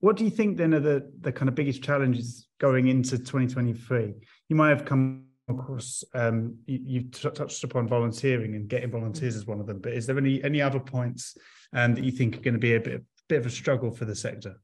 What 0.00 0.16
do 0.16 0.24
you 0.24 0.30
think 0.30 0.56
then 0.56 0.74
are 0.74 0.80
the, 0.80 1.10
the 1.20 1.32
kind 1.32 1.48
of 1.48 1.54
biggest 1.54 1.82
challenges 1.82 2.46
going 2.58 2.88
into 2.88 3.18
2023? 3.18 4.14
You 4.48 4.56
might 4.56 4.70
have 4.70 4.84
come 4.84 5.24
across, 5.48 6.04
um, 6.14 6.56
you, 6.66 6.80
you 6.82 7.00
t- 7.02 7.30
touched 7.30 7.64
upon 7.64 7.88
volunteering 7.88 8.54
and 8.54 8.68
getting 8.68 8.90
volunteers 8.90 9.34
as 9.34 9.46
one 9.46 9.60
of 9.60 9.66
them, 9.66 9.80
but 9.80 9.92
is 9.92 10.06
there 10.06 10.18
any 10.18 10.42
any 10.44 10.62
other 10.62 10.78
points 10.78 11.36
um, 11.72 11.94
that 11.94 12.04
you 12.04 12.12
think 12.12 12.36
are 12.36 12.40
going 12.40 12.54
to 12.54 12.60
be 12.60 12.74
a 12.74 12.80
bit, 12.80 13.02
bit 13.28 13.38
of 13.38 13.46
a 13.46 13.50
struggle 13.50 13.90
for 13.90 14.04
the 14.04 14.14
sector? 14.14 14.60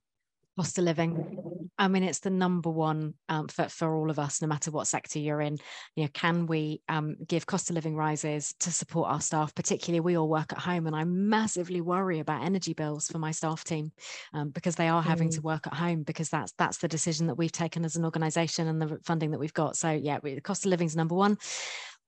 Cost 0.56 0.78
of 0.78 0.84
living. 0.84 1.38
I 1.76 1.88
mean 1.88 2.04
it's 2.04 2.20
the 2.20 2.30
number 2.30 2.70
one 2.70 3.14
um, 3.28 3.48
for, 3.48 3.68
for 3.68 3.96
all 3.96 4.10
of 4.10 4.18
us 4.18 4.40
no 4.40 4.46
matter 4.48 4.70
what 4.70 4.86
sector 4.86 5.18
you're 5.18 5.40
in. 5.40 5.58
You 5.96 6.04
know 6.04 6.10
can 6.12 6.46
we 6.46 6.80
um, 6.88 7.16
give 7.26 7.46
cost 7.46 7.70
of 7.70 7.74
living 7.74 7.96
rises 7.96 8.54
to 8.60 8.70
support 8.70 9.10
our 9.10 9.20
staff? 9.20 9.54
Particularly 9.54 10.00
we 10.00 10.16
all 10.16 10.28
work 10.28 10.52
at 10.52 10.58
home 10.58 10.86
and 10.86 10.94
i 10.94 11.04
massively 11.04 11.80
worry 11.80 12.20
about 12.20 12.44
energy 12.44 12.74
bills 12.74 13.08
for 13.08 13.18
my 13.18 13.30
staff 13.30 13.64
team 13.64 13.92
um, 14.32 14.50
because 14.50 14.76
they 14.76 14.88
are 14.88 15.02
having 15.02 15.28
mm. 15.28 15.34
to 15.34 15.42
work 15.42 15.66
at 15.66 15.74
home 15.74 16.02
because 16.02 16.28
that's 16.28 16.52
that's 16.58 16.78
the 16.78 16.88
decision 16.88 17.26
that 17.26 17.36
we've 17.36 17.52
taken 17.52 17.84
as 17.84 17.96
an 17.96 18.04
organization 18.04 18.68
and 18.68 18.80
the 18.80 18.98
funding 19.04 19.32
that 19.32 19.40
we've 19.40 19.54
got. 19.54 19.76
So 19.76 19.90
yeah 19.90 20.18
the 20.22 20.40
cost 20.40 20.64
of 20.64 20.70
living 20.70 20.86
is 20.86 20.96
number 20.96 21.14
one. 21.14 21.38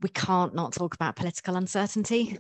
We 0.01 0.11
can't 0.11 0.55
not 0.55 0.75
talk 0.75 0.95
about 0.95 1.17
political 1.17 1.57
uncertainty 1.57 2.39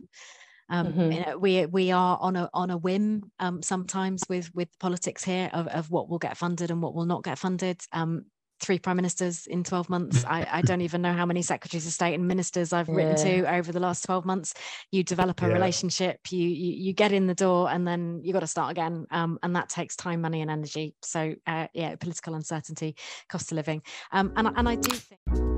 um, 0.68 0.86
mm-hmm. 0.88 1.12
you 1.12 1.24
know, 1.24 1.38
we 1.38 1.66
we 1.66 1.90
are 1.92 2.18
on 2.20 2.36
a 2.36 2.50
on 2.52 2.70
a 2.70 2.76
whim 2.76 3.30
um, 3.38 3.62
sometimes 3.62 4.22
with 4.28 4.54
with 4.54 4.68
politics 4.78 5.22
here 5.24 5.50
of, 5.52 5.66
of 5.68 5.90
what 5.90 6.08
will 6.08 6.18
get 6.18 6.36
funded 6.36 6.70
and 6.70 6.82
what 6.82 6.94
will 6.94 7.06
not 7.06 7.24
get 7.24 7.38
funded. 7.38 7.80
Um, 7.92 8.26
three 8.60 8.78
prime 8.78 8.96
ministers 8.96 9.46
in 9.46 9.62
12 9.62 9.90
months. 9.90 10.24
I, 10.24 10.46
I, 10.50 10.62
don't 10.62 10.80
even 10.80 11.02
know 11.02 11.12
how 11.12 11.26
many 11.26 11.42
secretaries 11.42 11.86
of 11.86 11.92
state 11.92 12.14
and 12.14 12.26
ministers 12.26 12.72
I've 12.72 12.88
written 12.88 13.16
to 13.16 13.54
over 13.54 13.70
the 13.70 13.80
last 13.80 14.02
12 14.04 14.24
months. 14.24 14.54
You 14.90 15.02
develop 15.02 15.42
a 15.42 15.46
yeah. 15.46 15.52
relationship, 15.52 16.20
you, 16.30 16.48
you, 16.48 16.72
you 16.72 16.92
get 16.92 17.12
in 17.12 17.26
the 17.26 17.34
door, 17.34 17.70
and 17.70 17.86
then 17.86 18.20
you 18.24 18.32
got 18.32 18.40
to 18.40 18.46
start 18.46 18.70
again. 18.70 19.06
Um, 19.10 19.38
and 19.42 19.54
that 19.56 19.68
takes 19.68 19.94
time, 19.94 20.22
money, 20.22 20.40
and 20.40 20.50
energy. 20.50 20.94
So 21.02 21.34
uh, 21.46 21.66
yeah, 21.74 21.96
political 21.96 22.34
uncertainty, 22.34 22.96
cost 23.28 23.52
of 23.52 23.56
living, 23.56 23.82
um, 24.12 24.32
and 24.36 24.48
and 24.56 24.68
I 24.68 24.76
do 24.76 24.90
think. 24.90 25.55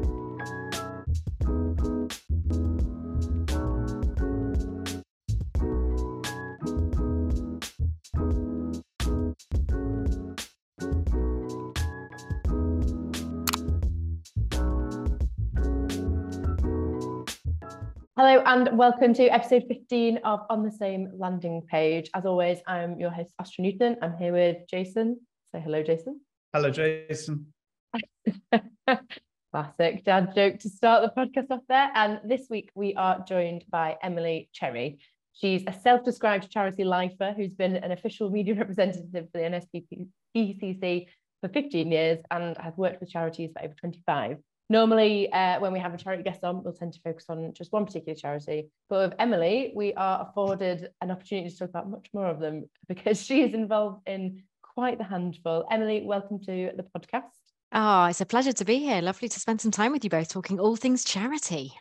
Hello 18.19 18.43
and 18.47 18.77
welcome 18.77 19.15
to 19.15 19.29
episode 19.29 19.63
15 19.69 20.19
of 20.25 20.41
On 20.51 20.65
the 20.65 20.73
Same 20.73 21.09
Landing 21.17 21.63
Page. 21.71 22.11
As 22.15 22.27
always, 22.27 22.59
I'm 22.67 22.99
your 22.99 23.11
host, 23.11 23.33
Astra 23.39 23.63
Newton. 23.63 23.97
I'm 24.03 24.17
here 24.17 24.33
with 24.33 24.57
Jason. 24.69 25.21
Say 25.53 25.61
hello, 25.61 25.85
Jason. 25.85 26.21
Hello, 26.53 26.69
Jason. 26.69 27.53
Classic 29.53 30.05
dad 30.05 30.35
joke 30.35 30.59
to 30.59 30.69
start 30.69 31.05
the 31.05 31.13
podcast 31.17 31.53
off 31.53 31.61
there. 31.69 31.93
And 31.95 32.19
this 32.25 32.49
week 32.51 32.71
we 32.75 32.93
are 32.97 33.25
joined 33.25 33.65
by 33.71 33.97
Emily 34.03 34.51
Cherry. 34.53 34.99
She's 35.35 35.63
a 35.69 35.73
self 35.73 36.03
described 36.03 36.51
charity 36.51 36.83
lifer 36.83 37.33
who's 37.37 37.55
been 37.55 37.77
an 37.77 37.93
official 37.93 38.31
media 38.31 38.55
representative 38.59 39.29
for 39.31 39.39
the 39.39 40.09
NSPCC 40.35 41.07
for 41.41 41.49
15 41.51 41.93
years 41.93 42.19
and 42.33 42.59
has 42.59 42.77
worked 42.77 42.99
with 42.99 43.11
charities 43.11 43.53
for 43.57 43.65
over 43.65 43.75
25. 43.75 44.39
Normally, 44.71 45.33
uh, 45.33 45.59
when 45.61 45.73
we 45.73 45.79
have 45.79 45.95
a 45.95 45.97
charity 45.97 46.23
guest 46.23 46.45
on, 46.45 46.63
we'll 46.63 46.75
tend 46.75 46.93
to 46.93 47.01
focus 47.01 47.25
on 47.31 47.55
just 47.55 47.73
one 47.73 47.87
particular 47.87 48.15
charity. 48.15 48.69
But 48.91 49.11
with 49.11 49.19
Emily, 49.19 49.73
we 49.75 49.95
are 49.95 50.29
afforded 50.29 50.91
an 51.01 51.11
opportunity 51.11 51.49
to 51.49 51.57
talk 51.57 51.71
about 51.71 51.89
much 51.89 52.09
more 52.13 52.27
of 52.27 52.39
them 52.39 52.69
because 52.89 53.23
she 53.23 53.43
is 53.43 53.55
involved 53.55 54.03
in 54.07 54.43
quite 54.63 54.99
the 54.99 55.05
handful. 55.05 55.65
Emily, 55.71 56.03
welcome 56.05 56.39
to 56.41 56.71
the 56.77 56.85
podcast. 56.95 57.31
Oh, 57.73 58.05
it's 58.07 58.21
a 58.21 58.27
pleasure 58.27 58.53
to 58.53 58.65
be 58.65 58.79
here. 58.79 59.01
Lovely 59.01 59.29
to 59.31 59.41
spend 59.41 59.63
some 59.63 59.71
time 59.71 59.91
with 59.91 60.05
you 60.05 60.11
both 60.11 60.29
talking 60.29 60.61
all 60.61 60.77
things 60.77 61.03
charity. 61.03 61.73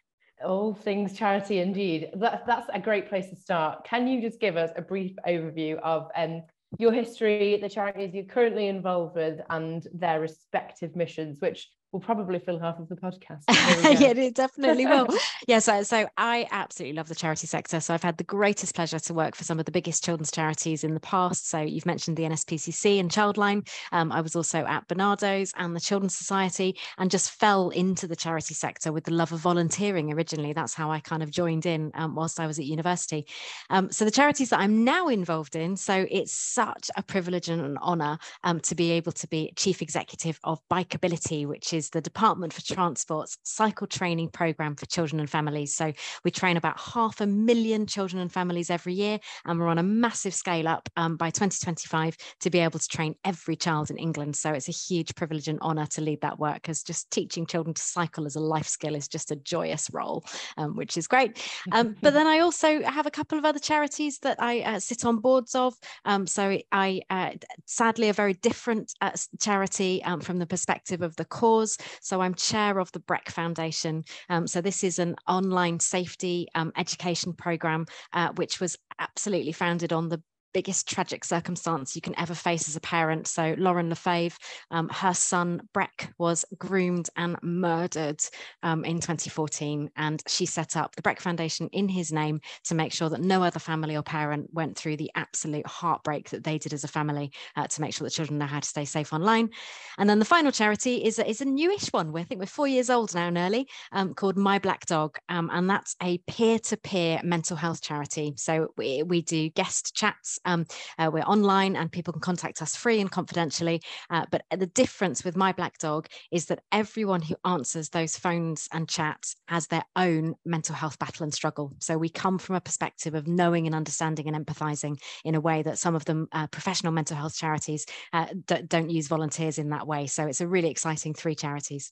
All 0.45 0.73
things 0.73 1.11
charity, 1.11 1.59
indeed. 1.59 2.11
That, 2.15 2.45
that's 2.47 2.69
a 2.73 2.79
great 2.79 3.09
place 3.09 3.29
to 3.31 3.35
start. 3.35 3.83
Can 3.83 4.07
you 4.07 4.21
just 4.21 4.39
give 4.39 4.55
us 4.55 4.71
a 4.77 4.81
brief 4.81 5.13
overview 5.27 5.77
of 5.79 6.09
um, 6.15 6.43
your 6.79 6.93
history, 6.93 7.57
the 7.61 7.69
charities 7.69 8.13
you're 8.13 8.23
currently 8.23 8.67
involved 8.67 9.15
with, 9.15 9.41
and 9.49 9.85
their 9.93 10.21
respective 10.21 10.95
missions, 10.95 11.41
which 11.41 11.67
will 11.91 11.99
probably 11.99 12.39
fill 12.39 12.59
half 12.59 12.79
of 12.79 12.89
the 12.89 12.95
podcast. 12.95 13.43
yeah, 13.99 14.09
it 14.09 14.35
definitely 14.35 14.85
will. 14.85 15.07
yeah, 15.47 15.59
so, 15.59 15.83
so 15.83 16.07
I 16.17 16.47
absolutely 16.51 16.95
love 16.95 17.07
the 17.07 17.15
charity 17.15 17.47
sector. 17.47 17.79
So 17.79 17.93
I've 17.93 18.03
had 18.03 18.17
the 18.17 18.23
greatest 18.25 18.75
pleasure 18.75 18.99
to 18.99 19.13
work 19.13 19.35
for 19.35 19.45
some 19.45 19.57
of 19.59 19.65
the 19.65 19.71
biggest 19.71 20.03
children's 20.03 20.31
charities 20.31 20.83
in 20.83 20.93
the 20.93 20.99
past. 20.99 21.49
So 21.49 21.59
you've 21.59 21.85
mentioned 21.85 22.17
the 22.17 22.23
NSPCC 22.23 22.99
and 22.99 23.09
Childline. 23.09 23.67
Um, 23.91 24.11
I 24.11 24.21
was 24.21 24.35
also 24.35 24.65
at 24.65 24.87
Barnardo's 24.87 25.53
and 25.55 25.75
the 25.75 25.79
Children's 25.79 26.17
Society 26.17 26.77
and 26.97 27.09
just 27.09 27.31
fell 27.31 27.69
into 27.69 28.05
the 28.05 28.15
charity 28.15 28.53
sector 28.53 28.91
with 28.91 29.05
the 29.05 29.13
love 29.13 29.31
of 29.31 29.39
volunteering 29.39 30.11
originally. 30.11 30.51
That's 30.51 30.73
how 30.73 30.91
I 30.91 30.99
kind 30.99 31.23
of 31.23 31.31
joined 31.31 31.65
in 31.65 31.91
um, 31.93 32.15
whilst 32.15 32.39
I 32.39 32.47
was 32.47 32.59
at 32.59 32.65
university. 32.65 33.25
Um, 33.69 33.91
so 33.91 34.03
the 34.03 34.11
charities 34.11 34.49
that 34.49 34.59
I'm 34.59 34.83
now 34.83 35.07
involved 35.07 35.55
in, 35.55 35.77
so 35.77 36.05
it's 36.11 36.33
such 36.33 36.91
a 36.97 37.03
privilege 37.03 37.47
and 37.47 37.61
an 37.61 37.77
honour 37.77 38.17
um, 38.43 38.59
to 38.61 38.75
be 38.75 38.91
able 38.91 39.13
to 39.13 39.27
be 39.27 39.53
chief 39.55 39.81
executive 39.81 40.39
of 40.43 40.59
Bikeability, 40.69 41.47
which 41.47 41.73
is 41.73 41.76
the 41.77 42.01
Department 42.01 42.53
for 42.53 42.61
Transport's 42.61 43.37
cycle 43.43 43.87
training 43.87 44.29
program 44.29 44.75
for 44.75 44.85
children 44.87 45.19
and 45.19 45.29
families. 45.29 45.75
So 45.75 45.93
we 46.23 46.31
train 46.31 46.57
about 46.57 46.79
half 46.79 47.21
a 47.21 47.27
million 47.27 47.85
children 47.85 48.21
and 48.21 48.31
families 48.31 48.69
every 48.69 48.93
year, 48.93 49.19
and 49.45 49.59
we're 49.59 49.67
on 49.67 49.77
a 49.77 49.83
massive 49.83 50.33
scale 50.33 50.67
up 50.67 50.89
um, 50.97 51.17
by 51.17 51.29
2025 51.29 52.17
to 52.41 52.49
be 52.49 52.59
able 52.59 52.79
to 52.79 52.87
train 52.87 53.15
every 53.23 53.55
child 53.55 53.89
in 53.89 53.97
England. 53.97 54.35
So 54.35 54.51
it's 54.51 54.67
a 54.67 54.71
huge 54.71 55.15
privilege 55.15 55.47
and 55.47 55.59
honour 55.61 55.85
to 55.87 56.01
lead 56.01 56.21
that 56.21 56.39
work, 56.39 56.69
as 56.69 56.83
just 56.83 57.11
teaching 57.11 57.45
children 57.45 57.73
to 57.73 57.81
cycle 57.81 58.25
as 58.25 58.35
a 58.35 58.39
life 58.39 58.67
skill 58.67 58.95
is 58.95 59.07
just 59.07 59.31
a 59.31 59.35
joyous 59.35 59.89
role, 59.91 60.23
um, 60.57 60.75
which 60.75 60.97
is 60.97 61.07
great. 61.07 61.41
Um, 61.71 61.95
but 62.01 62.13
then 62.17 62.27
I 62.27 62.39
also 62.39 62.81
have 62.83 63.05
a 63.05 63.11
couple 63.11 63.37
of 63.37 63.45
other 63.45 63.59
charities 63.59 64.19
that 64.19 64.41
I 64.41 64.61
uh, 64.61 64.79
sit 64.79 65.05
on 65.05 65.19
boards 65.19 65.55
of. 65.55 65.73
Um, 66.05 66.27
so 66.27 66.59
I 66.71 67.01
uh, 67.09 67.31
sadly 67.65 68.09
a 68.09 68.13
very 68.13 68.33
different 68.33 68.93
uh, 69.01 69.11
charity 69.39 70.03
um, 70.03 70.21
from 70.21 70.37
the 70.37 70.45
perspective 70.45 71.01
of 71.01 71.15
the 71.15 71.25
cause 71.25 71.66
so 72.01 72.21
I'm 72.21 72.35
chair 72.35 72.79
of 72.79 72.91
the 72.91 72.99
Breck 72.99 73.29
Foundation. 73.29 74.03
Um, 74.29 74.47
so 74.47 74.61
this 74.61 74.83
is 74.83 74.99
an 74.99 75.15
online 75.27 75.79
safety 75.79 76.47
um, 76.55 76.71
education 76.77 77.33
program, 77.33 77.85
uh, 78.13 78.29
which 78.35 78.59
was 78.59 78.77
absolutely 78.99 79.51
founded 79.51 79.91
on 79.91 80.09
the 80.09 80.21
biggest 80.53 80.87
tragic 80.89 81.23
circumstance 81.23 81.95
you 81.95 82.01
can 82.01 82.17
ever 82.19 82.33
face 82.33 82.67
as 82.67 82.75
a 82.75 82.81
parent. 82.81 83.27
So 83.27 83.55
Lorin 83.57 83.89
LaFave, 83.89 84.35
um, 84.71 84.89
her 84.89 85.13
son 85.13 85.61
Breck 85.73 86.13
was 86.17 86.45
groomed 86.57 87.09
and 87.15 87.37
murdered 87.41 88.21
um, 88.63 88.83
in 88.85 88.95
2014, 88.95 89.89
and 89.95 90.21
she 90.27 90.45
set 90.45 90.75
up 90.75 90.95
the 90.95 91.01
Breck 91.01 91.19
Foundation 91.19 91.69
in 91.71 91.89
his 91.89 92.11
name 92.11 92.39
to 92.65 92.75
make 92.75 92.91
sure 92.91 93.09
that 93.09 93.21
no 93.21 93.43
other 93.43 93.59
family 93.59 93.95
or 93.95 94.03
parent 94.03 94.49
went 94.53 94.77
through 94.77 94.97
the 94.97 95.11
absolute 95.15 95.67
heartbreak 95.67 96.29
that 96.29 96.43
they 96.43 96.57
did 96.57 96.73
as 96.73 96.83
a 96.83 96.87
family 96.87 97.31
uh, 97.55 97.67
to 97.67 97.81
make 97.81 97.93
sure 97.93 98.05
that 98.05 98.13
children 98.13 98.37
know 98.37 98.45
how 98.45 98.59
to 98.59 98.67
stay 98.67 98.85
safe 98.85 99.13
online. 99.13 99.49
And 99.97 100.09
then 100.09 100.19
the 100.19 100.25
final 100.25 100.51
charity 100.51 101.03
is 101.03 101.19
is 101.19 101.41
a 101.41 101.45
newish 101.45 101.87
one. 101.87 102.15
I 102.15 102.23
think 102.23 102.39
we're 102.39 102.47
four 102.47 102.67
years 102.67 102.89
old 102.89 103.13
now, 103.13 103.29
nearly, 103.29 103.67
um, 103.91 104.13
called 104.13 104.37
My 104.37 104.59
Black 104.59 104.85
Dog, 104.85 105.17
um, 105.29 105.49
and 105.51 105.69
that's 105.69 105.95
a 106.01 106.17
peer-to-peer 106.27 107.21
mental 107.23 107.57
health 107.57 107.81
charity. 107.81 108.33
So 108.37 108.73
we, 108.77 109.03
we 109.03 109.21
do 109.21 109.49
guest 109.49 109.95
chats 109.95 110.36
um, 110.45 110.65
uh, 110.97 111.09
we're 111.11 111.21
online 111.21 111.75
and 111.75 111.91
people 111.91 112.13
can 112.13 112.21
contact 112.21 112.61
us 112.61 112.75
free 112.75 112.99
and 112.99 113.11
confidentially. 113.11 113.81
Uh, 114.09 114.25
but 114.31 114.43
the 114.51 114.67
difference 114.67 115.23
with 115.23 115.35
My 115.35 115.51
Black 115.51 115.77
Dog 115.77 116.07
is 116.31 116.45
that 116.45 116.63
everyone 116.71 117.21
who 117.21 117.35
answers 117.45 117.89
those 117.89 118.17
phones 118.17 118.67
and 118.71 118.87
chats 118.87 119.35
has 119.47 119.67
their 119.67 119.83
own 119.95 120.35
mental 120.45 120.75
health 120.75 120.99
battle 120.99 121.23
and 121.23 121.33
struggle. 121.33 121.73
So 121.79 121.97
we 121.97 122.09
come 122.09 122.37
from 122.37 122.55
a 122.55 122.61
perspective 122.61 123.15
of 123.15 123.27
knowing 123.27 123.65
and 123.65 123.75
understanding 123.75 124.27
and 124.27 124.45
empathizing 124.45 124.99
in 125.23 125.35
a 125.35 125.41
way 125.41 125.61
that 125.63 125.77
some 125.77 125.95
of 125.95 126.05
them 126.05 126.27
uh, 126.31 126.47
professional 126.47 126.93
mental 126.93 127.17
health 127.17 127.35
charities 127.35 127.85
uh, 128.13 128.27
don't 128.67 128.89
use 128.89 129.07
volunteers 129.07 129.57
in 129.57 129.69
that 129.69 129.87
way. 129.87 130.07
So 130.07 130.25
it's 130.27 130.41
a 130.41 130.47
really 130.47 130.69
exciting 130.69 131.13
three 131.13 131.35
charities. 131.35 131.91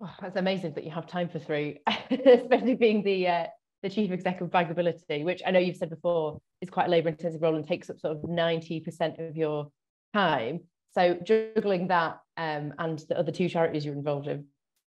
Oh, 0.00 0.14
that's 0.20 0.36
amazing 0.36 0.74
that 0.74 0.84
you 0.84 0.92
have 0.92 1.08
time 1.08 1.28
for 1.28 1.40
three, 1.40 1.80
especially 2.10 2.74
being 2.74 3.02
the 3.02 3.26
uh, 3.26 3.46
the 3.82 3.90
chief 3.90 4.10
exec 4.10 4.40
of 4.40 4.50
Bikeability, 4.50 5.24
which 5.24 5.42
I 5.46 5.50
know 5.50 5.60
you've 5.60 5.76
said 5.76 5.90
before 5.90 6.40
is 6.60 6.70
quite 6.70 6.86
a 6.86 6.90
labour 6.90 7.10
intensive 7.10 7.42
role 7.42 7.56
and 7.56 7.66
takes 7.66 7.88
up 7.90 8.00
sort 8.00 8.16
of 8.16 8.22
90% 8.22 9.28
of 9.28 9.36
your 9.36 9.70
time. 10.14 10.60
So 10.92 11.14
juggling 11.22 11.88
that 11.88 12.18
um, 12.36 12.74
and 12.78 12.98
the 13.08 13.18
other 13.18 13.30
two 13.30 13.48
charities 13.48 13.84
you're 13.84 13.94
involved 13.94 14.26
in, 14.26 14.46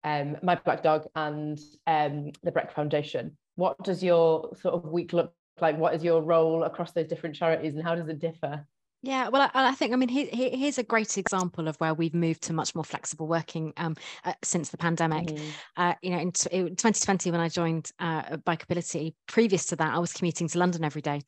um, 0.04 0.36
My 0.42 0.54
Black 0.54 0.82
Dog 0.82 1.06
and 1.14 1.58
um, 1.86 2.30
the 2.42 2.52
Breck 2.52 2.72
Foundation, 2.74 3.36
what 3.56 3.82
does 3.82 4.02
your 4.02 4.50
sort 4.60 4.74
of 4.74 4.84
week 4.84 5.12
look 5.12 5.32
like? 5.60 5.78
What 5.78 5.94
is 5.94 6.04
your 6.04 6.22
role 6.22 6.62
across 6.64 6.92
those 6.92 7.08
different 7.08 7.34
charities 7.34 7.74
and 7.74 7.82
how 7.82 7.94
does 7.94 8.08
it 8.08 8.20
differ? 8.20 8.66
Yeah, 9.02 9.28
well, 9.28 9.42
I, 9.42 9.68
I, 9.68 9.72
think 9.72 9.92
I 9.92 9.96
mean 9.96 10.08
he, 10.08 10.24
he, 10.26 10.50
here's 10.50 10.78
a 10.78 10.82
great 10.82 11.18
example 11.18 11.68
of 11.68 11.76
where 11.76 11.94
we've 11.94 12.14
moved 12.14 12.42
to 12.44 12.52
much 12.52 12.74
more 12.74 12.84
flexible 12.84 13.26
working 13.26 13.72
um, 13.76 13.94
uh, 14.24 14.32
since 14.42 14.70
the 14.70 14.78
pandemic. 14.78 15.28
Mm-hmm. 15.28 15.48
Uh, 15.76 15.94
you 16.02 16.10
know, 16.10 16.18
in, 16.18 16.32
t- 16.32 16.48
in, 16.50 16.68
2020 16.68 17.30
when 17.30 17.40
I 17.40 17.48
joined 17.48 17.92
uh, 17.98 18.22
Bikeability, 18.38 19.14
previous 19.28 19.66
to 19.66 19.76
that 19.76 19.94
I 19.94 19.98
was 19.98 20.12
commuting 20.12 20.48
to 20.48 20.58
London 20.58 20.82
every 20.82 21.02
day. 21.02 21.20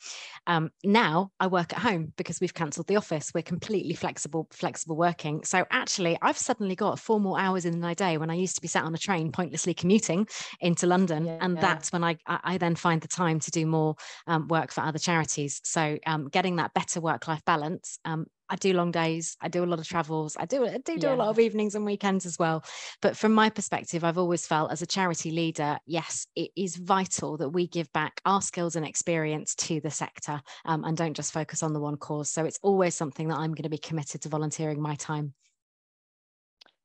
Um, 0.47 0.71
now 0.83 1.31
I 1.39 1.47
work 1.47 1.73
at 1.73 1.81
home 1.81 2.13
because 2.17 2.41
we've 2.41 2.55
cancelled 2.55 2.87
the 2.87 2.97
office. 2.97 3.33
We're 3.35 3.43
completely 3.43 3.95
flexible, 3.95 4.49
flexible 4.51 4.97
working. 4.97 5.45
So 5.45 5.67
actually, 5.71 6.19
I've 6.23 6.39
suddenly 6.39 6.75
got 6.75 6.99
four 6.99 7.21
more 7.21 7.39
hours 7.39 7.67
in 7.67 7.81
my 7.81 7.95
day 7.95 8.17
when 8.17 8.31
I 8.31 8.35
used 8.35 8.57
to 8.57 8.63
be 8.63 8.69
sat 8.69 8.85
on 8.85 8.95
a 8.95 8.99
train 8.99 9.31
pointlessly 9.31 9.75
commuting 9.75 10.27
into 10.61 10.87
London, 10.87 11.27
yeah, 11.27 11.39
and 11.43 11.57
that's 11.57 11.93
when 11.93 12.03
I, 12.03 12.17
I 12.27 12.57
then 12.59 12.77
find 12.77 13.01
the 13.01 13.09
time 13.09 13.41
to 13.41 13.51
do 13.51 13.67
more 13.67 13.97
um, 14.27 14.49
work 14.49 14.73
for 14.73 14.81
other 14.81 14.99
charities. 14.99 15.61
So 15.65 15.99
um, 16.07 16.29
getting 16.29 16.57
that 16.57 16.73
better 16.73 17.01
work 17.01 17.29
life 17.29 17.45
balance 17.45 17.58
balance. 17.59 17.99
Um, 18.05 18.27
I 18.49 18.57
do 18.57 18.73
long 18.73 18.91
days. 18.91 19.37
I 19.41 19.49
do 19.49 19.63
a 19.63 19.67
lot 19.67 19.79
of 19.79 19.87
travels. 19.87 20.37
I 20.39 20.47
do 20.47 20.67
I 20.67 20.79
do, 20.79 20.97
do 20.97 21.09
yeah. 21.09 21.15
a 21.15 21.17
lot 21.17 21.29
of 21.29 21.39
evenings 21.39 21.75
and 21.75 21.85
weekends 21.85 22.25
as 22.25 22.39
well. 22.39 22.65
But 23.03 23.17
from 23.17 23.33
my 23.33 23.51
perspective, 23.51 24.05
I've 24.05 24.19
always 24.19 24.47
felt 24.47 24.73
as 24.73 24.81
a 24.81 24.87
charity 24.87 25.31
leader, 25.31 25.79
yes, 25.87 26.27
it 26.35 26.51
is 26.57 26.77
vital 26.77 27.37
that 27.39 27.51
we 27.51 27.67
give 27.67 27.93
back 27.93 28.21
our 28.25 28.41
skills 28.41 28.77
and 28.77 28.87
experience 28.87 29.55
to 29.57 29.81
the 29.81 29.91
sector 29.91 30.41
um, 30.65 30.85
and 30.85 30.97
don't 30.97 31.15
just 31.15 31.33
focus 31.33 31.63
on 31.63 31.73
the 31.73 31.81
one 31.81 31.97
cause. 31.97 32.31
So 32.31 32.45
it's 32.45 32.59
always 32.63 32.95
something 32.95 33.29
that 33.29 33.39
I'm 33.39 33.53
going 33.53 33.65
to 33.65 33.69
be 33.69 33.79
committed 33.79 34.23
to 34.23 34.29
volunteering 34.29 34.81
my 34.81 34.95
time. 34.95 35.35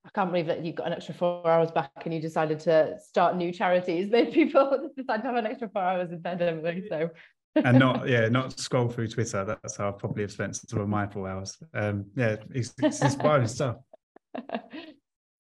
I 0.06 0.10
can't 0.14 0.32
believe 0.32 0.48
that 0.48 0.66
you 0.66 0.74
got 0.74 0.88
an 0.88 0.94
extra 0.94 1.14
four 1.14 1.50
hours 1.50 1.72
back 1.72 1.92
and 2.04 2.14
you 2.14 2.20
decided 2.20 2.60
to 2.62 3.00
start 3.00 3.38
new 3.38 3.54
charities. 3.54 4.12
Made 4.12 4.34
people 4.34 4.90
decide 4.98 5.22
to 5.22 5.28
have 5.28 5.36
an 5.36 5.46
extra 5.46 5.70
four 5.70 5.82
hours 5.82 6.12
in 6.12 6.20
bed, 6.20 6.42
Emily. 6.42 6.86
So 6.90 7.10
and 7.56 7.80
not 7.80 8.08
yeah 8.08 8.28
not 8.30 8.58
scroll 8.60 8.88
through 8.88 9.08
twitter. 9.08 9.46
That's 9.46 9.78
how 9.78 9.90
i 9.90 9.92
probably 9.92 10.24
have 10.24 10.32
spent 10.32 10.56
some 10.56 10.80
of 10.80 10.90
my 10.90 11.08
four 11.08 11.28
hours. 11.28 11.58
Um 11.74 12.06
yeah 12.16 12.38
it's, 12.52 12.74
it's 12.82 13.02
inspiring 13.02 13.48
stuff. 13.48 13.78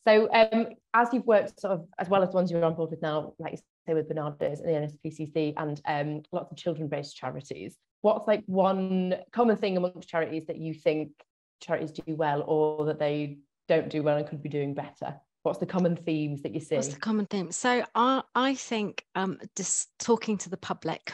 So 0.05 0.27
um 0.33 0.67
as 0.93 1.07
you've 1.13 1.25
worked 1.25 1.61
sort 1.61 1.75
of 1.75 1.87
as 1.97 2.09
well 2.09 2.23
as 2.23 2.31
the 2.31 2.35
ones 2.35 2.51
you're 2.51 2.65
on 2.65 2.75
board 2.75 2.91
with 2.91 3.01
now 3.01 3.33
like 3.39 3.53
you 3.53 3.57
say 3.87 3.93
with 3.93 4.09
Barnardo's 4.09 4.59
and 4.59 4.67
the 4.67 4.89
nspcc 5.09 5.53
and 5.55 5.81
um 5.87 6.23
lots 6.33 6.51
of 6.51 6.57
children-based 6.57 7.15
charities 7.15 7.77
what's 8.01 8.27
like 8.27 8.43
one 8.45 9.15
common 9.31 9.55
thing 9.55 9.77
amongst 9.77 10.09
charities 10.09 10.45
that 10.47 10.57
you 10.57 10.73
think 10.73 11.11
charities 11.61 11.91
do 11.91 12.15
well 12.15 12.43
or 12.45 12.85
that 12.85 12.99
they 12.99 13.37
don't 13.67 13.89
do 13.89 14.03
well 14.03 14.17
and 14.17 14.27
could 14.27 14.43
be 14.43 14.49
doing 14.49 14.73
better? 14.73 15.15
What's 15.43 15.59
the 15.59 15.65
common 15.65 15.95
themes 15.95 16.41
that 16.43 16.53
you 16.53 16.59
see? 16.59 16.75
what's 16.75 16.89
the 16.89 16.99
common 16.99 17.25
theme? 17.25 17.51
So 17.51 17.83
i 17.95 18.21
i 18.35 18.55
think 18.55 19.05
um 19.15 19.39
just 19.55 19.89
talking 19.99 20.37
to 20.39 20.49
the 20.49 20.57
public 20.57 21.13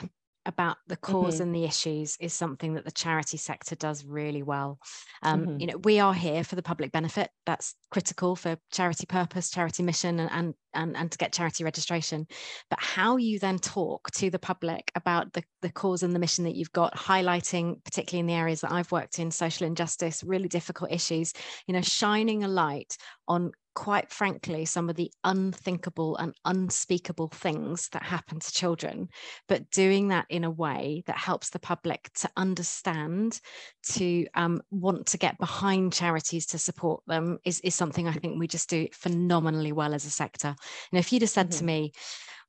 about 0.50 0.78
the 0.88 0.96
because 0.96 1.36
mm-hmm. 1.36 1.44
and 1.44 1.56
the 1.56 1.64
issues 1.64 2.18
is 2.20 2.34
something 2.34 2.74
that 2.74 2.84
the 2.84 2.92
charity 2.92 3.38
sector 3.38 3.76
does 3.76 4.04
really 4.04 4.44
well. 4.44 4.80
Um, 5.24 5.42
mm-hmm. 5.42 5.60
You 5.60 5.68
know, 5.68 5.78
we 5.84 6.00
are 6.00 6.14
here 6.14 6.44
for 6.44 6.56
the 6.56 6.62
public 6.62 6.92
benefit. 6.92 7.30
That's 7.46 7.76
critical 7.92 8.36
for 8.36 8.58
charity 8.72 9.06
purpose, 9.06 9.50
charity 9.50 9.84
mission, 9.84 10.20
and, 10.20 10.30
and 10.32 10.54
and 10.74 10.98
and 10.98 11.12
to 11.12 11.18
get 11.18 11.34
charity 11.34 11.64
registration. 11.64 12.28
But 12.70 12.80
how 12.82 13.18
you 13.18 13.40
then 13.40 13.60
talk 13.60 14.12
to 14.12 14.30
the 14.30 14.40
public 14.40 14.92
about 14.96 15.34
the 15.34 15.44
the 15.62 15.72
cause 15.72 16.04
and 16.04 16.14
the 16.14 16.20
mission 16.20 16.44
that 16.44 16.56
you've 16.56 16.74
got, 16.74 16.96
highlighting 16.96 17.84
particularly 17.84 18.20
in 18.20 18.28
the 18.28 18.34
areas 18.34 18.62
that 18.62 18.72
I've 18.72 18.92
worked 18.92 19.20
in, 19.20 19.32
social 19.32 19.68
injustice, 19.68 20.24
really 20.24 20.48
difficult 20.48 20.92
issues. 20.92 21.34
You 21.68 21.74
know, 21.74 21.82
shining 21.82 22.44
a 22.44 22.48
light 22.48 22.98
on 23.28 23.52
quite 23.80 24.12
frankly, 24.12 24.66
some 24.66 24.90
of 24.90 24.98
the 24.98 25.10
unthinkable 25.24 26.18
and 26.18 26.36
unspeakable 26.44 27.30
things 27.30 27.88
that 27.94 28.04
happen 28.04 28.38
to 28.38 28.52
children, 28.52 29.08
but 29.48 29.72
doing 29.72 30.10
that 30.10 30.26
in 30.28 30.44
a 30.44 30.52
way 30.52 31.02
that 31.08 31.18
helps 31.18 31.50
the 31.50 31.60
public 31.60 32.12
to 32.14 32.30
understand, 32.36 33.40
to 33.82 34.28
um, 34.34 34.62
want 34.70 35.06
to 35.06 35.18
get 35.18 35.38
behind 35.38 35.94
charities 35.94 36.46
to 36.46 36.58
support 36.58 37.02
them 37.08 37.40
is, 37.46 37.62
is 37.62 37.74
something 37.74 38.06
I 38.06 38.12
think 38.12 38.38
we 38.38 38.50
just 38.50 38.70
do 38.70 38.86
phenomenally 38.92 39.72
well 39.72 39.94
as 39.94 40.04
a 40.04 40.10
sector. 40.10 40.54
And 40.92 41.00
if 41.00 41.14
you'd 41.14 41.22
have 41.22 41.32
said 41.32 41.52
mm-hmm. 41.52 41.60
to 41.60 41.64
me, 41.64 41.94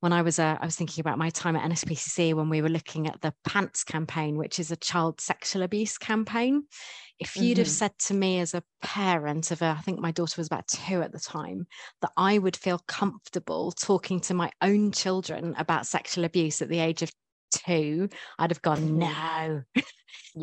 when 0.00 0.12
I 0.12 0.22
was 0.22 0.38
uh, 0.38 0.56
I 0.60 0.64
was 0.64 0.76
thinking 0.76 1.02
about 1.02 1.18
my 1.18 1.30
time 1.30 1.56
at 1.56 1.70
NSPCC 1.70 2.34
when 2.34 2.48
we 2.48 2.62
were 2.62 2.68
looking 2.68 3.06
at 3.06 3.20
the 3.20 3.34
PANTS 3.44 3.84
campaign, 3.84 4.36
which 4.36 4.58
is 4.58 4.70
a 4.70 4.76
child 4.76 5.20
sexual 5.20 5.62
abuse 5.62 5.98
campaign. 5.98 6.64
If 7.18 7.36
you'd 7.36 7.52
mm-hmm. 7.52 7.60
have 7.60 7.68
said 7.68 7.98
to 8.06 8.14
me 8.14 8.40
as 8.40 8.54
a 8.54 8.62
parent 8.80 9.50
of 9.50 9.60
a, 9.60 9.76
I 9.78 9.82
think 9.82 10.00
my 10.00 10.10
daughter 10.10 10.36
was 10.38 10.46
about 10.46 10.66
two 10.66 11.02
at 11.02 11.12
the 11.12 11.20
time, 11.20 11.66
that 12.00 12.12
I 12.16 12.38
would 12.38 12.56
feel 12.56 12.80
comfortable 12.88 13.72
talking 13.72 14.20
to 14.20 14.34
my 14.34 14.50
own 14.62 14.90
children 14.90 15.54
about 15.58 15.86
sexual 15.86 16.24
abuse 16.24 16.62
at 16.62 16.70
the 16.70 16.78
age 16.78 17.02
of 17.02 17.12
two, 17.50 18.08
I'd 18.38 18.50
have 18.50 18.62
gone, 18.62 18.98
no. 18.98 19.62
Yeah. 19.74 19.82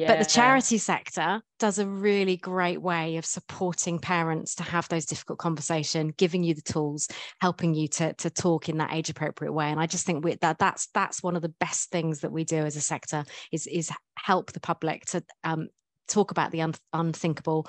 But 0.07 0.19
the 0.19 0.25
charity 0.25 0.77
sector 0.79 1.41
does 1.59 1.79
a 1.79 1.87
really 1.87 2.35
great 2.35 2.81
way 2.81 3.15
of 3.15 3.25
supporting 3.25 3.99
parents 3.99 4.55
to 4.55 4.63
have 4.63 4.87
those 4.89 5.05
difficult 5.05 5.39
conversations, 5.39 6.13
giving 6.17 6.43
you 6.43 6.53
the 6.53 6.61
tools, 6.61 7.07
helping 7.39 7.73
you 7.73 7.87
to, 7.89 8.13
to 8.13 8.29
talk 8.29 8.67
in 8.67 8.79
that 8.79 8.93
age 8.93 9.09
appropriate 9.09 9.53
way. 9.53 9.67
And 9.67 9.79
I 9.79 9.87
just 9.87 10.05
think 10.05 10.25
we, 10.25 10.35
that 10.35 10.59
that's 10.59 10.87
that's 10.93 11.23
one 11.23 11.37
of 11.37 11.41
the 11.41 11.53
best 11.59 11.89
things 11.89 12.19
that 12.19 12.33
we 12.33 12.43
do 12.43 12.57
as 12.57 12.75
a 12.75 12.81
sector 12.81 13.23
is 13.51 13.65
is 13.65 13.89
help 14.17 14.51
the 14.51 14.59
public 14.59 15.05
to 15.07 15.23
um, 15.45 15.69
talk 16.07 16.31
about 16.31 16.51
the 16.51 16.61
un- 16.61 16.73
unthinkable 16.91 17.67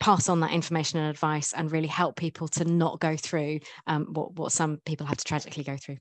pass 0.00 0.28
on 0.28 0.40
that 0.40 0.52
information 0.52 0.98
and 0.98 1.10
advice 1.10 1.52
and 1.52 1.72
really 1.72 1.88
help 1.88 2.16
people 2.16 2.48
to 2.48 2.64
not 2.64 3.00
go 3.00 3.16
through 3.16 3.60
um, 3.86 4.06
what, 4.12 4.32
what 4.34 4.52
some 4.52 4.80
people 4.84 5.06
have 5.06 5.18
to 5.18 5.24
tragically 5.24 5.64
go 5.64 5.76
through. 5.76 5.98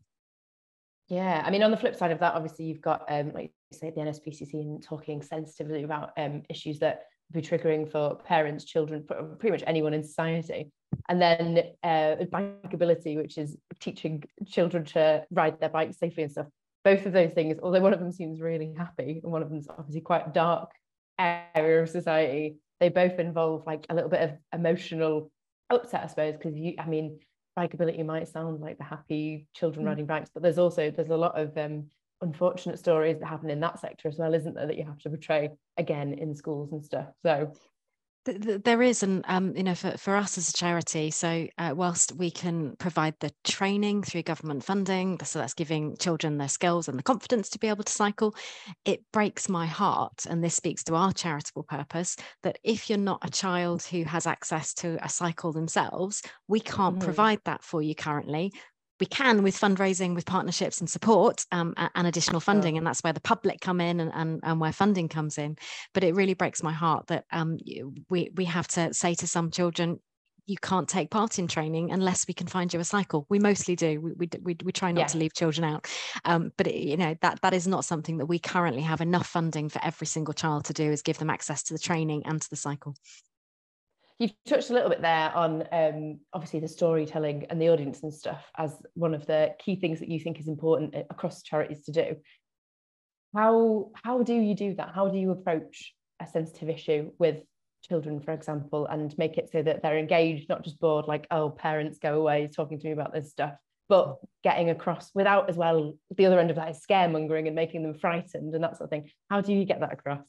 Yeah, 1.09 1.41
I 1.45 1.51
mean, 1.51 1.63
on 1.63 1.71
the 1.71 1.77
flip 1.77 1.95
side 1.95 2.11
of 2.11 2.19
that, 2.19 2.33
obviously 2.33 2.65
you've 2.65 2.81
got, 2.81 3.05
um, 3.09 3.31
like 3.33 3.51
you 3.71 3.77
say, 3.77 3.91
the 3.91 4.01
NSPCC 4.01 4.53
and 4.55 4.83
talking 4.83 5.21
sensitively 5.21 5.83
about 5.83 6.11
um, 6.17 6.43
issues 6.49 6.79
that 6.79 7.03
be 7.31 7.41
triggering 7.41 7.89
for 7.89 8.15
parents, 8.15 8.65
children, 8.65 9.05
pretty 9.39 9.51
much 9.51 9.63
anyone 9.67 9.93
in 9.93 10.03
society. 10.03 10.71
And 11.09 11.21
then 11.21 11.63
uh, 11.83 12.15
bikeability, 12.31 13.17
which 13.17 13.37
is 13.37 13.57
teaching 13.79 14.23
children 14.45 14.85
to 14.85 15.25
ride 15.31 15.59
their 15.59 15.69
bikes 15.69 15.97
safely 15.97 16.23
and 16.23 16.31
stuff. 16.31 16.47
Both 16.83 17.05
of 17.05 17.13
those 17.13 17.31
things, 17.31 17.57
although 17.61 17.81
one 17.81 17.93
of 17.93 17.99
them 17.99 18.11
seems 18.11 18.39
really 18.39 18.73
happy 18.77 19.19
and 19.23 19.31
one 19.31 19.41
of 19.41 19.49
them's 19.49 19.67
obviously 19.69 20.01
quite 20.01 20.33
dark 20.33 20.71
area 21.19 21.83
of 21.83 21.89
society, 21.89 22.57
they 22.79 22.89
both 22.89 23.19
involve 23.19 23.65
like 23.65 23.85
a 23.89 23.95
little 23.95 24.09
bit 24.09 24.21
of 24.21 24.31
emotional 24.53 25.31
upset, 25.69 26.03
I 26.03 26.07
suppose, 26.07 26.35
because 26.35 26.55
you, 26.55 26.75
I 26.79 26.85
mean, 26.85 27.19
bikeability 27.57 28.05
might 28.05 28.27
sound 28.27 28.61
like 28.61 28.77
the 28.77 28.83
happy 28.83 29.47
children 29.53 29.85
mm. 29.85 29.89
riding 29.89 30.05
bikes, 30.05 30.29
but 30.33 30.43
there's 30.43 30.59
also 30.59 30.91
there's 30.91 31.09
a 31.09 31.17
lot 31.17 31.39
of 31.39 31.57
um, 31.57 31.87
unfortunate 32.21 32.79
stories 32.79 33.19
that 33.19 33.27
happen 33.27 33.49
in 33.49 33.59
that 33.61 33.79
sector 33.79 34.07
as 34.07 34.17
well, 34.17 34.33
isn't 34.33 34.53
there? 34.53 34.67
That 34.67 34.77
you 34.77 34.85
have 34.85 34.99
to 34.99 35.09
portray 35.09 35.49
again 35.77 36.13
in 36.13 36.35
schools 36.35 36.71
and 36.71 36.83
stuff. 36.83 37.07
So 37.23 37.53
there 38.33 38.81
is 38.81 39.03
and 39.03 39.23
um, 39.27 39.55
you 39.55 39.63
know 39.63 39.75
for, 39.75 39.91
for 39.97 40.15
us 40.15 40.37
as 40.37 40.49
a 40.49 40.53
charity 40.53 41.11
so 41.11 41.47
uh, 41.57 41.73
whilst 41.75 42.15
we 42.15 42.29
can 42.29 42.75
provide 42.77 43.15
the 43.19 43.31
training 43.43 44.03
through 44.03 44.23
government 44.23 44.63
funding 44.63 45.19
so 45.23 45.39
that's 45.39 45.53
giving 45.53 45.95
children 45.97 46.37
their 46.37 46.47
skills 46.47 46.87
and 46.87 46.97
the 46.97 47.03
confidence 47.03 47.49
to 47.49 47.59
be 47.59 47.67
able 47.67 47.83
to 47.83 47.91
cycle 47.91 48.35
it 48.85 49.01
breaks 49.11 49.49
my 49.49 49.65
heart 49.65 50.25
and 50.29 50.43
this 50.43 50.55
speaks 50.55 50.83
to 50.83 50.95
our 50.95 51.11
charitable 51.11 51.63
purpose 51.63 52.15
that 52.43 52.59
if 52.63 52.89
you're 52.89 52.97
not 52.97 53.19
a 53.23 53.31
child 53.31 53.83
who 53.83 54.03
has 54.03 54.27
access 54.27 54.73
to 54.73 54.97
a 55.03 55.09
cycle 55.09 55.51
themselves 55.51 56.21
we 56.47 56.59
can't 56.59 56.99
mm. 56.99 57.03
provide 57.03 57.39
that 57.45 57.63
for 57.63 57.81
you 57.81 57.95
currently 57.95 58.51
we 58.99 59.05
can 59.05 59.43
with 59.43 59.59
fundraising 59.59 60.15
with 60.15 60.25
partnerships 60.25 60.79
and 60.79 60.89
support 60.89 61.45
um, 61.51 61.73
and 61.95 62.07
additional 62.07 62.39
funding 62.39 62.77
and 62.77 62.85
that's 62.85 63.03
where 63.03 63.13
the 63.13 63.21
public 63.21 63.61
come 63.61 63.81
in 63.81 63.99
and, 63.99 64.11
and, 64.13 64.39
and, 64.43 64.59
where 64.59 64.71
funding 64.71 65.07
comes 65.07 65.37
in 65.37 65.55
but 65.93 66.03
it 66.03 66.15
really 66.15 66.33
breaks 66.33 66.63
my 66.63 66.71
heart 66.71 67.07
that 67.07 67.25
um, 67.31 67.57
we, 68.09 68.29
we 68.35 68.45
have 68.45 68.67
to 68.67 68.93
say 68.93 69.13
to 69.13 69.27
some 69.27 69.51
children 69.51 69.99
you 70.47 70.55
can't 70.61 70.87
take 70.87 71.11
part 71.11 71.39
in 71.39 71.47
training 71.47 71.91
unless 71.91 72.25
we 72.25 72.33
can 72.33 72.47
find 72.47 72.73
you 72.73 72.79
a 72.79 72.83
cycle. 72.83 73.25
We 73.29 73.37
mostly 73.37 73.75
do. 73.75 73.99
We 73.99 74.13
we, 74.13 74.29
we, 74.41 74.57
we 74.63 74.71
try 74.71 74.93
not 74.93 75.01
yeah. 75.01 75.07
to 75.07 75.17
leave 75.17 75.33
children 75.33 75.65
out, 75.65 75.87
um, 76.23 76.51
but 76.57 76.67
it, 76.67 76.75
you 76.75 76.95
know 76.95 77.15
that 77.21 77.41
that 77.41 77.53
is 77.53 77.67
not 77.67 77.83
something 77.83 78.17
that 78.17 78.25
we 78.25 78.39
currently 78.39 78.81
have 78.81 79.01
enough 79.01 79.27
funding 79.27 79.67
for 79.67 79.83
every 79.83 80.07
single 80.07 80.33
child 80.33 80.65
to 80.65 80.73
do. 80.73 80.89
Is 80.89 81.01
give 81.01 81.17
them 81.17 81.29
access 81.29 81.63
to 81.63 81.73
the 81.73 81.79
training 81.79 82.23
and 82.25 82.41
to 82.41 82.49
the 82.49 82.55
cycle. 82.55 82.95
You've 84.19 84.33
touched 84.47 84.71
a 84.71 84.73
little 84.73 84.89
bit 84.89 85.01
there 85.01 85.31
on 85.35 85.63
um, 85.71 86.19
obviously 86.33 86.59
the 86.59 86.67
storytelling 86.67 87.45
and 87.49 87.61
the 87.61 87.69
audience 87.69 88.01
and 88.01 88.11
stuff 88.11 88.43
as 88.57 88.75
one 88.95 89.13
of 89.13 89.27
the 89.27 89.53
key 89.59 89.75
things 89.75 89.99
that 89.99 90.09
you 90.09 90.19
think 90.19 90.39
is 90.39 90.47
important 90.47 90.95
across 91.11 91.43
charities 91.43 91.83
to 91.85 91.91
do. 91.91 92.15
How 93.35 93.91
how 93.93 94.23
do 94.23 94.33
you 94.33 94.55
do 94.55 94.73
that? 94.75 94.91
How 94.95 95.09
do 95.09 95.19
you 95.19 95.31
approach 95.31 95.93
a 96.19 96.25
sensitive 96.25 96.69
issue 96.69 97.11
with 97.19 97.43
children, 97.87 98.19
for 98.19 98.31
example, 98.31 98.87
and 98.87 99.15
make 99.19 99.37
it 99.37 99.49
so 99.51 99.61
that 99.61 99.83
they're 99.83 99.99
engaged, 99.99 100.49
not 100.49 100.63
just 100.63 100.79
bored, 100.79 101.07
like 101.07 101.27
oh, 101.29 101.51
parents 101.51 101.99
go 101.99 102.19
away 102.19 102.49
talking 102.53 102.79
to 102.79 102.87
me 102.87 102.93
about 102.93 103.13
this 103.13 103.29
stuff, 103.29 103.53
but 103.87 104.17
getting 104.43 104.71
across 104.71 105.11
without 105.13 105.47
as 105.47 105.55
well 105.55 105.93
the 106.15 106.25
other 106.25 106.39
end 106.39 106.49
of 106.49 106.55
that 106.55 106.71
is 106.71 106.83
scaremongering 106.89 107.45
and 107.45 107.55
making 107.55 107.83
them 107.83 107.93
frightened 107.93 108.55
and 108.55 108.63
that 108.63 108.77
sort 108.77 108.85
of 108.85 108.89
thing. 108.89 109.11
How 109.29 109.41
do 109.41 109.53
you 109.53 109.65
get 109.65 109.81
that 109.81 109.93
across? 109.93 110.25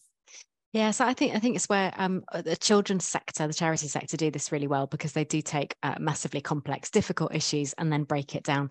Yeah, 0.72 0.90
so 0.90 1.06
I 1.06 1.14
think 1.14 1.34
I 1.34 1.38
think 1.38 1.56
it's 1.56 1.68
where 1.68 1.92
um, 1.96 2.24
uh, 2.30 2.42
the 2.42 2.56
children's 2.56 3.06
sector, 3.06 3.46
the 3.46 3.54
charity 3.54 3.88
sector, 3.88 4.18
do 4.18 4.30
this 4.30 4.52
really 4.52 4.66
well 4.66 4.86
because 4.86 5.12
they 5.12 5.24
do 5.24 5.40
take 5.40 5.74
uh, 5.82 5.94
massively 5.98 6.42
complex, 6.42 6.90
difficult 6.90 7.34
issues 7.34 7.72
and 7.78 7.90
then 7.90 8.04
break 8.04 8.34
it 8.34 8.42
down. 8.42 8.68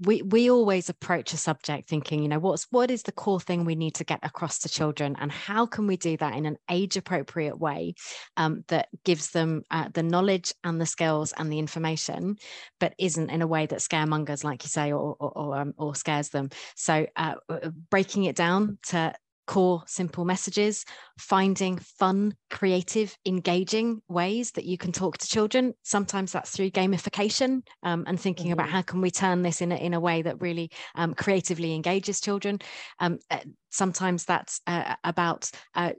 we 0.00 0.22
we 0.22 0.50
always 0.50 0.88
approach 0.88 1.32
a 1.32 1.36
subject 1.38 1.88
thinking 1.88 2.22
you 2.22 2.28
know 2.28 2.38
what's 2.38 2.66
what 2.70 2.90
is 2.90 3.02
the 3.02 3.12
core 3.12 3.40
thing 3.40 3.64
we 3.64 3.74
need 3.74 3.94
to 3.94 4.04
get 4.04 4.20
across 4.22 4.58
to 4.58 4.68
children 4.68 5.16
and 5.18 5.32
how 5.32 5.64
can 5.64 5.86
we 5.86 5.96
do 5.96 6.16
that 6.18 6.34
in 6.36 6.44
an 6.44 6.56
age 6.70 6.96
appropriate 6.98 7.58
way 7.58 7.94
um, 8.36 8.62
that 8.68 8.88
gives 9.04 9.30
them 9.30 9.62
uh, 9.70 9.88
the 9.94 10.02
knowledge 10.02 10.52
and 10.64 10.80
the 10.80 10.86
skills 10.86 11.32
and 11.38 11.50
the 11.50 11.58
information 11.58 12.36
but 12.78 12.94
isn't 12.98 13.30
in 13.30 13.40
a 13.40 13.46
way 13.46 13.64
that 13.64 13.78
scaremongers 13.78 14.44
like 14.44 14.62
you 14.64 14.68
say 14.68 14.92
or 14.92 15.16
or, 15.18 15.32
or, 15.38 15.56
um, 15.56 15.72
or 15.78 15.94
scares 15.94 16.28
them 16.28 16.50
so 16.74 17.06
uh, 17.16 17.34
uh 17.48 17.70
breaking 17.90 18.24
it 18.24 18.36
down 18.36 18.78
to 18.86 19.14
core 19.46 19.82
simple 19.86 20.24
messages, 20.24 20.84
finding 21.18 21.78
fun, 21.78 22.34
creative, 22.50 23.16
engaging 23.24 24.02
ways 24.08 24.52
that 24.52 24.64
you 24.64 24.76
can 24.76 24.92
talk 24.92 25.18
to 25.18 25.28
children. 25.28 25.74
Sometimes 25.82 26.32
that's 26.32 26.50
through 26.50 26.70
gamification 26.70 27.62
um, 27.82 28.04
and 28.06 28.20
thinking 28.20 28.46
mm-hmm. 28.46 28.54
about 28.54 28.68
how 28.68 28.82
can 28.82 29.00
we 29.00 29.10
turn 29.10 29.42
this 29.42 29.60
in 29.60 29.72
a, 29.72 29.76
in 29.76 29.94
a 29.94 30.00
way 30.00 30.22
that 30.22 30.40
really 30.40 30.70
um, 30.94 31.14
creatively 31.14 31.74
engages 31.74 32.20
children. 32.20 32.58
Um, 32.98 33.18
uh, 33.30 33.38
sometimes 33.70 34.24
that's 34.24 34.60
uh, 34.66 34.94
about 35.04 35.50
uh, 35.74 35.92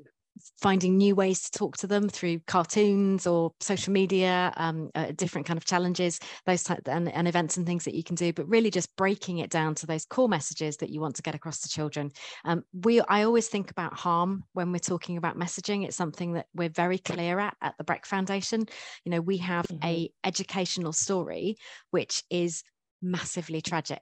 finding 0.62 0.98
new 0.98 1.16
ways 1.16 1.42
to 1.44 1.58
talk 1.58 1.78
to 1.78 1.88
them 1.88 2.10
through 2.10 2.40
cartoons 2.48 3.28
or 3.28 3.52
social 3.60 3.94
media, 3.94 4.54
um, 4.58 4.90
uh, 4.96 5.12
different 5.16 5.48
kind 5.48 5.58
of 5.58 5.66
challenges, 5.66 6.20
those 6.46 6.64
type 6.64 6.88
and, 6.88 7.12
and, 7.12 7.28
events 7.28 7.58
and 7.58 7.66
things 7.66 7.84
that 7.86 7.96
you 7.96 8.04
can 8.04 8.16
do, 8.16 8.32
but 8.34 8.48
really 8.48 8.72
just 8.72 8.96
breaking 8.96 9.40
it 9.40 9.50
down 9.50 9.76
to 9.76 9.86
those 9.86 10.06
core 10.06 10.30
messages 10.30 10.78
that 10.78 10.90
you 10.90 11.02
want 11.02 11.16
to 11.16 11.22
get 11.22 11.36
across 11.36 11.60
to 11.62 11.70
children. 11.70 12.12
Um, 12.46 12.64
we, 12.74 13.02
I 13.02 13.24
always 13.24 13.48
think 13.48 13.72
about 13.72 13.94
harm 13.94 14.44
when 14.54 14.72
we're 14.72 14.80
talking 14.80 15.18
about 15.18 15.38
messaging. 15.38 15.86
It's 15.86 15.98
something 15.98 16.34
that 16.34 16.48
we're 16.54 16.70
very 16.70 16.98
clear 16.98 17.40
at 17.40 17.56
at 17.62 17.76
the 17.78 17.84
Breck 17.84 18.06
Foundation. 18.06 18.66
You 19.04 19.12
know, 19.12 19.22
we 19.22 19.38
have 19.38 19.68
mm-hmm. 19.68 19.86
a 19.86 20.10
educational 20.24 20.94
story 20.94 21.58
which 21.92 22.24
is 22.30 22.64
massively 23.02 23.62
tragic. 23.62 24.02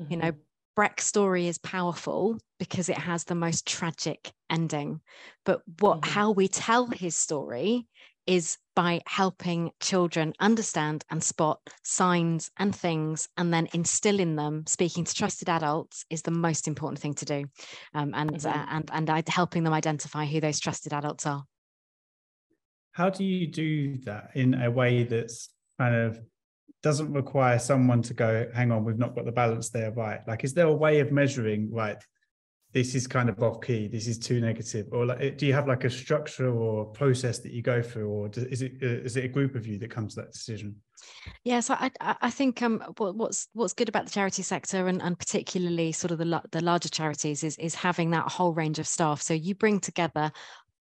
Mm-hmm. 0.00 0.12
You 0.12 0.18
know. 0.18 0.32
Breck's 0.76 1.06
story 1.06 1.48
is 1.48 1.58
powerful 1.58 2.38
because 2.58 2.88
it 2.88 2.98
has 2.98 3.24
the 3.24 3.34
most 3.34 3.66
tragic 3.66 4.30
ending. 4.50 5.00
But 5.44 5.62
what 5.80 6.02
mm-hmm. 6.02 6.12
how 6.12 6.30
we 6.32 6.48
tell 6.48 6.86
his 6.86 7.16
story 7.16 7.86
is 8.26 8.58
by 8.74 9.00
helping 9.06 9.70
children 9.80 10.34
understand 10.40 11.04
and 11.10 11.22
spot 11.22 11.60
signs 11.82 12.50
and 12.58 12.74
things 12.74 13.28
and 13.36 13.54
then 13.54 13.68
instill 13.72 14.20
in 14.20 14.36
them 14.36 14.64
speaking 14.66 15.04
to 15.04 15.14
trusted 15.14 15.48
adults 15.48 16.04
is 16.10 16.22
the 16.22 16.30
most 16.30 16.68
important 16.68 16.98
thing 16.98 17.14
to 17.14 17.24
do 17.24 17.44
um, 17.94 18.12
and, 18.14 18.32
mm-hmm. 18.32 18.46
uh, 18.46 18.66
and 18.70 18.90
and 18.92 19.08
and 19.08 19.28
helping 19.28 19.64
them 19.64 19.72
identify 19.72 20.26
who 20.26 20.40
those 20.40 20.60
trusted 20.60 20.92
adults 20.92 21.24
are 21.24 21.44
how 22.92 23.08
do 23.08 23.24
you 23.24 23.46
do 23.46 23.96
that 23.98 24.30
in 24.34 24.54
a 24.54 24.70
way 24.70 25.04
that's 25.04 25.48
kind 25.78 25.94
of 25.94 26.18
doesn't 26.86 27.12
require 27.12 27.58
someone 27.58 28.00
to 28.00 28.14
go, 28.14 28.46
hang 28.54 28.70
on, 28.70 28.84
we've 28.84 28.96
not 28.96 29.12
got 29.16 29.24
the 29.24 29.32
balance 29.32 29.70
there 29.70 29.90
right. 29.90 30.20
Like, 30.28 30.44
is 30.44 30.54
there 30.54 30.68
a 30.68 30.72
way 30.72 31.00
of 31.00 31.10
measuring, 31.10 31.68
right? 31.72 31.96
This 32.72 32.94
is 32.94 33.08
kind 33.08 33.28
of 33.28 33.42
off 33.42 33.60
key. 33.60 33.88
This 33.88 34.06
is 34.06 34.20
too 34.20 34.40
negative, 34.40 34.86
or 34.92 35.04
like, 35.04 35.36
do 35.36 35.46
you 35.46 35.52
have 35.52 35.66
like 35.66 35.82
a 35.82 35.90
structure 35.90 36.54
or 36.54 36.84
process 36.84 37.40
that 37.40 37.50
you 37.50 37.60
go 37.60 37.82
through, 37.82 38.08
or 38.08 38.30
is 38.36 38.62
it 38.62 38.74
uh, 38.80 39.02
it 39.04 39.16
a 39.16 39.26
group 39.26 39.56
of 39.56 39.66
you 39.66 39.78
that 39.78 39.90
comes 39.90 40.14
to 40.14 40.20
that 40.20 40.32
decision? 40.32 40.76
Yes, 41.42 41.70
I 41.70 41.90
I 42.00 42.30
think 42.30 42.62
um 42.62 42.80
what's 42.98 43.48
what's 43.54 43.72
good 43.72 43.88
about 43.88 44.04
the 44.04 44.12
charity 44.12 44.42
sector 44.42 44.86
and, 44.86 45.02
and 45.02 45.18
particularly 45.18 45.90
sort 45.90 46.12
of 46.12 46.18
the 46.18 46.42
the 46.52 46.62
larger 46.62 46.90
charities 46.90 47.42
is 47.42 47.56
is 47.58 47.74
having 47.74 48.10
that 48.10 48.30
whole 48.30 48.52
range 48.52 48.78
of 48.78 48.86
staff. 48.86 49.22
So 49.22 49.34
you 49.34 49.54
bring 49.56 49.80
together 49.80 50.30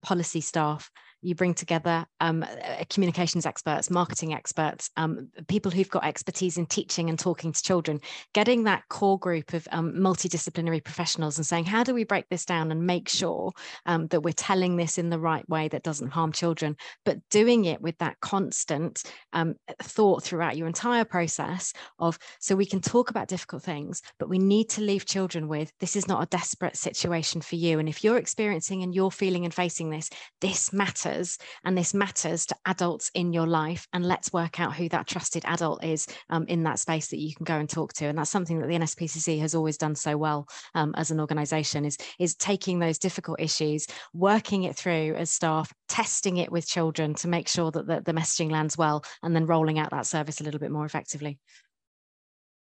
policy 0.04 0.42
staff 0.42 0.92
you 1.25 1.36
bring 1.36 1.53
together 1.53 2.05
um, 2.20 2.46
communications 2.89 3.46
experts, 3.46 3.89
marketing 3.89 4.34
experts, 4.34 4.91
um, 4.98 5.29
people 5.48 5.72
who've 5.72 5.89
got 5.89 6.05
expertise 6.05 6.58
in 6.58 6.65
teaching 6.65 7.10
and 7.10 7.17
talking 7.17 7.51
to 7.51 7.63
children, 7.63 8.00
getting 8.34 8.63
that 8.63 8.84
core 8.89 9.17
group 9.17 9.53
of 9.53 9.67
um, 9.72 9.94
multidisciplinary 9.94 10.84
professionals 10.84 11.38
and 11.38 11.46
saying, 11.46 11.65
how 11.65 11.84
do 11.84 11.94
we 11.94 12.03
break 12.03 12.29
this 12.29 12.46
down 12.46 12.72
and 12.72 12.86
make 12.86 13.10
sure 13.10 13.51
um, 13.86 14.08
that 14.08 14.22
we're 14.22 14.34
telling 14.34 14.75
this 14.75 14.98
in 14.98 15.10
the 15.10 15.17
right 15.17 15.48
way 15.50 15.67
that 15.67 15.84
doesn't 15.84 16.12
harm 16.12 16.32
children, 16.32 16.75
but 17.05 17.17
doing 17.29 17.65
it 17.65 17.82
with 17.82 17.98
that 17.98 18.20
constant 18.20 19.03
um, 19.34 19.55
thought 19.82 20.22
throughout 20.24 20.58
your 20.58 20.67
entire 20.67 21.05
process 21.05 21.74
of, 21.98 22.20
so 22.39 22.55
we 22.55 22.65
can 22.65 22.82
talk 22.82 23.10
about 23.10 23.27
difficult 23.27 23.63
things, 23.63 24.01
but 24.20 24.29
we 24.29 24.38
need 24.38 24.70
to 24.70 24.82
leave 24.82 25.05
children 25.05 25.48
with, 25.48 25.72
this 25.79 25.96
is 25.96 26.08
not 26.08 26.22
a 26.22 26.27
desperate 26.27 26.77
situation 26.77 27.41
for 27.41 27.55
you. 27.55 27.79
And 27.79 27.89
if 27.89 28.03
you're 28.03 28.17
experiencing 28.17 28.84
and 28.84 28.94
you're 28.94 29.10
feeling 29.10 29.44
and 29.44 29.53
facing 29.53 29.89
this, 29.89 30.10
this 30.41 30.72
matters 30.72 31.14
matters 31.15 31.38
and 31.63 31.77
this 31.77 31.93
matters 31.93 32.45
to 32.45 32.55
adults 32.65 33.10
in 33.13 33.34
your 33.34 33.48
life 33.48 33.88
and 33.93 34.05
let's 34.05 34.34
work 34.34 34.60
out 34.60 34.75
who 34.75 34.89
that 34.89 35.07
trusted 35.07 35.43
adult 35.45 35.84
is 35.84 36.07
um, 36.29 36.45
in 36.48 36.63
that 36.63 36.79
space 36.79 37.07
that 37.07 37.19
you 37.19 37.34
can 37.34 37.45
go 37.45 37.55
and 37.55 37.69
talk 37.69 37.93
to. 37.93 38.05
And 38.05 38.17
that's 38.17 38.29
something 38.29 38.60
that 38.60 38.67
the 38.67 38.75
nspcc 38.75 39.39
has 39.39 39.55
always 39.55 39.77
done 39.77 39.95
so 39.95 40.17
well 40.17 40.48
um, 40.74 40.93
as 40.98 41.12
an 41.12 41.19
organization 41.19 41.86
is 41.86 41.98
is 42.19 42.36
taking 42.36 42.79
those 42.79 42.98
difficult 42.98 43.39
issues 43.39 43.88
working 44.13 44.63
it 44.63 44.75
through 44.75 45.15
as 45.15 45.29
staff 45.29 45.72
testing 45.88 46.38
it 46.38 46.51
with 46.51 46.67
children 46.67 47.13
to 47.15 47.27
make 47.27 47.48
sure 47.48 47.72
that 47.72 47.88
the, 47.88 48.01
the 48.01 48.13
messaging 48.13 48.51
lands 48.51 48.77
well 48.77 49.03
and 49.24 49.36
then 49.36 49.45
rolling 49.45 49.79
out 49.79 49.91
that 49.91 50.05
service 50.05 50.41
a 50.41 50.43
little 50.43 50.60
bit 50.60 50.72
more 50.72 50.86
effectively. 50.86 51.39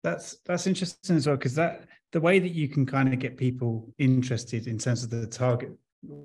That's 0.03 0.39
that's 0.45 0.67
interesting 0.67 1.17
as 1.17 1.27
well 1.27 1.37
because 1.37 1.55
that 1.55 1.87
the 2.11 2.21
way 2.21 2.41
that 2.41 2.51
you 2.51 2.69
can 2.69 2.85
kind 2.85 3.13
of 3.13 3.19
get 3.19 3.37
people 3.37 3.95
interested 3.99 4.67
in 4.67 4.79
terms 4.79 5.05
of 5.05 5.11
the 5.11 5.27
target 5.27 5.71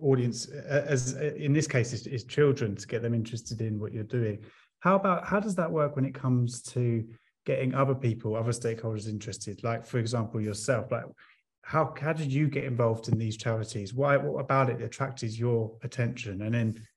audience 0.02 0.48
as 0.48 1.14
in 1.14 1.54
this 1.54 1.68
case 1.68 1.94
is, 1.94 2.08
is, 2.08 2.24
children 2.24 2.76
to 2.76 2.88
get 2.88 3.02
them 3.02 3.14
interested 3.14 3.62
in 3.62 3.80
what 3.80 3.94
you're 3.94 4.04
doing. 4.04 4.40
How 4.80 4.96
about 4.96 5.26
how 5.26 5.40
does 5.40 5.56
that 5.56 5.72
work 5.72 5.96
when 5.96 6.06
it 6.06 6.14
comes 6.14 6.62
to 6.74 7.08
getting 7.46 7.74
other 7.74 7.96
people 7.96 8.36
other 8.36 8.52
stakeholders 8.52 9.08
interested? 9.08 9.64
Like 9.64 9.86
for 9.86 10.00
example 10.00 10.42
yourself 10.42 10.92
like 10.92 11.06
how 11.62 11.94
how 12.00 12.14
did 12.14 12.32
you 12.32 12.48
get 12.48 12.64
involved 12.64 13.08
in 13.08 13.18
these 13.18 13.38
charities? 13.38 13.94
Why 13.94 14.18
what 14.18 14.40
about 14.40 14.70
it 14.70 14.82
attracted 14.82 15.38
your 15.38 15.78
attention? 15.84 16.42
And 16.42 16.54
then 16.54 16.88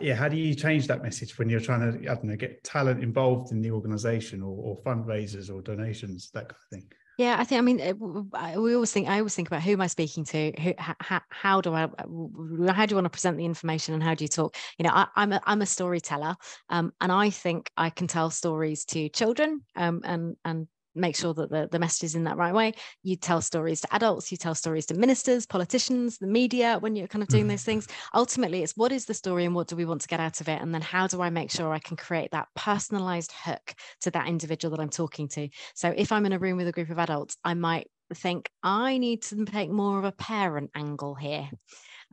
yeah 0.00 0.14
how 0.14 0.28
do 0.28 0.36
you 0.36 0.54
change 0.54 0.86
that 0.86 1.02
message 1.02 1.38
when 1.38 1.48
you're 1.48 1.60
trying 1.60 1.80
to 1.80 2.10
i 2.10 2.14
don't 2.14 2.24
know 2.24 2.36
get 2.36 2.62
talent 2.64 3.02
involved 3.02 3.52
in 3.52 3.60
the 3.60 3.70
organization 3.70 4.42
or, 4.42 4.56
or 4.56 4.82
fundraisers 4.82 5.48
or 5.48 5.62
donations 5.62 6.30
that 6.34 6.48
kind 6.48 6.50
of 6.50 6.78
thing 6.78 6.88
yeah, 7.16 7.36
I 7.38 7.44
think. 7.44 7.58
I 7.58 7.62
mean, 7.62 8.60
we 8.60 8.74
always 8.74 8.92
think. 8.92 9.08
I 9.08 9.18
always 9.18 9.34
think 9.34 9.48
about 9.48 9.62
who 9.62 9.72
am 9.72 9.80
I 9.80 9.86
speaking 9.86 10.24
to? 10.26 10.52
Who? 10.60 10.74
How, 10.78 11.20
how 11.30 11.60
do 11.62 11.72
I? 11.72 11.88
How 11.88 12.86
do 12.86 12.92
you 12.92 12.96
want 12.96 13.06
to 13.06 13.10
present 13.10 13.38
the 13.38 13.44
information, 13.46 13.94
and 13.94 14.02
how 14.02 14.14
do 14.14 14.24
you 14.24 14.28
talk? 14.28 14.54
You 14.78 14.84
know, 14.84 14.92
I, 14.92 15.06
am 15.16 15.32
a 15.32 15.40
I'm 15.44 15.62
a 15.62 15.66
storyteller, 15.66 16.36
um, 16.68 16.92
and 17.00 17.10
I 17.10 17.30
think 17.30 17.70
I 17.76 17.88
can 17.88 18.06
tell 18.06 18.30
stories 18.30 18.84
to 18.86 19.08
children, 19.08 19.62
um, 19.76 20.02
and 20.04 20.36
and 20.44 20.68
make 20.96 21.16
sure 21.16 21.34
that 21.34 21.50
the, 21.50 21.68
the 21.70 21.78
message 21.78 22.04
is 22.04 22.14
in 22.14 22.24
that 22.24 22.36
right 22.36 22.54
way. 22.54 22.72
You 23.02 23.16
tell 23.16 23.40
stories 23.40 23.80
to 23.82 23.94
adults, 23.94 24.30
you 24.30 24.38
tell 24.38 24.54
stories 24.54 24.86
to 24.86 24.94
ministers, 24.94 25.46
politicians, 25.46 26.18
the 26.18 26.26
media 26.26 26.78
when 26.80 26.96
you're 26.96 27.08
kind 27.08 27.22
of 27.22 27.28
doing 27.28 27.44
mm-hmm. 27.44 27.50
those 27.50 27.64
things. 27.64 27.88
Ultimately, 28.14 28.62
it's 28.62 28.76
what 28.76 28.92
is 28.92 29.06
the 29.06 29.14
story 29.14 29.44
and 29.44 29.54
what 29.54 29.68
do 29.68 29.76
we 29.76 29.84
want 29.84 30.00
to 30.02 30.08
get 30.08 30.20
out 30.20 30.40
of 30.40 30.48
it? 30.48 30.60
And 30.60 30.74
then 30.74 30.82
how 30.82 31.06
do 31.06 31.20
I 31.20 31.30
make 31.30 31.50
sure 31.50 31.72
I 31.72 31.78
can 31.78 31.96
create 31.96 32.30
that 32.32 32.48
personalized 32.54 33.32
hook 33.32 33.74
to 34.02 34.10
that 34.12 34.28
individual 34.28 34.76
that 34.76 34.82
I'm 34.82 34.90
talking 34.90 35.28
to? 35.28 35.48
So 35.74 35.92
if 35.96 36.12
I'm 36.12 36.26
in 36.26 36.32
a 36.32 36.38
room 36.38 36.56
with 36.56 36.68
a 36.68 36.72
group 36.72 36.90
of 36.90 36.98
adults, 36.98 37.36
I 37.44 37.54
might 37.54 37.88
think 38.14 38.50
I 38.62 38.98
need 38.98 39.22
to 39.22 39.44
take 39.44 39.70
more 39.70 39.98
of 39.98 40.04
a 40.04 40.12
parent 40.12 40.70
angle 40.74 41.14
here 41.14 41.48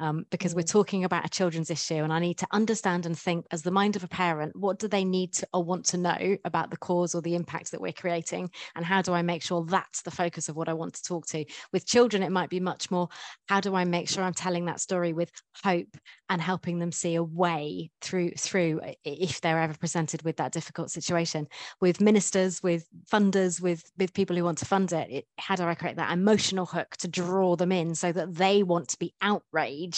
um, 0.03 0.25
because 0.31 0.53
we're 0.53 0.63
mm. 0.63 0.69
talking 0.69 1.05
about 1.05 1.25
a 1.25 1.29
children's 1.29 1.69
issue 1.69 1.95
and 1.95 2.11
I 2.11 2.19
need 2.19 2.37
to 2.39 2.47
understand 2.51 3.05
and 3.05 3.17
think 3.17 3.45
as 3.51 3.61
the 3.61 3.71
mind 3.71 3.95
of 3.95 4.03
a 4.03 4.07
parent, 4.09 4.53
what 4.53 4.77
do 4.77 4.89
they 4.89 5.05
need 5.05 5.31
to 5.35 5.47
or 5.53 5.63
want 5.63 5.85
to 5.85 5.97
know 5.97 6.37
about 6.43 6.69
the 6.71 6.77
cause 6.77 7.15
or 7.15 7.21
the 7.21 7.35
impact 7.35 7.71
that 7.71 7.79
we're 7.79 7.93
creating? 7.93 8.51
And 8.75 8.83
how 8.83 9.01
do 9.01 9.13
I 9.13 9.21
make 9.21 9.41
sure 9.41 9.63
that's 9.63 10.01
the 10.01 10.11
focus 10.11 10.49
of 10.49 10.57
what 10.57 10.67
I 10.67 10.73
want 10.73 10.95
to 10.95 11.03
talk 11.03 11.25
to? 11.27 11.45
With 11.71 11.87
children, 11.87 12.21
it 12.21 12.33
might 12.33 12.49
be 12.49 12.59
much 12.59 12.91
more, 12.91 13.07
how 13.47 13.61
do 13.61 13.75
I 13.75 13.85
make 13.85 14.09
sure 14.09 14.23
I'm 14.23 14.33
telling 14.33 14.65
that 14.65 14.81
story 14.81 15.13
with 15.13 15.31
hope 15.63 15.95
and 16.33 16.41
helping 16.41 16.79
them 16.79 16.91
see 16.91 17.13
a 17.13 17.23
way 17.23 17.91
through 18.01 18.31
through 18.31 18.81
if 19.05 19.39
they're 19.39 19.61
ever 19.61 19.75
presented 19.77 20.23
with 20.23 20.35
that 20.37 20.51
difficult 20.51 20.89
situation 20.89 21.47
with 21.79 22.01
ministers 22.01 22.63
with 22.63 22.87
funders 23.11 23.61
with 23.61 23.83
with 23.99 24.13
people 24.13 24.35
who 24.35 24.43
want 24.43 24.57
to 24.57 24.65
fund 24.65 24.91
it, 24.93 25.07
it 25.11 25.25
how 25.37 25.55
do 25.55 25.63
i 25.63 25.75
create 25.75 25.95
that 25.95 26.11
emotional 26.11 26.65
hook 26.65 26.97
to 26.97 27.07
draw 27.07 27.55
them 27.55 27.71
in 27.71 27.93
so 27.93 28.11
that 28.11 28.33
they 28.33 28.63
want 28.63 28.87
to 28.87 28.97
be 28.97 29.13
outraged 29.21 29.92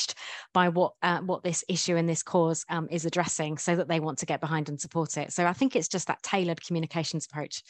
by 0.54 0.70
what 0.70 0.94
uh, 1.02 1.22
what 1.22 1.44
this 1.44 1.64
issue 1.70 1.96
and 1.96 2.08
this 2.08 2.24
cause 2.24 2.66
um, 2.70 2.88
is 2.92 3.06
addressing 3.06 3.58
so 3.58 3.76
that 3.76 3.88
they 3.88 4.00
want 4.00 4.18
to 4.20 4.26
get 4.26 4.42
behind 4.42 4.70
and 4.70 4.80
support 4.80 5.18
it. 5.18 5.32
So 5.34 5.46
i 5.46 5.54
think 5.54 5.76
it's 5.76 5.88
just 5.88 6.08
that 6.08 6.24
tailored 6.24 6.66
communications 6.66 7.26
approach. 7.26 7.64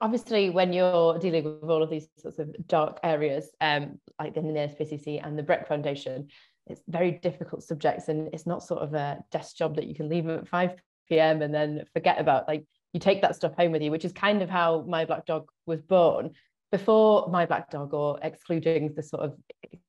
Obviously 0.00 0.50
when 0.50 0.72
you're 0.72 1.18
dealing 1.18 1.44
with 1.44 1.70
all 1.70 1.82
of 1.82 1.90
these 1.90 2.08
sorts 2.18 2.38
of 2.38 2.54
dark 2.66 3.00
areas 3.02 3.48
um, 3.60 3.98
like 4.20 4.34
the 4.34 4.40
NSPCC 4.40 5.26
and 5.26 5.38
the 5.38 5.42
Breck 5.42 5.68
Foundation 5.68 6.28
it's 6.66 6.82
very 6.88 7.12
difficult 7.12 7.62
subjects 7.62 8.08
and 8.08 8.28
it's 8.32 8.46
not 8.46 8.62
sort 8.62 8.82
of 8.82 8.94
a 8.94 9.18
desk 9.30 9.56
job 9.56 9.76
that 9.76 9.86
you 9.86 9.94
can 9.94 10.08
leave 10.08 10.28
at 10.28 10.48
5 10.48 10.74
p.m. 11.08 11.42
and 11.42 11.54
then 11.54 11.84
forget 11.92 12.20
about. 12.20 12.48
Like 12.48 12.64
you 12.92 13.00
take 13.00 13.22
that 13.22 13.36
stuff 13.36 13.54
home 13.56 13.72
with 13.72 13.82
you 13.82 13.90
which 13.90 14.04
is 14.04 14.12
kind 14.12 14.42
of 14.42 14.50
how 14.50 14.84
my 14.88 15.04
black 15.04 15.26
dog 15.26 15.48
was 15.66 15.80
born. 15.82 16.32
Before 16.72 17.28
my 17.28 17.46
black 17.46 17.70
dog 17.70 17.94
or 17.94 18.18
excluding 18.22 18.94
the 18.94 19.02
sort 19.02 19.22
of 19.22 19.36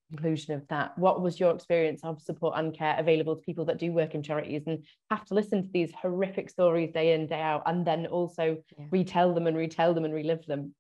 conclusion 0.10 0.54
of 0.54 0.68
that, 0.70 0.98
what 0.98 1.22
was 1.22 1.40
your 1.40 1.54
experience 1.54 2.02
of 2.04 2.22
support 2.22 2.54
and 2.58 2.74
care 2.74 2.96
available 2.98 3.36
to 3.36 3.42
people 3.42 3.66
that 3.66 3.78
do 3.78 3.92
work 3.92 4.16
in 4.16 4.24
charities 4.24 4.64
and 4.68 4.84
have 5.10 5.26
to 5.26 5.34
listen 5.34 5.64
to 5.64 5.70
these 5.74 5.92
horrific 5.94 6.50
stories 6.50 6.92
day 6.92 7.14
in, 7.14 7.28
day 7.28 7.42
out, 7.42 7.64
and 7.66 7.86
then 7.86 8.06
also 8.08 8.58
yeah. 8.78 8.86
retell 8.92 9.34
them 9.34 9.48
and 9.48 9.58
retell 9.58 9.94
them 9.94 10.06
and 10.06 10.14
relive 10.14 10.46
them? 10.46 10.74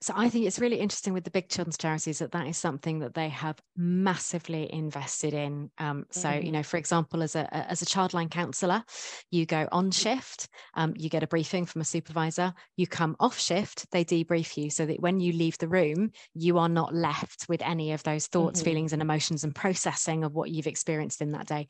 So 0.00 0.12
I 0.16 0.28
think 0.28 0.46
it's 0.46 0.58
really 0.58 0.80
interesting 0.80 1.12
with 1.12 1.24
the 1.24 1.30
big 1.30 1.48
children's 1.48 1.78
charities 1.78 2.18
that 2.18 2.32
that 2.32 2.46
is 2.46 2.58
something 2.58 2.98
that 2.98 3.14
they 3.14 3.28
have 3.28 3.58
massively 3.76 4.72
invested 4.72 5.32
in. 5.32 5.70
Um, 5.78 6.06
so 6.10 6.28
mm-hmm. 6.28 6.46
you 6.46 6.52
know, 6.52 6.62
for 6.62 6.76
example, 6.76 7.22
as 7.22 7.36
a 7.36 7.52
as 7.54 7.82
a 7.82 7.86
childline 7.86 8.30
counsellor, 8.30 8.82
you 9.30 9.46
go 9.46 9.68
on 9.72 9.90
shift, 9.90 10.48
um, 10.74 10.94
you 10.96 11.08
get 11.08 11.22
a 11.22 11.28
briefing 11.28 11.66
from 11.66 11.80
a 11.80 11.84
supervisor. 11.84 12.52
You 12.76 12.86
come 12.86 13.16
off 13.20 13.38
shift, 13.38 13.90
they 13.92 14.04
debrief 14.04 14.56
you, 14.56 14.70
so 14.70 14.86
that 14.86 15.00
when 15.00 15.20
you 15.20 15.32
leave 15.32 15.58
the 15.58 15.68
room, 15.68 16.10
you 16.34 16.58
are 16.58 16.68
not 16.68 16.94
left 16.94 17.46
with 17.48 17.62
any 17.62 17.92
of 17.92 18.02
those 18.02 18.26
thoughts, 18.26 18.60
mm-hmm. 18.60 18.70
feelings, 18.70 18.92
and 18.92 19.02
emotions, 19.02 19.44
and 19.44 19.54
processing 19.54 20.24
of 20.24 20.34
what 20.34 20.50
you've 20.50 20.66
experienced 20.66 21.20
in 21.22 21.32
that 21.32 21.46
day. 21.46 21.68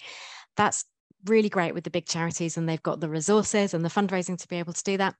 That's 0.56 0.84
really 1.26 1.48
great 1.48 1.74
with 1.74 1.84
the 1.84 1.90
big 1.90 2.06
charities 2.06 2.56
and 2.58 2.68
they've 2.68 2.82
got 2.82 3.00
the 3.00 3.08
resources 3.08 3.72
and 3.72 3.82
the 3.82 3.88
fundraising 3.88 4.38
to 4.38 4.48
be 4.48 4.56
able 4.56 4.74
to 4.74 4.82
do 4.82 4.98
that 4.98 5.14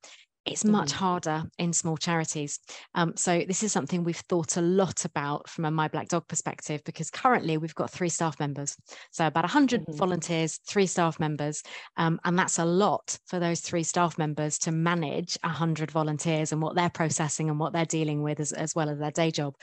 it's 0.46 0.64
much 0.64 0.90
mm-hmm. 0.90 1.04
harder 1.04 1.42
in 1.58 1.72
small 1.72 1.96
charities. 1.96 2.60
Um, 2.94 3.14
so 3.16 3.44
this 3.46 3.62
is 3.62 3.72
something 3.72 4.04
we've 4.04 4.16
thought 4.16 4.56
a 4.56 4.60
lot 4.60 5.04
about 5.04 5.48
from 5.48 5.64
a 5.64 5.70
My 5.70 5.88
Black 5.88 6.08
Dog 6.08 6.28
perspective, 6.28 6.82
because 6.84 7.10
currently 7.10 7.56
we've 7.56 7.74
got 7.74 7.90
three 7.90 8.10
staff 8.10 8.38
members. 8.38 8.76
So 9.10 9.26
about 9.26 9.44
100 9.44 9.82
mm-hmm. 9.82 9.96
volunteers, 9.96 10.60
three 10.66 10.86
staff 10.86 11.18
members. 11.18 11.62
Um, 11.96 12.20
and 12.24 12.38
that's 12.38 12.58
a 12.58 12.64
lot 12.64 13.18
for 13.26 13.38
those 13.38 13.60
three 13.60 13.84
staff 13.84 14.18
members 14.18 14.58
to 14.60 14.72
manage 14.72 15.38
100 15.42 15.90
volunteers 15.90 16.52
and 16.52 16.60
what 16.60 16.74
they're 16.74 16.90
processing 16.90 17.48
and 17.48 17.58
what 17.58 17.72
they're 17.72 17.86
dealing 17.86 18.22
with 18.22 18.40
as, 18.40 18.52
as 18.52 18.74
well 18.74 18.90
as 18.90 18.98
their 18.98 19.10
day 19.10 19.30
job. 19.30 19.54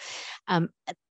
Um, 0.47 0.69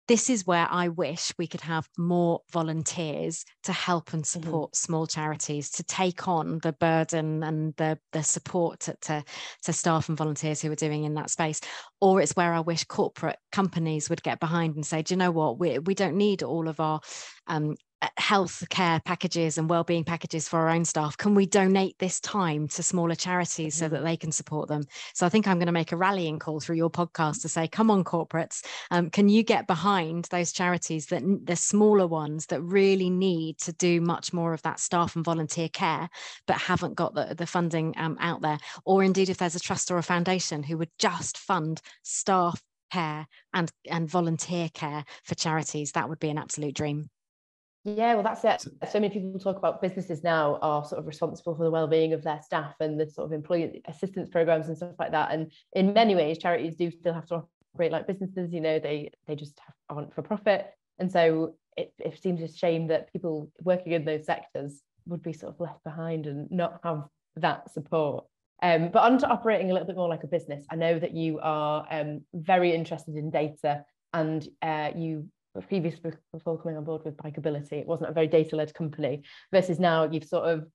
this 0.10 0.28
is 0.28 0.48
where 0.48 0.68
I 0.72 0.88
wish 0.88 1.32
we 1.38 1.46
could 1.46 1.62
have 1.62 1.88
more 1.96 2.42
volunteers 2.52 3.46
to 3.64 3.72
help 3.72 4.12
and 4.12 4.24
mm-hmm. 4.24 4.42
support 4.42 4.72
mm-hmm. 4.72 4.86
small 4.88 5.06
charities 5.06 5.70
to 5.72 5.84
take 5.84 6.28
on 6.28 6.58
the 6.64 6.74
burden 6.74 7.44
and 7.44 7.76
the, 7.78 8.00
the 8.12 8.24
support 8.24 8.80
to, 8.82 8.98
to, 9.02 9.24
to, 9.66 9.72
staff 9.72 10.10
and 10.10 10.18
volunteers 10.18 10.62
who 10.64 10.72
are 10.72 10.76
doing 10.76 11.04
in 11.04 11.14
that 11.14 11.30
space. 11.30 11.62
Or 12.02 12.22
it's 12.22 12.36
where 12.36 12.54
I 12.54 12.60
wish 12.62 12.86
corporate 12.86 13.38
companies 13.52 14.10
would 14.10 14.24
get 14.24 14.40
behind 14.40 14.76
and 14.76 14.86
say, 14.86 15.04
do 15.04 15.14
you 15.14 15.18
know 15.20 15.30
what, 15.30 15.60
we, 15.60 15.78
we 15.78 15.94
don't 15.94 16.18
need 16.18 16.42
all 16.42 16.68
of 16.68 16.80
our 16.80 17.02
um, 17.46 17.76
health 18.18 18.64
care 18.70 19.02
packages 19.02 19.58
and 19.58 19.70
well-being 19.70 20.04
packages 20.04 20.48
for 20.48 20.60
our 20.60 20.70
own 20.70 20.86
staff 20.86 21.18
can 21.18 21.36
we 21.36 21.46
donate 21.46 21.98
this 22.00 22.20
time 22.22 22.68
to 22.68 22.82
smaller 22.82 23.16
charities 23.16 23.76
mm-hmm. 23.76 23.86
so 23.86 23.90
that 23.90 23.98
mm-hmm. 23.98 24.06
they 24.06 24.18
can 24.18 24.32
support 24.32 24.70
them 24.70 24.84
so 25.14 25.26
i 25.26 25.30
think 25.30 25.48
i'm 25.48 25.58
going 25.58 25.66
to 25.66 25.72
make 25.72 25.92
a 25.92 25.98
rallying 25.98 26.40
call 26.40 26.60
through 26.60 26.78
your 26.78 26.90
podcast 26.90 27.42
to 27.42 27.50
say 27.50 27.68
come 27.68 27.92
on 27.92 28.04
corporates 28.04 28.66
um, 28.92 29.10
can 29.10 29.28
you 29.28 29.44
get 29.44 29.68
behind 29.68 30.26
those 30.26 30.52
charities 30.52 31.08
that 31.08 31.24
the 31.44 31.56
smaller 31.56 32.08
ones 32.08 32.46
that 32.48 32.62
really 32.62 33.10
need 33.10 33.58
to 33.58 33.74
do 33.74 34.00
much 34.00 34.32
more 34.32 34.54
of 34.54 34.62
that 34.62 34.80
staff 34.80 35.16
and 35.16 35.26
volunteer 35.26 35.70
care 35.70 36.10
but 36.48 36.58
haven't 36.58 36.96
got 36.96 37.14
the, 37.14 37.36
the 37.36 37.48
funding 37.48 37.94
um, 37.98 38.18
out 38.22 38.42
there 38.42 38.58
or 38.86 39.04
indeed 39.04 39.30
if 39.30 39.38
there's 39.38 39.56
a 39.56 39.60
trust 39.60 39.92
or 39.92 39.98
a 39.98 40.04
foundation 40.04 40.64
who 40.64 40.78
would 40.78 40.92
just 41.00 41.38
fund 41.38 41.82
staff 42.04 42.62
care 42.92 43.28
and 43.54 43.72
and 43.90 44.10
volunteer 44.10 44.70
care 44.74 45.04
for 45.24 45.36
charities 45.36 45.92
that 45.92 46.10
would 46.10 46.20
be 46.20 46.30
an 46.30 46.38
absolute 46.38 46.74
dream 46.74 47.10
yeah, 47.84 48.14
well, 48.14 48.24
that's 48.24 48.44
it. 48.44 48.70
So 48.90 49.00
many 49.00 49.14
people 49.14 49.40
talk 49.40 49.58
about 49.58 49.82
businesses 49.82 50.24
now 50.24 50.60
are 50.62 50.84
sort 50.84 51.00
of 51.00 51.08
responsible 51.08 51.56
for 51.56 51.64
the 51.64 51.72
well-being 51.72 52.14
of 52.14 52.24
their 52.24 52.42
staff 52.44 52.76
and 52.80 53.00
the 53.00 53.10
sort 53.10 53.28
of 53.28 53.32
employee 53.32 53.82
assistance 53.88 54.30
programs 54.30 54.68
and 54.68 54.76
stuff 54.76 54.96
like 55.00 55.12
that. 55.12 55.32
And 55.32 55.52
in 55.74 55.94
many 55.94 56.16
ways, 56.16 56.38
charities 56.38 56.76
do 56.76 56.92
still 56.92 57.14
have 57.14 57.28
to 57.28 57.44
operate 57.74 57.92
like 57.92 58.08
businesses. 58.08 58.52
You 58.52 58.62
know, 58.62 58.80
they 58.80 59.12
they 59.28 59.36
just 59.36 59.60
have, 59.66 59.76
aren't 59.90 60.14
for 60.14 60.22
profit, 60.22 60.68
and 60.98 61.12
so 61.12 61.56
it, 61.78 61.94
it 62.00 62.22
seems 62.22 62.42
a 62.42 62.54
shame 62.54 62.88
that 62.88 63.12
people 63.14 63.50
working 63.62 63.94
in 63.94 64.04
those 64.04 64.26
sectors 64.26 64.82
would 65.06 65.24
be 65.24 65.34
sort 65.34 65.54
of 65.54 65.60
left 65.62 65.84
behind 65.84 66.28
and 66.28 66.52
not 66.52 66.82
have 66.84 67.06
that 67.38 67.72
support. 67.72 68.26
Um, 68.62 68.90
but 68.90 69.04
on 69.04 69.18
to 69.20 69.28
operating 69.28 69.72
a 69.72 69.74
little 69.74 69.88
bit 69.88 69.96
more 69.96 70.10
like 70.10 70.26
a 70.26 70.28
business. 70.28 70.66
I 70.70 70.76
know 70.76 71.00
that 71.00 71.14
you 71.14 71.40
are 71.42 71.88
um, 71.90 72.22
very 72.34 72.76
interested 72.76 73.16
in 73.16 73.32
data 73.32 73.86
and 74.14 74.46
uh, 74.62 74.92
you 74.96 75.30
previously 75.68 76.12
before 76.32 76.58
coming 76.62 76.78
on 76.78 76.84
board 76.84 77.02
with 77.04 77.18
bikeability 77.18 77.74
it 77.74 77.88
wasn't 77.88 78.10
a 78.10 78.14
very 78.14 78.28
data-led 78.28 78.74
company 78.74 79.24
versus 79.52 79.80
now 79.80 80.04
you've 80.04 80.24
sort 80.24 80.46
of 80.46 80.68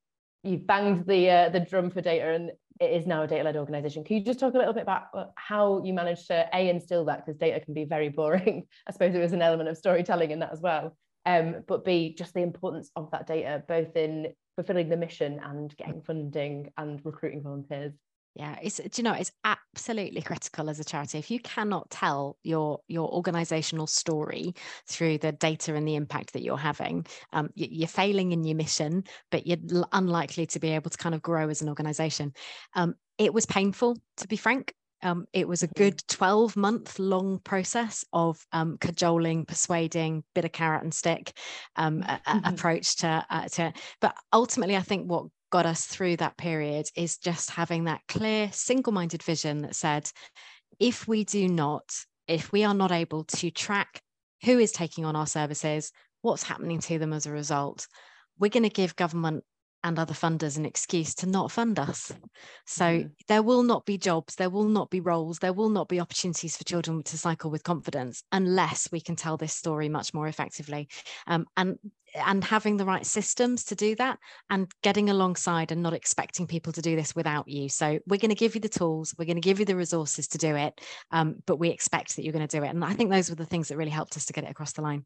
you've 0.42 0.66
banged 0.66 1.06
the 1.06 1.30
uh, 1.30 1.48
the 1.48 1.60
drum 1.60 1.90
for 1.90 2.00
data 2.00 2.26
and 2.26 2.50
it 2.80 2.90
is 2.90 3.06
now 3.06 3.22
a 3.22 3.26
data-led 3.26 3.56
organization. 3.56 4.02
Can 4.02 4.16
you 4.16 4.24
just 4.24 4.40
talk 4.40 4.54
a 4.54 4.58
little 4.58 4.72
bit 4.72 4.82
about 4.82 5.04
uh, 5.14 5.26
how 5.36 5.80
you 5.84 5.94
managed 5.94 6.26
to 6.26 6.48
a 6.52 6.68
instill 6.68 7.04
that 7.04 7.24
because 7.24 7.38
data 7.38 7.60
can 7.60 7.72
be 7.72 7.84
very 7.84 8.08
boring. 8.08 8.66
I 8.86 8.92
suppose 8.92 9.12
there 9.12 9.22
was 9.22 9.32
an 9.32 9.42
element 9.42 9.68
of 9.68 9.76
storytelling 9.76 10.32
in 10.32 10.40
that 10.40 10.52
as 10.52 10.60
well. 10.60 10.96
Um, 11.26 11.62
but 11.66 11.84
b 11.84 12.14
just 12.16 12.34
the 12.34 12.42
importance 12.42 12.90
of 12.96 13.10
that 13.12 13.26
data 13.26 13.62
both 13.66 13.96
in 13.96 14.34
fulfilling 14.56 14.90
the 14.90 14.96
mission 14.96 15.40
and 15.42 15.74
getting 15.76 16.02
funding 16.02 16.70
and 16.76 17.00
recruiting 17.02 17.42
volunteers 17.42 17.94
yeah 18.34 18.56
it's 18.62 18.76
do 18.76 18.90
you 18.96 19.02
know 19.02 19.12
it's 19.12 19.32
absolutely 19.44 20.20
critical 20.20 20.68
as 20.68 20.80
a 20.80 20.84
charity 20.84 21.18
if 21.18 21.30
you 21.30 21.38
cannot 21.40 21.88
tell 21.90 22.36
your 22.42 22.80
your 22.88 23.08
organizational 23.12 23.86
story 23.86 24.54
through 24.86 25.18
the 25.18 25.32
data 25.32 25.74
and 25.74 25.86
the 25.86 25.94
impact 25.94 26.32
that 26.32 26.42
you're 26.42 26.56
having 26.56 27.06
um, 27.32 27.48
you're 27.54 27.88
failing 27.88 28.32
in 28.32 28.44
your 28.44 28.56
mission 28.56 29.04
but 29.30 29.46
you're 29.46 29.58
unlikely 29.92 30.46
to 30.46 30.58
be 30.58 30.70
able 30.70 30.90
to 30.90 30.98
kind 30.98 31.14
of 31.14 31.22
grow 31.22 31.48
as 31.48 31.62
an 31.62 31.68
organization 31.68 32.32
um, 32.74 32.94
it 33.18 33.32
was 33.32 33.46
painful 33.46 33.96
to 34.16 34.26
be 34.26 34.36
frank 34.36 34.74
um, 35.02 35.26
it 35.34 35.46
was 35.46 35.62
a 35.62 35.68
mm-hmm. 35.68 35.82
good 35.82 36.08
12 36.08 36.56
month 36.56 36.98
long 36.98 37.38
process 37.40 38.04
of 38.12 38.44
um, 38.52 38.78
cajoling, 38.80 39.44
persuading, 39.44 40.24
bit 40.34 40.46
of 40.46 40.52
carrot 40.52 40.82
and 40.82 40.94
stick 40.94 41.36
um, 41.76 42.00
mm-hmm. 42.00 42.38
approach 42.46 42.96
to, 42.96 43.24
uh, 43.28 43.46
to, 43.48 43.72
but 44.00 44.14
ultimately, 44.32 44.76
I 44.76 44.80
think 44.80 45.06
what 45.06 45.26
got 45.54 45.66
us 45.66 45.86
through 45.86 46.16
that 46.16 46.36
period 46.36 46.84
is 46.96 47.16
just 47.16 47.48
having 47.48 47.84
that 47.84 48.00
clear, 48.08 48.50
single 48.50 48.92
minded 48.92 49.22
vision 49.22 49.62
that 49.62 49.76
said, 49.76 50.10
if 50.80 51.06
we 51.06 51.22
do 51.22 51.46
not, 51.46 51.84
if 52.26 52.50
we 52.50 52.64
are 52.64 52.74
not 52.74 52.90
able 52.90 53.22
to 53.22 53.52
track 53.52 54.02
who 54.44 54.58
is 54.58 54.72
taking 54.72 55.04
on 55.04 55.14
our 55.14 55.28
services, 55.28 55.92
what's 56.22 56.42
happening 56.42 56.80
to 56.80 56.98
them 56.98 57.12
as 57.12 57.26
a 57.26 57.30
result, 57.30 57.86
we're 58.36 58.50
going 58.50 58.64
to 58.64 58.68
give 58.68 58.96
government 58.96 59.44
and 59.84 59.98
other 59.98 60.14
funders 60.14 60.56
an 60.56 60.64
excuse 60.64 61.14
to 61.14 61.26
not 61.26 61.52
fund 61.52 61.78
us. 61.78 62.10
So 62.66 62.84
mm-hmm. 62.84 63.08
there 63.28 63.42
will 63.42 63.62
not 63.62 63.84
be 63.84 63.98
jobs, 63.98 64.34
there 64.34 64.50
will 64.50 64.64
not 64.64 64.90
be 64.90 65.00
roles, 65.00 65.38
there 65.38 65.52
will 65.52 65.68
not 65.68 65.88
be 65.88 66.00
opportunities 66.00 66.56
for 66.56 66.64
children 66.64 67.02
to 67.04 67.18
cycle 67.18 67.50
with 67.50 67.62
confidence 67.62 68.24
unless 68.32 68.90
we 68.90 69.00
can 69.00 69.14
tell 69.14 69.36
this 69.36 69.52
story 69.52 69.90
much 69.90 70.14
more 70.14 70.26
effectively. 70.26 70.88
Um, 71.26 71.46
and 71.56 71.78
and 72.16 72.44
having 72.44 72.76
the 72.76 72.84
right 72.84 73.04
systems 73.04 73.64
to 73.64 73.74
do 73.74 73.96
that 73.96 74.20
and 74.48 74.70
getting 74.82 75.10
alongside 75.10 75.72
and 75.72 75.82
not 75.82 75.92
expecting 75.94 76.46
people 76.46 76.72
to 76.72 76.80
do 76.80 76.94
this 76.94 77.12
without 77.16 77.48
you 77.48 77.68
so 77.68 77.98
we're 78.06 78.20
going 78.20 78.28
to 78.28 78.36
give 78.36 78.54
you 78.54 78.60
the 78.60 78.68
tools 78.68 79.12
we're 79.18 79.24
going 79.24 79.34
to 79.34 79.40
give 79.40 79.58
you 79.58 79.64
the 79.64 79.74
resources 79.74 80.28
to 80.28 80.38
do 80.38 80.54
it 80.54 80.80
um, 81.10 81.34
but 81.44 81.58
we 81.58 81.70
expect 81.70 82.14
that 82.14 82.22
you're 82.22 82.32
going 82.32 82.46
to 82.46 82.56
do 82.56 82.62
it 82.62 82.68
and 82.68 82.84
i 82.84 82.92
think 82.92 83.10
those 83.10 83.30
were 83.30 83.34
the 83.34 83.44
things 83.44 83.66
that 83.66 83.76
really 83.76 83.90
helped 83.90 84.16
us 84.16 84.26
to 84.26 84.32
get 84.32 84.44
it 84.44 84.50
across 84.50 84.74
the 84.74 84.82
line 84.82 85.04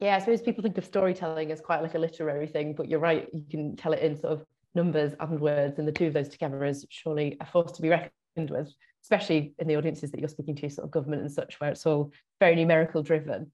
yeah, 0.00 0.16
I 0.16 0.18
suppose 0.20 0.40
people 0.42 0.62
think 0.62 0.78
of 0.78 0.84
storytelling 0.84 1.50
as 1.50 1.60
quite 1.60 1.82
like 1.82 1.94
a 1.94 1.98
literary 1.98 2.46
thing, 2.46 2.74
but 2.74 2.88
you're 2.88 3.00
right, 3.00 3.26
you 3.32 3.44
can 3.50 3.76
tell 3.76 3.92
it 3.92 4.00
in 4.00 4.16
sort 4.16 4.32
of 4.34 4.44
numbers 4.74 5.12
and 5.18 5.40
words, 5.40 5.78
and 5.78 5.88
the 5.88 5.92
two 5.92 6.06
of 6.06 6.12
those 6.12 6.28
together 6.28 6.64
is 6.64 6.86
surely 6.88 7.36
a 7.40 7.46
force 7.46 7.72
to 7.72 7.82
be 7.82 7.88
reckoned 7.88 8.50
with, 8.50 8.72
especially 9.02 9.54
in 9.58 9.66
the 9.66 9.76
audiences 9.76 10.10
that 10.12 10.20
you're 10.20 10.28
speaking 10.28 10.54
to, 10.56 10.70
sort 10.70 10.84
of 10.84 10.92
government 10.92 11.22
and 11.22 11.32
such, 11.32 11.58
where 11.60 11.70
it's 11.70 11.84
all 11.84 12.12
very 12.38 12.54
numerical 12.54 13.02
driven. 13.02 13.50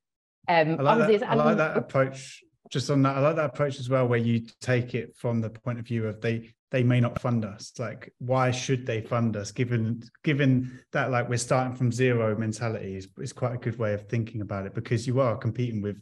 Um, 0.46 0.76
I 0.78 0.82
like, 0.82 1.20
that, 1.20 1.30
I 1.30 1.34
like 1.34 1.56
that 1.56 1.76
approach. 1.78 2.42
Just 2.70 2.90
on 2.90 3.02
that, 3.02 3.16
I 3.16 3.20
like 3.20 3.36
that 3.36 3.46
approach 3.46 3.78
as 3.78 3.88
well, 3.88 4.06
where 4.06 4.18
you 4.18 4.46
take 4.60 4.94
it 4.94 5.16
from 5.16 5.40
the 5.40 5.50
point 5.50 5.78
of 5.78 5.86
view 5.86 6.06
of 6.06 6.20
they 6.20 6.54
they 6.70 6.82
may 6.82 6.98
not 6.98 7.20
fund 7.20 7.44
us. 7.44 7.72
Like, 7.78 8.12
why 8.18 8.50
should 8.50 8.84
they 8.84 9.00
fund 9.00 9.36
us? 9.36 9.52
Given 9.52 10.02
given 10.24 10.80
that 10.92 11.10
like 11.10 11.28
we're 11.28 11.38
starting 11.38 11.76
from 11.76 11.92
zero 11.92 12.36
mentality 12.36 12.96
is, 12.96 13.08
is 13.18 13.32
quite 13.32 13.54
a 13.54 13.58
good 13.58 13.78
way 13.78 13.94
of 13.94 14.08
thinking 14.08 14.40
about 14.40 14.66
it 14.66 14.74
because 14.74 15.06
you 15.06 15.20
are 15.20 15.36
competing 15.36 15.80
with 15.82 15.96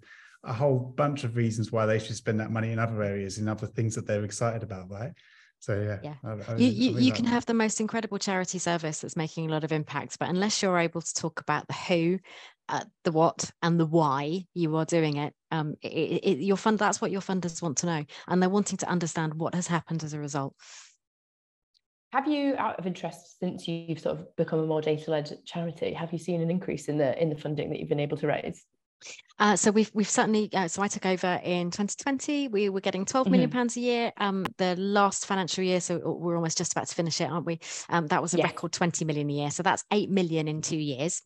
a 0.45 0.53
whole 0.53 0.79
bunch 0.79 1.25
of 1.25 1.37
reasons 1.37 1.71
why 1.71 1.87
they 1.87 1.99
should 1.99 2.17
spend 2.17 2.41
that 2.41 2.51
money 2.51 2.73
in 2.73 2.79
other 2.79 3.03
areas, 3.03 3.39
in 3.39 3.49
other 3.49 3.67
things 3.67 3.95
that 3.95 4.07
they're 4.07 4.25
excited 4.25 4.63
about, 4.63 4.91
right? 4.91 5.13
So 5.61 5.81
yeah, 5.81 5.99
yeah. 6.03 6.15
I, 6.25 6.53
I 6.53 6.57
you 6.57 6.67
you, 6.67 6.99
you 6.99 7.13
can 7.13 7.25
have 7.25 7.47
the 7.47 7.55
most 7.55 7.81
incredible 7.81 8.19
charity 8.19 8.59
service 8.59 8.99
that's 9.01 9.17
making 9.17 9.49
a 9.49 9.53
lot 9.53 9.63
of 9.63 9.71
impact, 9.71 10.19
but 10.19 10.29
unless 10.29 10.61
you're 10.61 10.79
able 10.79 11.01
to 11.01 11.15
talk 11.15 11.41
about 11.41 11.69
the 11.69 11.75
who, 11.75 12.19
uh, 12.69 12.85
the 13.05 13.13
what, 13.13 13.49
and 13.63 13.79
the 13.79 13.87
why 13.87 14.45
you 14.55 14.75
are 14.75 14.85
doing 14.85 15.19
it, 15.19 15.33
um, 15.53 15.77
it, 15.81 15.89
it, 15.89 16.39
your 16.41 16.57
fund 16.57 16.81
that's 16.81 17.01
what 17.01 17.13
your 17.13 17.21
funders 17.21 17.63
want 17.63 17.79
to 17.79 17.87
know, 17.87 18.05
and 18.27 18.43
they're 18.43 18.51
wanting 18.51 18.79
to 18.79 18.89
understand 18.89 19.35
what 19.35 19.55
has 19.55 19.69
happened 19.69 20.03
as 20.03 20.15
a 20.15 20.19
result. 20.19 20.57
Have 22.13 22.27
you, 22.27 22.57
out 22.59 22.79
of 22.81 22.87
interest, 22.87 23.39
since 23.39 23.69
you've 23.69 24.01
sort 24.01 24.19
of 24.19 24.37
become 24.37 24.59
a 24.59 24.67
more 24.67 24.83
data-led 24.83 25.39
charity, 25.47 25.93
have 25.93 26.13
you 26.13 26.19
seen 26.19 26.43
an 26.43 26.51
increase 26.51 26.89
in 26.89 26.99
the 26.99 27.17
in 27.23 27.31
the 27.31 27.37
funding 27.37 27.71
that 27.71 27.79
you've 27.79 27.89
been 27.89 28.01
able 28.01 28.17
to 28.17 28.27
raise? 28.27 28.65
Uh, 29.39 29.57
so 29.57 29.71
we've 29.71 29.91
we've 29.95 30.09
certainly 30.09 30.49
uh, 30.53 30.69
so 30.69 30.83
I 30.83 30.89
took 30.89 31.07
over 31.07 31.41
in 31.43 31.71
2020. 31.71 32.49
We 32.49 32.69
were 32.69 32.81
getting 32.81 33.05
12 33.05 33.31
million 33.31 33.49
Mm-hmm. 33.49 33.51
pounds 33.51 33.77
a 33.77 33.81
year. 33.81 34.13
Um, 34.19 34.53
the 34.59 34.77
last 34.77 35.27
financial 35.27 35.65
year, 35.65 35.81
so 35.81 35.99
we're 35.99 36.37
almost 36.37 36.59
just 36.59 36.73
about 36.73 36.87
to 36.89 36.95
finish 36.95 37.21
it, 37.21 37.31
aren't 37.31 37.47
we? 37.47 37.59
Um, 37.89 38.07
that 38.09 38.23
was 38.23 38.35
a 38.35 38.39
Yes. 38.39 38.39
record 38.39 38.73
20 38.73 39.05
million 39.05 39.29
a 39.31 39.33
year. 39.33 39.51
So 39.51 39.63
that's 39.63 39.85
eight 39.93 40.11
million 40.11 40.49
in 40.49 40.61
two 40.63 40.77
years, 40.77 41.23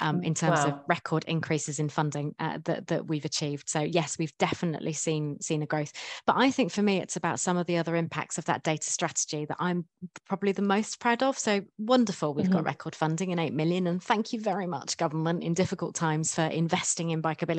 um, 0.00 0.22
in 0.22 0.34
terms 0.34 0.64
of 0.64 0.74
record 0.86 1.24
increases 1.24 1.78
in 1.78 1.88
funding 1.88 2.34
uh, 2.38 2.58
that 2.64 2.86
that 2.86 3.06
we've 3.08 3.24
achieved. 3.24 3.68
So 3.68 3.80
yes, 3.80 4.18
we've 4.18 4.36
definitely 4.38 4.92
seen 4.92 5.40
seen 5.40 5.62
a 5.62 5.66
growth. 5.66 5.92
But 6.26 6.36
I 6.38 6.50
think 6.50 6.70
for 6.72 6.82
me, 6.82 7.00
it's 7.00 7.16
about 7.16 7.40
some 7.40 7.56
of 7.56 7.66
the 7.66 7.76
other 7.78 7.96
impacts 7.96 8.38
of 8.38 8.44
that 8.46 8.62
data 8.62 8.88
strategy 8.90 9.44
that 9.46 9.56
I'm 9.58 9.86
probably 10.26 10.52
the 10.52 10.62
most 10.62 11.00
proud 11.00 11.22
of. 11.22 11.38
So 11.38 11.62
wonderful, 11.76 12.34
we've 12.34 12.50
got 12.50 12.64
Mhm. 12.64 12.64
record 12.64 12.94
funding 12.94 13.30
and 13.32 13.40
eight 13.40 13.52
million, 13.52 13.86
and 13.86 14.02
thank 14.02 14.32
you 14.32 14.40
very 14.40 14.66
much, 14.66 14.96
government, 14.96 15.42
in 15.42 15.54
difficult 15.54 15.94
times 15.94 16.34
for 16.34 16.42
investing 16.42 17.10
in 17.10 17.20
bikeability. 17.22 17.57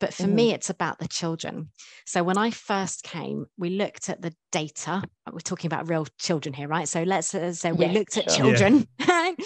But 0.00 0.14
for 0.14 0.26
me, 0.26 0.52
it's 0.52 0.70
about 0.70 0.98
the 0.98 1.06
children. 1.06 1.70
So 2.06 2.22
when 2.24 2.38
I 2.38 2.50
first 2.50 3.02
came, 3.02 3.46
we 3.58 3.68
looked 3.68 4.08
at 4.08 4.22
the 4.22 4.34
data. 4.50 5.02
We're 5.30 5.40
talking 5.40 5.68
about 5.68 5.90
real 5.90 6.06
children 6.18 6.54
here, 6.54 6.68
right? 6.68 6.88
So 6.88 7.02
let's 7.02 7.34
uh, 7.34 7.52
say 7.52 7.72
we 7.72 7.86
Yes, 7.86 7.90
looked 7.90 8.16
at 8.16 8.26
sure. 8.26 8.34
Yeah. 8.42 8.56
children, 8.58 8.86
um, 9.10 9.36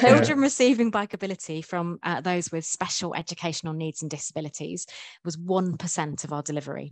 children 0.00 0.40
receiving 0.40 0.90
bikeability 0.90 1.62
from 1.64 1.98
uh, 2.02 2.22
those 2.22 2.50
with 2.50 2.64
special 2.64 3.14
educational 3.14 3.74
needs 3.74 4.00
and 4.00 4.10
disabilities 4.10 4.86
was 5.24 5.36
1% 5.36 6.24
of 6.24 6.32
our 6.32 6.42
delivery. 6.42 6.90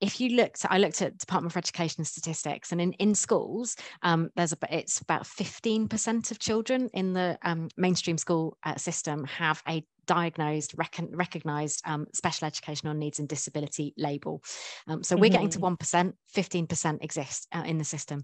If 0.00 0.20
you 0.20 0.36
looked, 0.36 0.64
I 0.70 0.78
looked 0.78 1.02
at 1.02 1.18
Department 1.18 1.52
for 1.52 1.58
Education 1.58 2.04
statistics, 2.04 2.70
and 2.70 2.80
in, 2.80 2.92
in 2.94 3.14
schools, 3.14 3.76
um, 4.02 4.30
there's 4.36 4.52
a, 4.52 4.58
it's 4.70 5.00
about 5.00 5.24
15% 5.24 6.30
of 6.30 6.38
children 6.38 6.90
in 6.94 7.12
the 7.12 7.38
um, 7.42 7.68
mainstream 7.76 8.18
school 8.18 8.56
uh, 8.64 8.76
system 8.76 9.24
have 9.24 9.62
a 9.68 9.84
diagnosed, 10.06 10.74
recon- 10.76 11.10
recognized 11.12 11.82
um, 11.86 12.06
special 12.12 12.46
educational 12.46 12.94
needs 12.94 13.18
and 13.18 13.28
disability 13.28 13.94
label. 13.96 14.42
Um, 14.86 15.02
so 15.02 15.16
we're 15.16 15.30
getting 15.30 15.50
to 15.50 15.58
1%, 15.58 16.12
15% 16.34 16.98
exist 17.04 17.46
uh, 17.52 17.62
in 17.66 17.78
the 17.78 17.84
system. 17.84 18.22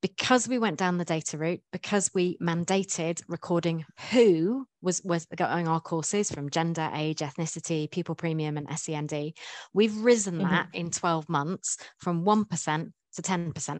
Because 0.00 0.46
we 0.46 0.58
went 0.58 0.78
down 0.78 0.96
the 0.96 1.04
data 1.04 1.38
route, 1.38 1.60
because 1.72 2.10
we 2.14 2.38
mandated 2.40 3.20
recording 3.28 3.84
who 4.12 4.66
was, 4.80 5.02
was 5.02 5.26
going 5.36 5.66
our 5.66 5.80
courses 5.80 6.30
from 6.30 6.50
gender, 6.50 6.88
age, 6.94 7.18
ethnicity, 7.18 7.90
pupil 7.90 8.14
premium, 8.14 8.56
and 8.56 8.68
SEND, 8.78 9.32
we've 9.74 9.96
risen 9.96 10.38
Mhm. 10.38 10.50
that 10.50 10.68
in 10.72 10.90
12 10.90 11.28
months 11.28 11.78
from 11.98 12.24
1% 12.24 12.92
to 13.14 13.22
10%. 13.22 13.78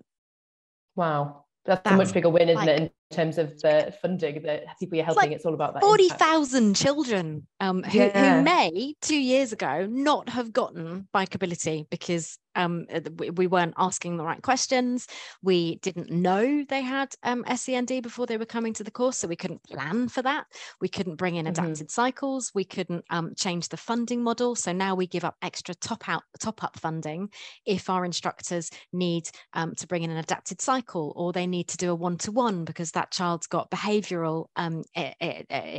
Wow. 0.97 1.45
That's, 1.65 1.89
a 1.89 1.97
much 1.97 2.13
bigger 2.13 2.31
win, 2.31 2.49
isn't 2.49 2.67
like- 2.67 2.81
it, 2.81 2.95
terms 3.11 3.39
of 3.39 3.59
the 3.61 3.95
funding, 4.03 4.43
that 4.43 4.65
people 4.79 4.97
you're 4.97 5.05
helping? 5.05 5.33
It's 5.33 5.45
all 5.47 5.55
about 5.55 5.75
that. 5.75 5.83
40,000 5.83 6.75
children 6.75 7.47
um, 7.61 7.83
who, 7.83 7.99
Yeah. 7.99 8.37
who 8.39 8.43
may 8.43 8.95
two 9.01 9.19
years 9.19 9.53
ago 9.53 9.87
not 9.89 10.29
have 10.29 10.53
gotten 10.53 11.09
bikeability 11.15 11.89
because 11.91 12.39
um, 12.55 12.87
we, 13.19 13.31
we 13.31 13.47
weren't 13.47 13.75
asking 13.79 14.17
the 14.17 14.25
right 14.25 14.43
questions. 14.43 15.07
We 15.43 15.77
didn't 15.77 16.11
know 16.11 16.65
they 16.69 16.83
had 16.83 17.15
um, 17.23 17.45
SEND 17.55 18.03
before 18.03 18.27
they 18.27 18.37
were 18.37 18.45
coming 18.47 18.75
to 18.75 18.83
the 18.85 18.91
course, 18.91 19.17
so 19.19 19.29
we 19.29 19.37
couldn't 19.37 19.63
plan 19.63 20.09
for 20.09 20.23
that. 20.23 20.47
We 20.81 20.89
couldn't 20.89 21.17
bring 21.17 21.37
in 21.37 21.47
Mhm. 21.47 21.51
adapted 21.51 21.91
cycles. 21.91 22.51
We 22.55 22.65
couldn't 22.65 23.05
um, 23.11 23.35
change 23.37 23.69
the 23.69 23.77
funding 23.77 24.25
model. 24.25 24.57
So 24.57 24.73
now 24.73 24.97
we 24.97 25.07
give 25.07 25.25
up 25.25 25.37
extra 25.41 25.75
top 25.77 26.09
out 26.09 26.25
top 26.41 26.65
up 26.65 26.79
funding 26.81 27.31
if 27.65 27.89
our 27.89 28.05
instructors 28.05 28.71
need 28.93 29.31
um, 29.53 29.77
to 29.77 29.87
bring 29.87 30.03
in 30.03 30.11
an 30.11 30.17
adapted 30.17 30.61
cycle 30.61 31.13
or 31.15 31.33
they 31.33 31.47
need 31.47 31.69
to 31.69 31.77
do 31.77 31.93
a 31.93 31.95
one-to-one 31.95 32.65
because 32.65 32.91
that 32.99 33.13
child's 33.13 33.47
got 33.47 33.71
behavioral 33.71 34.47
um, 34.57 34.83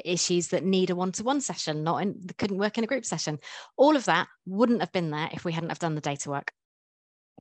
issues 0.06 0.48
that 0.50 0.64
need 0.64 0.90
a 0.90 0.96
one-to-one 0.96 1.42
session 1.42 1.84
not 1.84 1.98
in 2.02 2.16
couldn't 2.38 2.58
work 2.58 2.78
in 2.78 2.84
a 2.86 2.88
group 2.88 3.04
session 3.04 3.38
all 3.76 3.96
of 3.98 4.06
that 4.06 4.28
wouldn't 4.46 4.80
have 4.80 4.92
been 4.94 5.12
there 5.12 5.30
if 5.34 5.44
we 5.44 5.52
hadn't 5.52 5.70
have 5.70 5.80
done 5.80 5.96
the 5.96 6.02
data 6.02 6.30
work 6.30 6.52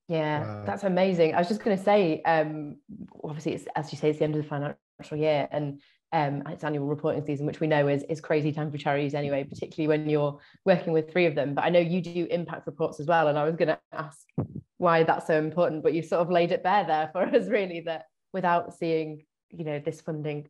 Yeah, 0.08 0.40
Wow. 0.40 0.64
that's 0.66 0.84
amazing. 0.84 1.34
I 1.34 1.38
was 1.38 1.48
just 1.48 1.62
going 1.62 1.76
to 1.76 1.82
say, 1.90 2.22
um, 2.22 2.76
obviously, 3.22 3.52
it's 3.54 3.66
as 3.76 3.92
you 3.92 3.98
say, 3.98 4.08
it's 4.10 4.18
the 4.18 4.24
end 4.24 4.36
of 4.36 4.42
the 4.42 4.48
financial 4.48 5.18
year, 5.26 5.46
and 5.52 5.80
um, 6.12 6.42
it's 6.48 6.64
annual 6.64 6.86
reporting 6.86 7.24
season, 7.26 7.46
which 7.46 7.60
we 7.60 7.66
know 7.66 7.88
is 7.88 8.02
is 8.08 8.20
crazy 8.20 8.50
time 8.52 8.70
for 8.72 8.78
charities 8.78 9.14
anyway, 9.14 9.44
particularly 9.44 9.88
when 9.92 10.08
you're 10.08 10.38
working 10.64 10.92
with 10.94 11.12
three 11.12 11.26
of 11.26 11.34
them. 11.34 11.54
But 11.54 11.64
I 11.64 11.70
know 11.70 11.80
you 11.94 12.00
do 12.00 12.26
impact 12.30 12.66
reports 12.66 13.00
as 13.00 13.06
well, 13.06 13.28
and 13.28 13.38
I 13.38 13.44
was 13.44 13.56
going 13.56 13.68
to 13.68 13.78
ask 13.92 14.20
why 14.78 15.02
that's 15.02 15.26
so 15.26 15.36
important, 15.38 15.82
but 15.82 15.92
you 15.92 16.02
sort 16.02 16.22
of 16.22 16.30
laid 16.30 16.52
it 16.52 16.62
bare 16.62 16.84
there 16.86 17.08
for 17.12 17.22
us, 17.36 17.46
really, 17.48 17.80
that 17.82 18.06
without 18.32 18.74
seeing, 18.80 19.24
you 19.50 19.64
know, 19.64 19.78
this 19.78 20.00
funding 20.00 20.48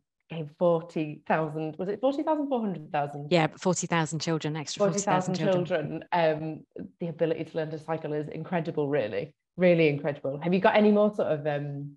forty 0.57 1.21
thousand, 1.27 1.75
was 1.77 1.89
it 1.89 1.99
forty 2.01 2.23
thousand, 2.23 2.47
four 2.47 2.61
hundred 2.61 2.91
thousand? 2.91 3.31
yeah 3.31 3.47
but 3.47 3.59
40,000 3.59 4.19
children 4.19 4.55
extra 4.55 4.79
40,000 4.79 5.35
40,000 5.35 5.35
children 5.35 5.65
children, 5.65 6.03
um, 6.11 6.87
the 6.99 7.07
ability 7.07 7.45
to 7.45 7.57
learn 7.57 7.71
to 7.71 7.79
cycle 7.79 8.13
is 8.13 8.27
incredible, 8.29 8.87
really, 8.87 9.33
really 9.57 9.87
incredible. 9.87 10.39
Have 10.41 10.53
you 10.53 10.59
got 10.59 10.75
any 10.75 10.91
more 10.91 11.13
sort 11.13 11.29
of 11.29 11.47
um, 11.47 11.93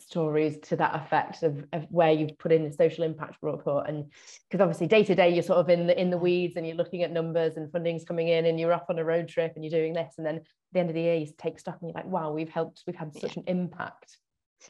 stories 0.00 0.58
to 0.58 0.76
that 0.76 0.94
effect 0.94 1.42
of, 1.42 1.64
of 1.72 1.84
where 1.90 2.12
you've 2.12 2.38
put 2.38 2.52
in 2.52 2.64
the 2.64 2.72
social 2.72 3.04
impact 3.04 3.38
report? 3.42 3.88
And 3.88 4.04
because 4.48 4.62
obviously 4.62 4.86
day 4.86 5.04
to 5.04 5.14
day, 5.14 5.30
you're 5.30 5.42
sort 5.42 5.58
of 5.58 5.68
in 5.68 5.86
the 5.86 6.00
in 6.00 6.10
the 6.10 6.18
weeds 6.18 6.56
and 6.56 6.66
you're 6.66 6.76
looking 6.76 7.02
at 7.02 7.12
numbers 7.12 7.56
and 7.56 7.70
funding's 7.72 8.04
coming 8.04 8.28
in 8.28 8.46
and 8.46 8.58
you're 8.58 8.72
off 8.72 8.88
on 8.88 8.98
a 8.98 9.04
road 9.04 9.28
trip 9.28 9.52
and 9.54 9.64
you're 9.64 9.78
doing 9.78 9.94
this. 9.94 10.14
And 10.16 10.26
then 10.26 10.36
at 10.36 10.44
the 10.72 10.80
end 10.80 10.90
of 10.90 10.94
the 10.94 11.02
year, 11.02 11.16
you 11.16 11.26
take 11.36 11.58
stock 11.58 11.78
and 11.80 11.90
you're 11.90 11.96
like, 11.96 12.06
wow, 12.06 12.32
we've 12.32 12.48
helped, 12.48 12.84
we've 12.86 12.96
had 12.96 13.14
such 13.14 13.36
an 13.36 13.44
impact. 13.46 14.18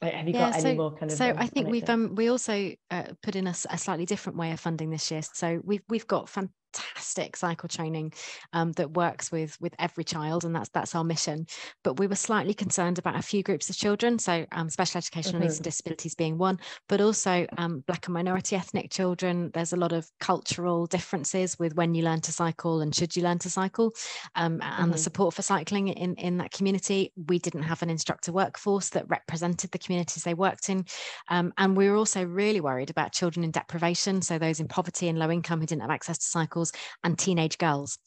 Like, 0.02 0.12
have 0.12 0.26
you 0.26 0.34
got 0.34 0.54
any 0.56 0.76
more 0.76 0.92
kind 0.92 1.10
of? 1.10 1.16
so 1.16 1.30
um, 1.30 1.38
i 1.38 1.46
think 1.46 1.68
we've 1.68 1.88
um 1.88 2.14
we 2.14 2.28
also 2.28 2.74
uh, 2.90 3.04
put 3.22 3.36
in 3.36 3.46
a 3.46 3.54
slightly 3.54 4.06
different 4.06 4.38
way 4.38 4.52
of 4.52 4.60
funding 4.60 4.90
this 4.90 5.10
year 5.10 5.22
so 5.22 5.60
we've 5.64 5.82
we've 5.88 6.06
got 6.06 6.28
fantastic 6.74 7.36
cycle 7.36 7.68
training 7.68 8.12
um, 8.52 8.72
that 8.72 8.92
works 8.92 9.30
with 9.32 9.60
with 9.60 9.74
every 9.78 10.04
child 10.04 10.44
and 10.44 10.54
that's 10.54 10.68
that's 10.70 10.94
our 10.94 11.04
mission. 11.04 11.46
But 11.84 11.98
we 11.98 12.06
were 12.06 12.14
slightly 12.16 12.54
concerned 12.54 12.98
about 12.98 13.16
a 13.16 13.22
few 13.22 13.42
groups 13.42 13.70
of 13.70 13.76
children 13.76 14.18
so 14.18 14.46
um, 14.52 14.68
special 14.70 14.98
educational 14.98 15.40
needs 15.40 15.56
and 15.58 15.64
disabilities 15.64 16.14
being 16.14 16.38
one 16.38 16.58
but 16.88 17.00
also 17.00 17.46
um, 17.56 17.80
black 17.86 18.06
and 18.06 18.14
minority 18.14 18.56
ethnic 18.56 18.90
children. 18.90 19.50
There's 19.54 19.72
a 19.72 19.76
lot 19.76 19.92
of 19.92 20.10
cultural 20.20 20.86
differences 20.86 21.58
with 21.58 21.74
when 21.76 21.94
you 21.94 22.02
learn 22.02 22.20
to 22.22 22.32
cycle 22.32 22.80
and 22.80 22.94
should 22.94 23.16
you 23.16 23.22
learn 23.22 23.38
to 23.40 23.50
cycle 23.50 23.92
um, 24.34 24.60
and 24.62 24.92
the 24.92 24.98
Mhm. 24.98 24.98
support 24.98 25.34
for 25.34 25.42
cycling 25.42 25.88
in 25.88 26.14
in 26.16 26.38
that 26.38 26.52
community. 26.52 27.12
We 27.28 27.38
didn't 27.38 27.62
have 27.62 27.82
an 27.82 27.90
instructor 27.90 28.32
workforce 28.32 28.90
that 28.90 29.08
represented 29.08 29.70
the 29.70 29.78
communities 29.78 30.24
they 30.24 30.34
worked 30.34 30.68
in 30.68 30.84
um, 31.28 31.52
and 31.58 31.76
we 31.76 31.88
were 31.88 31.96
also 31.96 32.24
really 32.24 32.60
worried 32.60 32.90
about 32.90 33.12
children 33.12 33.44
in 33.44 33.50
deprivation 33.50 34.22
so 34.22 34.38
those 34.38 34.60
in 34.60 34.68
poverty 34.68 35.08
and 35.08 35.18
low 35.18 35.30
income 35.30 35.60
who 35.60 35.66
didn't 35.66 35.82
have 35.82 35.90
access 35.90 36.18
to 36.18 36.24
cycles 36.66 36.72
and 37.04 37.18
teenage 37.18 37.58
girls 37.58 37.98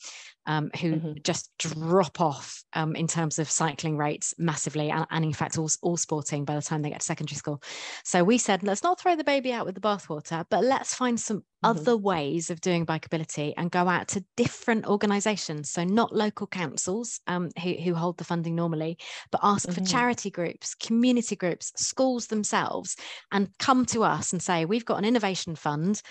um, 0.48 0.72
who 0.80 0.96
Mhm. 0.96 1.24
just 1.24 1.52
drop 1.60 2.20
off 2.20 2.64
um, 2.74 2.96
in 2.96 3.08
terms 3.08 3.38
of 3.38 3.50
cycling 3.50 3.96
rates 3.96 4.34
massively 4.40 4.90
and, 4.90 5.06
and 5.12 5.24
in 5.24 5.34
fact 5.34 5.58
all, 5.58 5.70
all 5.84 5.98
sporting 5.98 6.46
by 6.46 6.56
the 6.56 6.62
time 6.64 6.82
they 6.82 6.90
get 6.90 7.00
to 7.00 7.06
secondary 7.06 7.36
school 7.36 7.62
so 8.04 8.24
we 8.24 8.40
said 8.40 8.64
let's 8.64 8.82
not 8.82 9.00
throw 9.00 9.16
the 9.16 9.24
baby 9.24 9.54
out 9.54 9.66
with 9.68 9.76
the 9.76 9.82
bathwater 9.82 10.44
but 10.50 10.64
let's 10.64 10.96
find 10.96 11.20
some 11.20 11.44
Mhm. 11.64 11.78
other 11.78 11.96
ways 11.96 12.50
of 12.50 12.60
doing 12.60 12.88
bikeability 12.88 13.54
and 13.56 13.70
go 13.70 13.88
out 13.88 14.08
to 14.08 14.26
different 14.36 14.88
organizations 14.88 15.70
so 15.70 15.84
not 15.84 16.12
local 16.12 16.48
councils 16.48 17.20
um, 17.28 17.50
who, 17.62 17.74
who 17.74 17.94
hold 17.94 18.18
the 18.18 18.24
funding 18.24 18.56
normally 18.56 18.98
but 19.32 19.42
ask 19.44 19.72
for 19.72 19.82
Mhm. 19.82 19.88
charity 19.88 20.32
groups 20.32 20.74
community 20.74 21.36
groups 21.36 21.72
schools 21.76 22.28
themselves 22.28 22.96
and 23.32 23.48
come 23.60 23.86
to 23.86 24.04
us 24.04 24.34
and 24.34 24.42
say 24.42 24.66
we've 24.66 24.86
got 24.86 24.98
an 24.98 25.06
innovation 25.06 25.56
fund 25.56 26.02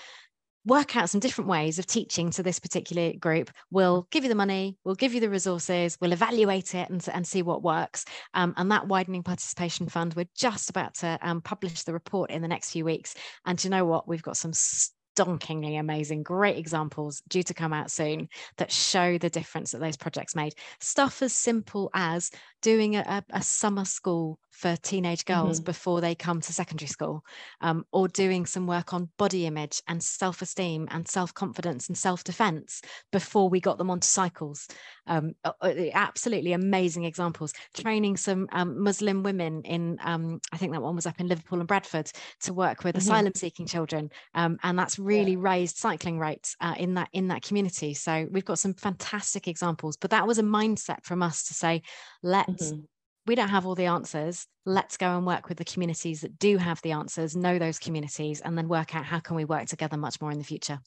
work 0.64 0.96
out 0.96 1.10
some 1.10 1.20
different 1.20 1.48
ways 1.48 1.78
of 1.78 1.86
teaching 1.86 2.30
to 2.30 2.42
this 2.42 2.58
particular 2.58 3.12
group. 3.14 3.50
We'll 3.70 4.06
give 4.10 4.24
you 4.24 4.28
the 4.28 4.34
money 4.34 4.76
we'll 4.84 4.94
give 4.94 5.14
you 5.14 5.20
the 5.20 5.30
resources 5.30 5.96
we'll 6.00 6.12
evaluate 6.12 6.74
it 6.74 6.90
and, 6.90 7.06
and 7.12 7.26
see 7.26 7.42
what 7.42 7.62
works. 7.62 8.04
Um, 8.34 8.54
and 8.56 8.70
that 8.70 8.88
widening 8.88 9.22
participation 9.22 9.88
fund 9.88 10.14
we're 10.14 10.26
just 10.36 10.70
about 10.70 10.94
to 10.96 11.18
um, 11.22 11.40
publish 11.40 11.82
the 11.82 11.92
report 11.92 12.30
in 12.30 12.42
the 12.42 12.48
next 12.48 12.70
few 12.70 12.84
weeks. 12.84 13.14
And 13.44 13.62
you 13.62 13.70
know 13.70 13.84
what? 13.84 14.08
We've 14.08 14.22
got 14.22 14.36
some 14.36 14.52
stonkingly 14.52 15.78
amazing 15.78 16.22
great 16.22 16.56
examples 16.56 17.22
due 17.28 17.42
to 17.42 17.54
come 17.54 17.72
out 17.72 17.90
soon 17.90 18.28
that 18.58 18.72
show 18.72 19.18
the 19.18 19.30
difference 19.30 19.72
that 19.72 19.80
those 19.80 19.96
projects 19.96 20.34
made. 20.34 20.54
Stuff 20.80 21.22
as 21.22 21.32
simple 21.32 21.90
as 21.94 22.30
doing 22.62 22.96
a- 22.96 23.24
a 23.30 23.42
summer 23.42 23.84
school 23.84 24.38
for 24.50 24.76
teenage 24.76 25.24
girls 25.24 25.58
Mhm. 25.58 25.60
before 25.60 26.00
they 26.00 26.14
come 26.14 26.40
to 26.40 26.52
secondary 26.52 26.88
school 26.88 27.24
um, 27.60 27.84
or 27.92 28.08
doing 28.08 28.46
some 28.46 28.66
work 28.66 28.92
on 28.92 29.10
body 29.16 29.46
image 29.46 29.80
and 29.88 30.02
self-esteem 30.02 30.88
and 30.90 31.08
self-confidence 31.08 31.88
and 31.88 31.96
self-defense 31.96 32.82
before 33.12 33.48
we 33.48 33.60
got 33.60 33.78
them 33.78 33.90
onto 33.90 34.06
cycles 34.06 34.68
um, 35.06 35.32
uh, 35.44 35.52
uh, 35.62 35.74
absolutely 35.94 36.52
amazing 36.52 37.04
examples 37.04 37.52
training 37.74 38.16
some 38.16 38.48
um, 38.52 38.82
muslim 38.82 39.22
women 39.22 39.62
in 39.62 39.98
um, 40.02 40.40
i 40.52 40.56
think 40.56 40.72
that 40.72 40.82
one 40.82 40.94
was 40.96 41.06
up 41.06 41.20
in 41.20 41.28
liverpool 41.28 41.58
and 41.58 41.68
bradford 41.68 42.10
to 42.40 42.52
work 42.52 42.84
with 42.84 42.96
Mhm. 42.96 43.20
asylum 43.20 43.32
seeking 43.34 43.66
children 43.66 44.10
um, 44.34 44.58
and 44.62 44.78
that's 44.78 44.98
really 44.98 45.36
raised 45.36 45.76
cycling 45.76 46.18
rates 46.18 46.56
uh, 46.60 46.74
in 46.78 46.94
that 46.94 47.08
in 47.12 47.28
that 47.28 47.42
community 47.42 47.94
so 47.94 48.26
we've 48.30 48.44
got 48.44 48.58
some 48.58 48.74
fantastic 48.74 49.48
examples 49.48 49.96
but 49.96 50.10
that 50.10 50.26
was 50.26 50.38
a 50.38 50.42
mindset 50.42 51.04
from 51.04 51.22
us 51.22 51.44
to 51.44 51.54
say 51.54 51.82
let's 52.22 52.72
Mhm. 52.72 52.86
We 53.30 53.36
don't 53.36 53.50
have 53.50 53.64
all 53.64 53.76
the 53.76 53.86
answers. 53.86 54.48
Let's 54.66 54.96
go 54.96 55.16
and 55.16 55.24
work 55.24 55.48
with 55.48 55.56
the 55.56 55.64
communities 55.64 56.22
that 56.22 56.36
do 56.40 56.56
have 56.56 56.82
the 56.82 56.90
answers 56.90 57.36
know 57.36 57.60
those 57.60 57.78
communities 57.78 58.40
and 58.40 58.58
then 58.58 58.66
work 58.66 58.96
out 58.96 59.04
how 59.04 59.20
can 59.20 59.36
we 59.36 59.44
work 59.44 59.66
together 59.66 59.96
much 59.96 60.20
more 60.20 60.32
in 60.32 60.38
the 60.38 60.44
future. 60.44 60.80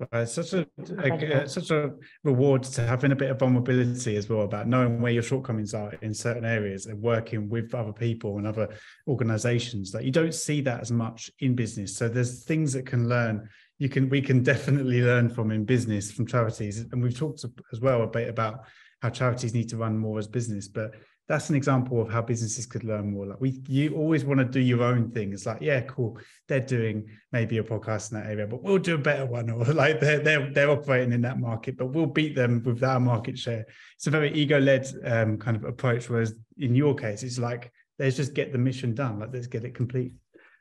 Uh, 0.00 0.06
right, 0.12 0.28
such 0.28 0.52
a, 0.52 0.64
a, 1.00 1.42
uh, 1.42 1.46
such 1.48 1.72
a 1.72 1.90
reward 2.22 2.62
to 2.62 2.82
having 2.82 3.10
a 3.10 3.16
bit 3.16 3.32
of 3.32 3.40
vulnerability 3.40 4.14
as 4.14 4.28
well 4.28 4.42
about 4.42 4.68
knowing 4.68 5.00
where 5.00 5.10
your 5.10 5.24
shortcomings 5.24 5.74
are 5.74 5.92
in 6.02 6.14
certain 6.14 6.44
areas 6.44 6.86
and 6.86 7.02
working 7.02 7.48
with 7.48 7.74
other 7.74 7.92
people 7.92 8.38
and 8.38 8.46
other 8.46 8.68
organizations 9.08 9.90
that 9.90 10.04
you 10.04 10.12
don't 10.12 10.34
see 10.34 10.60
that 10.60 10.80
as 10.80 10.92
much 10.92 11.32
in 11.40 11.56
business. 11.56 11.96
So 11.96 12.08
there's 12.08 12.44
things 12.44 12.72
that 12.74 12.86
can 12.86 13.08
learn 13.08 13.48
you 13.78 13.88
can 13.88 14.08
we 14.08 14.22
can 14.22 14.44
definitely 14.44 15.02
learn 15.02 15.28
from 15.28 15.50
in 15.50 15.64
business 15.64 16.12
from 16.12 16.28
charities. 16.28 16.78
And 16.78 17.02
we've 17.02 17.18
talked 17.18 17.44
as 17.72 17.80
well 17.80 18.02
a 18.02 18.06
bit 18.06 18.28
about 18.28 18.66
how 19.02 19.08
charities 19.08 19.52
need 19.52 19.68
to 19.70 19.78
run 19.78 19.98
more 19.98 20.18
as 20.18 20.28
business 20.28 20.68
but 20.68 20.94
that's 21.30 21.48
an 21.48 21.54
example 21.54 22.02
of 22.02 22.10
how 22.10 22.20
businesses 22.20 22.66
could 22.66 22.82
learn 22.82 23.12
more. 23.12 23.24
Like 23.24 23.40
we, 23.40 23.62
you 23.68 23.94
always 23.94 24.24
want 24.24 24.38
to 24.40 24.44
do 24.44 24.58
your 24.58 24.82
own 24.82 25.12
thing. 25.12 25.32
It's 25.32 25.46
like, 25.46 25.60
yeah, 25.60 25.80
cool. 25.82 26.18
They're 26.48 26.58
doing 26.58 27.06
maybe 27.30 27.58
a 27.58 27.62
podcast 27.62 28.10
in 28.10 28.18
that 28.18 28.26
area, 28.26 28.48
but 28.48 28.64
we'll 28.64 28.78
do 28.78 28.96
a 28.96 28.98
better 28.98 29.26
one. 29.26 29.48
Or 29.48 29.64
like 29.72 30.00
they're 30.00 30.18
they're 30.18 30.52
they're 30.52 30.70
operating 30.70 31.12
in 31.12 31.20
that 31.20 31.38
market, 31.38 31.76
but 31.76 31.86
we'll 31.86 32.06
beat 32.06 32.34
them 32.34 32.64
with 32.64 32.82
our 32.82 32.98
market 32.98 33.38
share. 33.38 33.64
It's 33.94 34.08
a 34.08 34.10
very 34.10 34.32
ego-led 34.32 34.88
um, 35.04 35.38
kind 35.38 35.56
of 35.56 35.62
approach. 35.62 36.10
Whereas 36.10 36.34
in 36.58 36.74
your 36.74 36.96
case, 36.96 37.22
it's 37.22 37.38
like 37.38 37.70
let's 38.00 38.16
just 38.16 38.34
get 38.34 38.50
the 38.50 38.58
mission 38.58 38.92
done. 38.92 39.20
Like 39.20 39.30
let's 39.32 39.46
get 39.46 39.64
it 39.64 39.76
complete. 39.76 40.14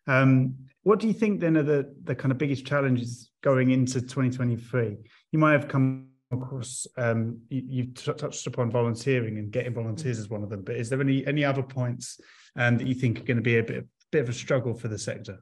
Um, 0.05 0.53
what 0.83 0.99
do 0.99 1.07
you 1.07 1.13
think 1.13 1.39
then 1.39 1.57
are 1.57 1.63
the 1.63 1.91
the 2.03 2.13
kind 2.13 2.31
of 2.31 2.37
biggest 2.37 2.67
challenges 2.67 3.31
going 3.41 3.71
into 3.71 4.01
2023? 4.01 4.97
You 5.31 5.39
might 5.39 5.53
have 5.53 5.67
come 5.67 6.08
across 6.31 6.85
um, 6.97 7.39
you, 7.49 7.87
have 8.05 8.17
touched 8.17 8.45
upon 8.47 8.69
volunteering 8.69 9.37
and 9.37 9.51
getting 9.51 9.73
volunteers 9.73 10.19
as 10.19 10.29
one 10.29 10.43
of 10.43 10.49
them 10.49 10.61
but 10.63 10.75
is 10.75 10.89
there 10.89 11.01
any 11.01 11.25
any 11.25 11.43
other 11.43 11.63
points 11.63 12.19
um, 12.55 12.77
that 12.77 12.87
you 12.87 12.93
think 12.93 13.19
are 13.19 13.23
going 13.23 13.37
to 13.37 13.43
be 13.43 13.57
a 13.57 13.63
bit, 13.63 13.85
bit 14.11 14.21
of 14.21 14.29
a 14.29 14.33
struggle 14.33 14.73
for 14.73 14.87
the 14.87 14.97
sector 14.97 15.39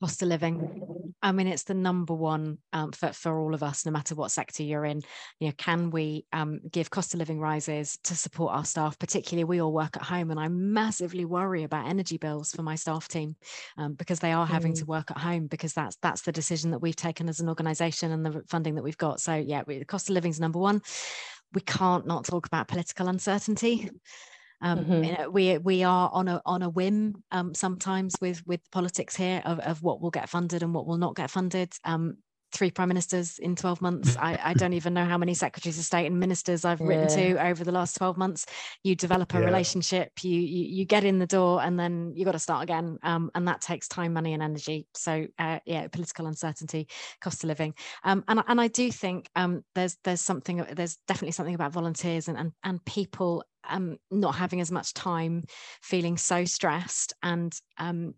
cost 0.00 0.22
of 0.22 0.28
living. 0.28 0.82
I 1.22 1.32
mean 1.32 1.46
it's 1.46 1.64
the 1.64 1.74
number 1.74 2.14
one 2.14 2.58
um, 2.72 2.92
for, 2.92 3.12
for 3.12 3.38
all 3.40 3.54
of 3.54 3.62
us 3.62 3.86
no 3.86 3.92
matter 3.92 4.14
what 4.14 4.30
sector 4.30 4.62
you're 4.62 4.84
in. 4.84 5.00
You 5.40 5.48
know 5.48 5.54
can 5.56 5.90
we 5.90 6.26
um, 6.32 6.60
give 6.70 6.90
cost 6.90 7.14
of 7.14 7.18
living 7.18 7.40
rises 7.40 7.98
to 8.04 8.14
support 8.14 8.54
our 8.54 8.64
staff? 8.64 8.98
Particularly 8.98 9.44
we 9.44 9.60
all 9.60 9.72
work 9.72 9.96
at 9.96 10.02
home 10.02 10.30
and 10.30 10.38
i 10.38 10.48
massively 10.48 11.24
worry 11.24 11.62
about 11.62 11.88
energy 11.88 12.18
bills 12.18 12.52
for 12.52 12.62
my 12.62 12.74
staff 12.74 13.08
team 13.08 13.36
um, 13.78 13.94
because 13.94 14.20
they 14.20 14.32
are 14.32 14.46
having 14.46 14.72
mm. 14.72 14.78
to 14.78 14.86
work 14.86 15.10
at 15.10 15.18
home 15.18 15.46
because 15.46 15.72
that's 15.72 15.96
that's 16.02 16.22
the 16.22 16.32
decision 16.32 16.70
that 16.70 16.80
we've 16.80 16.96
taken 16.96 17.28
as 17.28 17.40
an 17.40 17.48
organization 17.48 18.12
and 18.12 18.24
the 18.24 18.42
funding 18.48 18.74
that 18.74 18.84
we've 18.84 18.98
got. 18.98 19.20
So 19.20 19.34
yeah 19.34 19.62
we, 19.66 19.78
the 19.78 19.84
cost 19.84 20.10
of 20.10 20.14
living 20.14 20.30
is 20.30 20.40
number 20.40 20.58
one. 20.58 20.82
We 21.52 21.60
can't 21.62 22.06
not 22.06 22.24
talk 22.24 22.46
about 22.46 22.68
political 22.68 23.08
uncertainty 23.08 23.90
um, 24.60 24.78
mm-hmm. 24.78 25.04
you 25.04 25.16
know, 25.16 25.30
we 25.30 25.58
we 25.58 25.82
are 25.82 26.10
on 26.12 26.28
a 26.28 26.40
on 26.46 26.62
a 26.62 26.68
whim 26.68 27.22
um, 27.30 27.54
sometimes 27.54 28.14
with 28.20 28.46
with 28.46 28.60
politics 28.70 29.14
here 29.14 29.42
of, 29.44 29.58
of 29.60 29.82
what 29.82 30.00
will 30.00 30.10
get 30.10 30.28
funded 30.28 30.62
and 30.62 30.74
what 30.74 30.86
will 30.86 30.98
not 30.98 31.16
get 31.16 31.30
funded. 31.30 31.74
Um, 31.84 32.18
three 32.52 32.70
prime 32.70 32.88
ministers 32.88 33.38
in 33.38 33.56
12 33.56 33.82
months. 33.82 34.16
I, 34.16 34.38
I, 34.42 34.54
don't 34.54 34.72
even 34.72 34.94
know 34.94 35.04
how 35.04 35.18
many 35.18 35.34
secretaries 35.34 35.78
of 35.78 35.84
state 35.84 36.06
and 36.06 36.18
ministers 36.18 36.64
I've 36.64 36.80
yeah. 36.80 36.86
written 36.86 37.08
to 37.08 37.46
over 37.46 37.64
the 37.64 37.72
last 37.72 37.96
12 37.96 38.16
months. 38.16 38.46
You 38.82 38.94
develop 38.94 39.34
a 39.34 39.38
yeah. 39.38 39.44
relationship, 39.44 40.12
you, 40.22 40.38
you, 40.38 40.64
you 40.64 40.84
get 40.84 41.04
in 41.04 41.18
the 41.18 41.26
door, 41.26 41.62
and 41.62 41.78
then 41.78 42.12
you 42.14 42.24
got 42.24 42.32
to 42.32 42.38
start 42.38 42.62
again. 42.62 42.98
Um, 43.02 43.30
and 43.34 43.46
that 43.48 43.60
takes 43.60 43.88
time, 43.88 44.12
money, 44.12 44.32
and 44.32 44.42
energy. 44.42 44.86
So 44.94 45.26
uh, 45.38 45.58
yeah, 45.66 45.88
political 45.88 46.26
uncertainty, 46.26 46.88
cost 47.20 47.44
of 47.44 47.48
living, 47.48 47.74
um, 48.04 48.24
and 48.28 48.42
and 48.46 48.60
I 48.60 48.68
do 48.68 48.90
think 48.90 49.28
um, 49.34 49.64
there's 49.74 49.96
there's 50.04 50.20
something 50.20 50.64
there's 50.74 50.98
definitely 51.08 51.32
something 51.32 51.54
about 51.54 51.72
volunteers 51.72 52.28
and 52.28 52.38
and, 52.38 52.52
and 52.62 52.84
people 52.84 53.44
um, 53.68 53.96
not 54.10 54.34
having 54.34 54.60
as 54.60 54.70
much 54.70 54.94
time, 54.94 55.42
feeling 55.82 56.16
so 56.16 56.44
stressed, 56.44 57.12
and 57.22 57.54
um, 57.78 58.14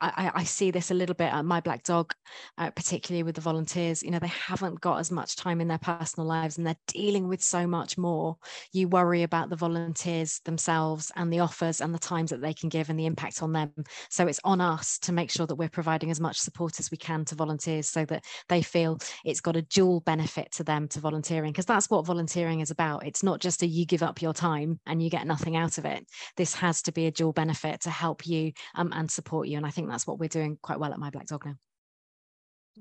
I, 0.00 0.30
I, 0.34 0.44
see 0.44 0.70
this 0.70 0.90
a 0.90 0.94
little 0.94 1.14
bit 1.14 1.32
at 1.32 1.44
my 1.44 1.60
black 1.60 1.82
dog, 1.82 2.12
uh, 2.56 2.70
particularly 2.70 3.22
with 3.22 3.34
the 3.34 3.40
volunteers. 3.40 4.02
You 4.02 4.10
know, 4.10 4.18
they 4.18 4.26
haven't 4.28 4.80
got 4.80 4.98
as 4.98 5.10
much 5.10 5.36
time 5.36 5.60
in 5.60 5.68
their 5.68 5.78
personal 5.78 6.26
lives 6.26 6.58
and 6.58 6.66
they're 6.66 6.76
dealing 6.86 7.28
with 7.28 7.42
so 7.42 7.66
much 7.66 7.98
more. 7.98 8.36
You 8.72 8.88
worry 8.88 9.22
about 9.22 9.50
the 9.50 9.56
volunteers 9.56 10.40
themselves 10.44 11.12
and 11.16 11.32
the 11.32 11.40
offers 11.40 11.80
and 11.80 11.94
the 11.94 11.98
times 11.98 12.30
that 12.30 12.40
they 12.40 12.54
can 12.54 12.68
give 12.68 12.90
and 12.90 12.98
the 12.98 13.06
impact 13.06 13.42
on 13.42 13.52
them. 13.52 13.72
So 14.10 14.26
it's 14.26 14.40
on 14.44 14.60
us 14.60 14.98
to 15.00 15.12
make 15.12 15.30
sure 15.30 15.46
that 15.46 15.56
we're 15.56 15.68
providing 15.68 16.10
as 16.10 16.20
much 16.20 16.38
support 16.38 16.80
as 16.80 16.90
we 16.90 16.96
can 16.96 17.24
to 17.26 17.34
volunteers 17.34 17.88
so 17.88 18.04
that 18.06 18.24
they 18.48 18.62
feel 18.62 18.98
it's 19.24 19.40
got 19.40 19.56
a 19.56 19.62
dual 19.62 20.00
benefit 20.00 20.52
to 20.52 20.64
them 20.64 20.88
to 20.88 21.00
volunteering, 21.00 21.52
because 21.52 21.66
that's 21.66 21.90
what 21.90 22.06
volunteering 22.06 22.60
is 22.60 22.70
about. 22.70 23.06
It's 23.06 23.22
not 23.22 23.40
just 23.40 23.62
a 23.62 23.66
you 23.66 23.86
give 23.86 24.02
up 24.02 24.22
your 24.22 24.34
time 24.34 24.80
and 24.86 25.02
you 25.02 25.10
get 25.10 25.26
nothing 25.26 25.56
out 25.56 25.78
of 25.78 25.84
it. 25.84 26.06
This 26.36 26.54
has 26.54 26.82
to 26.82 26.92
be 26.92 27.06
a 27.06 27.10
dual 27.10 27.32
benefit 27.32 27.80
to 27.82 27.90
help 27.90 28.26
you 28.26 28.52
um, 28.74 28.92
and 28.92 29.10
support 29.10 29.48
you. 29.48 29.56
And 29.56 29.66
I 29.66 29.70
think 29.78 29.88
that's 29.88 30.08
what 30.08 30.18
we're 30.18 30.28
doing 30.28 30.58
quite 30.60 30.80
well 30.80 30.92
at 30.92 30.98
my 30.98 31.08
black 31.08 31.26
dog 31.26 31.46
now 31.46 31.54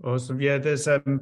awesome 0.04 0.42
yeah 0.42 0.58
there's 0.58 0.88
um 0.88 1.22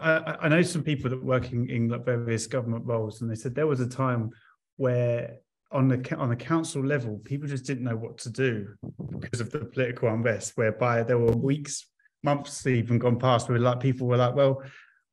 I, 0.00 0.36
I 0.40 0.48
know 0.48 0.62
some 0.62 0.82
people 0.82 1.10
that 1.10 1.22
work 1.22 1.52
in, 1.52 1.68
in 1.68 1.88
like 1.88 2.06
various 2.06 2.46
government 2.46 2.86
roles 2.86 3.20
and 3.20 3.30
they 3.30 3.34
said 3.34 3.54
there 3.54 3.66
was 3.66 3.80
a 3.80 3.88
time 3.88 4.30
where 4.76 5.36
on 5.70 5.88
the 5.88 6.16
on 6.16 6.30
the 6.30 6.36
council 6.36 6.82
level 6.82 7.20
people 7.24 7.46
just 7.46 7.66
didn't 7.66 7.84
know 7.84 7.96
what 7.96 8.16
to 8.18 8.30
do 8.30 8.68
because 9.18 9.40
of 9.42 9.50
the 9.50 9.58
political 9.58 10.08
unrest 10.08 10.52
whereby 10.56 11.02
there 11.02 11.18
were 11.18 11.32
weeks 11.32 11.86
months 12.22 12.66
even 12.66 12.98
gone 12.98 13.18
past 13.18 13.50
where 13.50 13.58
like 13.58 13.80
people 13.80 14.06
were 14.06 14.16
like 14.16 14.34
well 14.34 14.62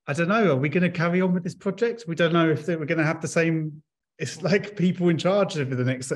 I 0.08 0.14
don't 0.14 0.30
know. 0.30 0.52
Are 0.52 0.56
we 0.56 0.68
going 0.68 0.84
to 0.84 0.90
carry 0.90 1.22
on 1.22 1.32
with 1.32 1.44
this 1.44 1.56
project? 1.56 2.06
We 2.08 2.16
don't 2.16 2.34
know 2.34 2.50
if 2.50 2.68
we're 2.68 2.86
going 2.86 2.98
to 2.98 3.04
have 3.04 3.22
the 3.22 3.28
same 3.28 3.84
it's 4.20 4.42
like 4.42 4.76
people 4.76 5.10
in 5.10 5.18
charge 5.18 5.58
over 5.58 5.76
the 5.76 5.84
next 5.84 6.12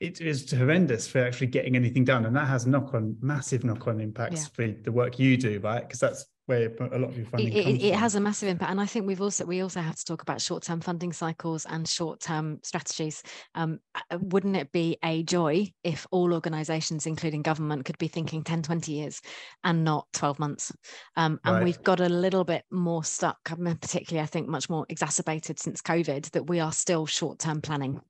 it 0.00 0.20
is 0.20 0.50
horrendous 0.50 1.08
for 1.08 1.24
actually 1.24 1.46
getting 1.46 1.76
anything 1.76 2.04
done 2.04 2.26
and 2.26 2.36
that 2.36 2.46
has 2.46 2.66
knock 2.66 2.94
on 2.94 3.16
massive 3.20 3.64
knock 3.64 3.86
on 3.86 4.00
impacts 4.00 4.42
yeah. 4.42 4.48
for 4.52 4.80
the 4.82 4.92
work 4.92 5.18
you 5.18 5.36
do 5.36 5.58
right 5.60 5.82
because 5.82 6.00
that's 6.00 6.26
where 6.46 6.70
a 6.92 6.98
lot 6.98 7.10
of 7.10 7.16
your 7.16 7.26
funding 7.26 7.52
it, 7.52 7.66
it, 7.66 7.82
it 7.82 7.94
has 7.94 8.14
a 8.14 8.20
massive 8.20 8.48
impact 8.48 8.70
and 8.70 8.80
i 8.80 8.86
think 8.86 9.06
we've 9.06 9.20
also 9.20 9.44
we 9.44 9.60
also 9.60 9.80
have 9.80 9.96
to 9.96 10.04
talk 10.04 10.22
about 10.22 10.40
short-term 10.40 10.80
funding 10.80 11.12
cycles 11.12 11.66
and 11.66 11.88
short-term 11.88 12.60
strategies. 12.62 13.22
Um, 13.54 13.80
uh, 13.94 14.18
wouldn't 14.20 14.56
it 14.56 14.72
be 14.72 14.98
a 15.04 15.22
joy 15.22 15.72
if 15.84 16.06
all 16.10 16.32
organizations 16.32 17.06
including 17.06 17.42
government 17.42 17.84
could 17.84 17.98
be 17.98 18.08
thinking 18.08 18.42
10 18.42 18.62
20 18.62 18.92
years 18.92 19.20
and 19.64 19.84
not 19.84 20.06
12 20.12 20.38
months? 20.38 20.72
Um, 21.16 21.40
and 21.44 21.56
right. 21.56 21.64
we've 21.64 21.82
got 21.82 22.00
a 22.00 22.08
little 22.08 22.44
bit 22.44 22.64
more 22.70 23.04
stuck 23.04 23.38
particularly 23.44 24.22
i 24.22 24.26
think 24.26 24.48
much 24.48 24.68
more 24.68 24.86
exacerbated 24.88 25.58
since 25.58 25.82
covid 25.82 26.30
that 26.30 26.46
we 26.46 26.60
are 26.60 26.72
still 26.72 27.06
short-term 27.06 27.60
planning. 27.60 28.00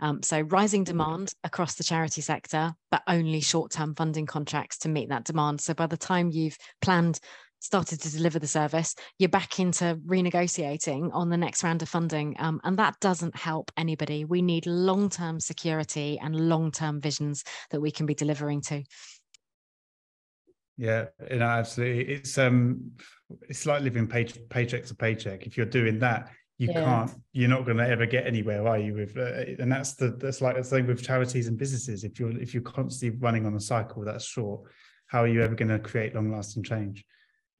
Um, 0.00 0.22
so 0.22 0.40
rising 0.40 0.84
demand 0.84 1.32
across 1.44 1.74
the 1.74 1.84
charity 1.84 2.20
sector 2.20 2.74
but 2.90 3.02
only 3.08 3.40
short-term 3.40 3.94
funding 3.94 4.26
contracts 4.26 4.78
to 4.78 4.88
meet 4.88 5.08
that 5.08 5.24
demand. 5.24 5.60
So 5.60 5.74
by 5.74 5.86
the 5.86 5.96
time 5.96 6.30
you've 6.30 6.56
planned 6.80 7.18
started 7.60 8.00
to 8.02 8.12
deliver 8.12 8.38
the 8.38 8.46
service, 8.46 8.94
you're 9.18 9.28
back 9.28 9.58
into 9.58 9.98
renegotiating 10.06 11.10
on 11.12 11.30
the 11.30 11.36
next 11.36 11.62
round 11.64 11.82
of 11.82 11.88
funding. 11.88 12.36
Um, 12.38 12.60
and 12.64 12.78
that 12.78 12.98
doesn't 13.00 13.36
help 13.36 13.70
anybody. 13.76 14.24
We 14.24 14.42
need 14.42 14.66
long 14.66 15.08
term 15.08 15.40
security 15.40 16.18
and 16.22 16.48
long 16.48 16.70
term 16.70 17.00
visions 17.00 17.44
that 17.70 17.80
we 17.80 17.90
can 17.90 18.06
be 18.06 18.14
delivering 18.14 18.60
to. 18.62 18.82
Yeah, 20.78 21.06
you 21.30 21.38
know, 21.38 21.46
absolutely. 21.46 22.14
It's 22.14 22.36
um, 22.36 22.92
it's 23.48 23.64
like 23.64 23.82
living 23.82 24.06
pay, 24.06 24.24
paycheck 24.24 24.84
to 24.86 24.94
paycheck. 24.94 25.46
If 25.46 25.56
you're 25.56 25.66
doing 25.66 25.98
that, 26.00 26.30
you 26.58 26.68
yeah. 26.68 26.84
can't. 26.84 27.10
You're 27.32 27.48
not 27.48 27.64
going 27.64 27.78
to 27.78 27.88
ever 27.88 28.04
get 28.04 28.26
anywhere, 28.26 28.66
are 28.66 28.78
you? 28.78 28.94
With 28.94 29.16
uh, 29.16 29.62
and 29.62 29.72
that's 29.72 29.94
the 29.94 30.10
that's 30.10 30.40
like 30.40 30.56
the 30.56 30.64
same 30.64 30.86
with 30.86 31.02
charities 31.02 31.48
and 31.48 31.56
businesses. 31.56 32.04
If 32.04 32.20
you're 32.20 32.38
if 32.38 32.52
you're 32.52 32.62
constantly 32.62 33.18
running 33.18 33.46
on 33.46 33.54
a 33.54 33.60
cycle 33.60 34.04
that's 34.04 34.26
short, 34.26 34.62
how 35.06 35.22
are 35.22 35.28
you 35.28 35.42
ever 35.42 35.54
going 35.54 35.68
to 35.68 35.78
create 35.78 36.14
long 36.14 36.30
lasting 36.30 36.62
change? 36.62 37.04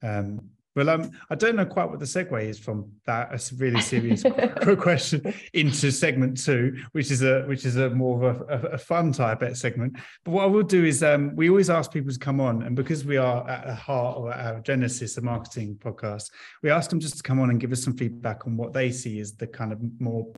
Um, 0.03 0.49
well, 0.77 0.91
um, 0.91 1.09
I 1.31 1.33
don't 1.33 1.55
know 1.55 1.65
quite 1.65 1.89
what 1.89 1.97
the 1.97 2.05
segue 2.05 2.39
is 2.43 2.59
from 2.59 2.91
that. 3.07 3.33
a 3.33 3.55
really 3.55 3.81
serious 3.81 4.23
question 4.79 5.33
into 5.53 5.91
segment 5.91 6.37
two, 6.37 6.77
which 6.91 7.09
is 7.09 7.23
a 7.23 7.41
which 7.45 7.65
is 7.65 7.77
a 7.77 7.89
more 7.89 8.29
of 8.29 8.41
a, 8.41 8.67
a 8.73 8.77
fun 8.77 9.11
type 9.11 9.43
segment. 9.55 9.97
But 10.23 10.31
what 10.31 10.43
I 10.43 10.45
will 10.45 10.61
do 10.61 10.85
is 10.85 11.01
um, 11.01 11.35
we 11.35 11.49
always 11.49 11.71
ask 11.71 11.91
people 11.91 12.13
to 12.13 12.19
come 12.19 12.39
on, 12.39 12.61
and 12.61 12.75
because 12.75 13.05
we 13.05 13.17
are 13.17 13.49
at 13.49 13.65
the 13.65 13.73
heart 13.73 14.17
of 14.17 14.25
our 14.25 14.59
genesis, 14.59 15.17
a 15.17 15.21
marketing 15.21 15.79
podcast, 15.83 16.29
we 16.61 16.69
ask 16.69 16.91
them 16.91 16.99
just 16.99 17.17
to 17.17 17.23
come 17.23 17.39
on 17.39 17.49
and 17.49 17.59
give 17.59 17.71
us 17.71 17.83
some 17.83 17.97
feedback 17.97 18.45
on 18.45 18.55
what 18.55 18.71
they 18.71 18.91
see 18.91 19.19
as 19.19 19.33
the 19.33 19.47
kind 19.47 19.73
of 19.73 19.79
more 19.99 20.31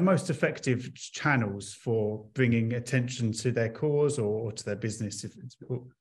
most 0.00 0.30
effective 0.30 0.92
channels 0.94 1.74
for 1.74 2.24
bringing 2.34 2.74
attention 2.74 3.32
to 3.32 3.52
their 3.52 3.68
cause 3.68 4.18
or, 4.18 4.40
or 4.40 4.52
to 4.52 4.64
their 4.64 4.76
business 4.76 5.24
if, 5.24 5.32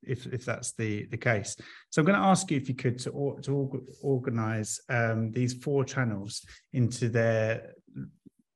if 0.03 0.25
if 0.27 0.45
that's 0.45 0.73
the 0.73 1.05
the 1.07 1.17
case 1.17 1.55
so 1.89 2.01
i'm 2.01 2.05
going 2.05 2.17
to 2.17 2.25
ask 2.25 2.49
you 2.49 2.57
if 2.57 2.67
you 2.67 2.75
could 2.75 2.97
to, 2.97 3.37
to 3.41 3.85
organize 4.01 4.81
um, 4.89 5.31
these 5.31 5.53
four 5.53 5.83
channels 5.83 6.45
into 6.73 7.09
their 7.09 7.73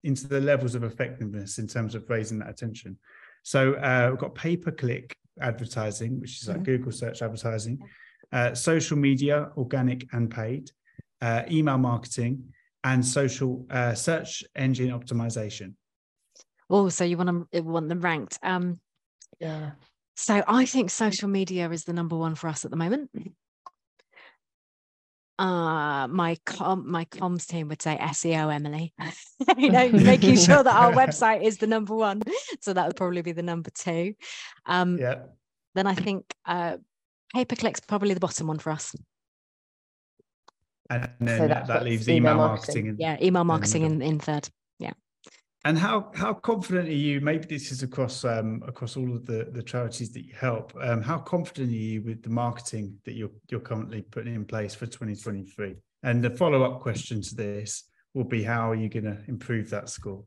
into 0.04 0.28
the 0.28 0.42
levels 0.42 0.76
of 0.76 0.84
effectiveness 0.84 1.60
in 1.60 1.68
terms 1.68 1.96
of 1.96 2.10
raising 2.10 2.40
that 2.40 2.50
attention 2.50 2.98
so 3.44 3.74
uh, 3.76 4.08
we've 4.10 4.20
got 4.20 4.34
pay 4.34 4.58
per 4.58 4.72
click 4.72 5.16
advertising 5.42 6.20
which 6.20 6.42
is 6.42 6.48
like 6.48 6.58
mm-hmm. 6.58 6.66
google 6.66 6.92
search 6.92 7.22
advertising 7.22 7.78
uh, 8.32 8.54
social 8.54 8.98
media 8.98 9.50
organic 9.58 10.08
and 10.14 10.32
paid 10.32 10.72
uh, 11.22 11.44
email 11.50 11.78
marketing 11.78 12.44
and 12.84 13.06
social 13.06 13.66
uh, 13.70 13.94
search 13.94 14.44
engine 14.56 14.90
optimization. 14.90 15.74
Oh, 16.70 16.90
so 16.90 17.04
you 17.04 17.18
want 17.18 17.52
to 17.52 17.62
want 17.62 17.90
them 17.90 18.02
ranked? 18.02 18.40
Um, 18.44 18.80
yeah. 19.40 19.72
So 20.16 20.44
I 20.48 20.66
think 20.66 20.90
social 20.90 21.28
media 21.28 21.70
is 21.70 21.86
the 21.86 21.94
number 21.94 22.18
one 22.18 22.36
for 22.36 22.48
us 22.48 22.66
at 22.66 22.72
the 22.72 22.78
moment. 22.78 23.10
uh 25.40 26.08
my 26.10 26.38
com 26.46 26.90
my 26.90 27.06
comms 27.06 27.48
team 27.48 27.68
would 27.68 27.82
say 27.82 27.98
SEO 28.00 28.54
Emily 28.54 28.94
you 29.58 29.72
know 29.72 29.90
making 30.12 30.38
sure 30.38 30.62
that 30.62 30.76
our 30.76 30.92
website 30.94 31.42
is 31.42 31.58
the 31.58 31.66
number 31.66 31.96
one 31.96 32.22
so 32.62 32.72
that 32.72 32.86
would 32.86 32.96
probably 32.96 33.24
be 33.24 33.32
the 33.32 33.42
number 33.42 33.72
two 33.72 34.14
um 34.68 35.00
yeah 35.00 35.24
then 35.74 35.88
I 35.88 35.96
think 35.96 36.32
uh 36.46 36.78
pay 37.34 37.46
per 37.46 37.56
click's 37.56 37.80
probably 37.80 38.14
the 38.14 38.20
bottom 38.20 38.46
one 38.46 38.60
for 38.60 38.72
us 38.72 38.96
and 40.90 41.10
then 41.20 41.38
So 41.40 41.48
that, 41.48 41.68
that 41.68 41.84
leaves 41.84 42.08
email 42.10 42.34
email 42.34 42.36
marketing. 42.36 42.86
marketing, 42.86 42.90
and, 42.90 43.00
yeah 43.00 43.18
email 43.22 43.44
the 43.44 43.46
marketing 43.46 43.84
in, 43.84 44.02
in 44.02 44.20
third 44.20 44.50
Yeah. 44.80 44.94
and 45.66 45.78
how 45.78 46.12
how 46.16 46.34
confident 46.34 46.90
are 46.90 46.92
you 47.08 47.22
maybe 47.22 47.46
this 47.48 47.72
is 47.72 47.84
across 47.84 48.26
um 48.26 48.62
across 48.68 48.98
all 48.98 49.12
of 49.16 49.26
the 49.26 49.48
the 49.52 49.64
charities 49.64 50.12
that 50.14 50.26
you 50.26 50.34
help 50.36 50.74
um 50.82 51.02
how 51.02 51.18
confident 51.20 51.70
are 51.72 51.76
you 51.76 52.02
with 52.02 52.22
the 52.24 52.30
marketing 52.30 52.96
that 53.06 53.14
you're 53.14 53.32
you're 53.50 53.60
currently 53.62 54.02
putting 54.02 54.36
in 54.36 54.46
place 54.46 54.76
for 54.76 54.86
2023 54.86 55.76
and 56.04 56.22
the 56.24 56.30
follow-up 56.30 56.82
question 56.82 57.22
to 57.22 57.36
this 57.36 57.86
will 58.14 58.26
be 58.26 58.44
how 58.44 58.70
are 58.70 58.76
you 58.76 58.90
going 58.90 59.06
to 59.06 59.18
improve 59.28 59.70
that 59.70 59.90
score 59.90 60.24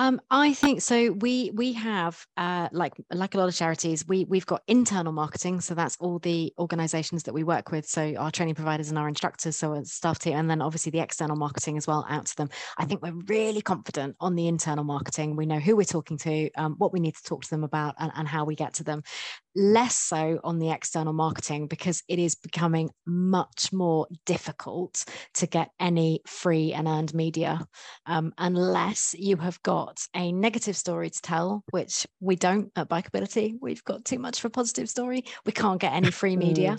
Um, 0.00 0.20
I 0.30 0.54
think 0.54 0.80
so. 0.80 1.10
We 1.10 1.50
we 1.52 1.72
have 1.72 2.24
uh, 2.36 2.68
like 2.70 2.94
like 3.12 3.34
a 3.34 3.38
lot 3.38 3.48
of 3.48 3.54
charities, 3.56 4.06
we 4.06 4.24
we've 4.26 4.46
got 4.46 4.62
internal 4.68 5.12
marketing. 5.12 5.60
So 5.60 5.74
that's 5.74 5.96
all 5.98 6.20
the 6.20 6.54
organisations 6.56 7.24
that 7.24 7.34
we 7.34 7.42
work 7.42 7.72
with. 7.72 7.84
So 7.84 8.14
our 8.16 8.30
training 8.30 8.54
providers 8.54 8.90
and 8.90 8.98
our 8.98 9.08
instructors, 9.08 9.56
so 9.56 9.74
our 9.74 9.84
staff 9.84 10.20
team, 10.20 10.34
and 10.34 10.48
then 10.48 10.62
obviously 10.62 10.90
the 10.90 11.00
external 11.00 11.34
marketing 11.34 11.76
as 11.76 11.88
well 11.88 12.06
out 12.08 12.26
to 12.26 12.36
them. 12.36 12.48
I 12.78 12.84
think 12.84 13.02
we're 13.02 13.20
really 13.26 13.60
confident 13.60 14.14
on 14.20 14.36
the 14.36 14.46
internal 14.46 14.84
marketing. 14.84 15.34
We 15.34 15.46
know 15.46 15.58
who 15.58 15.74
we're 15.74 15.82
talking 15.82 16.16
to, 16.18 16.48
um, 16.52 16.76
what 16.78 16.92
we 16.92 17.00
need 17.00 17.16
to 17.16 17.22
talk 17.24 17.42
to 17.42 17.50
them 17.50 17.64
about, 17.64 17.96
and, 17.98 18.12
and 18.14 18.28
how 18.28 18.44
we 18.44 18.54
get 18.54 18.74
to 18.74 18.84
them. 18.84 19.02
Less 19.60 19.96
so 19.96 20.38
on 20.44 20.60
the 20.60 20.70
external 20.70 21.12
marketing 21.12 21.66
because 21.66 22.04
it 22.06 22.20
is 22.20 22.36
becoming 22.36 22.90
much 23.04 23.72
more 23.72 24.06
difficult 24.24 25.04
to 25.34 25.48
get 25.48 25.70
any 25.80 26.20
free 26.28 26.72
and 26.72 26.86
earned 26.86 27.12
media 27.12 27.66
um, 28.06 28.32
unless 28.38 29.16
you 29.18 29.36
have 29.38 29.60
got 29.64 29.98
a 30.14 30.30
negative 30.30 30.76
story 30.76 31.10
to 31.10 31.20
tell, 31.20 31.64
which 31.70 32.06
we 32.20 32.36
don't 32.36 32.70
at 32.76 32.88
Bikeability. 32.88 33.54
We've 33.60 33.82
got 33.84 34.04
too 34.04 34.20
much 34.20 34.38
of 34.38 34.44
a 34.44 34.50
positive 34.50 34.88
story. 34.88 35.24
We 35.44 35.50
can't 35.50 35.80
get 35.80 35.92
any 35.92 36.12
free 36.12 36.36
media. 36.46 36.78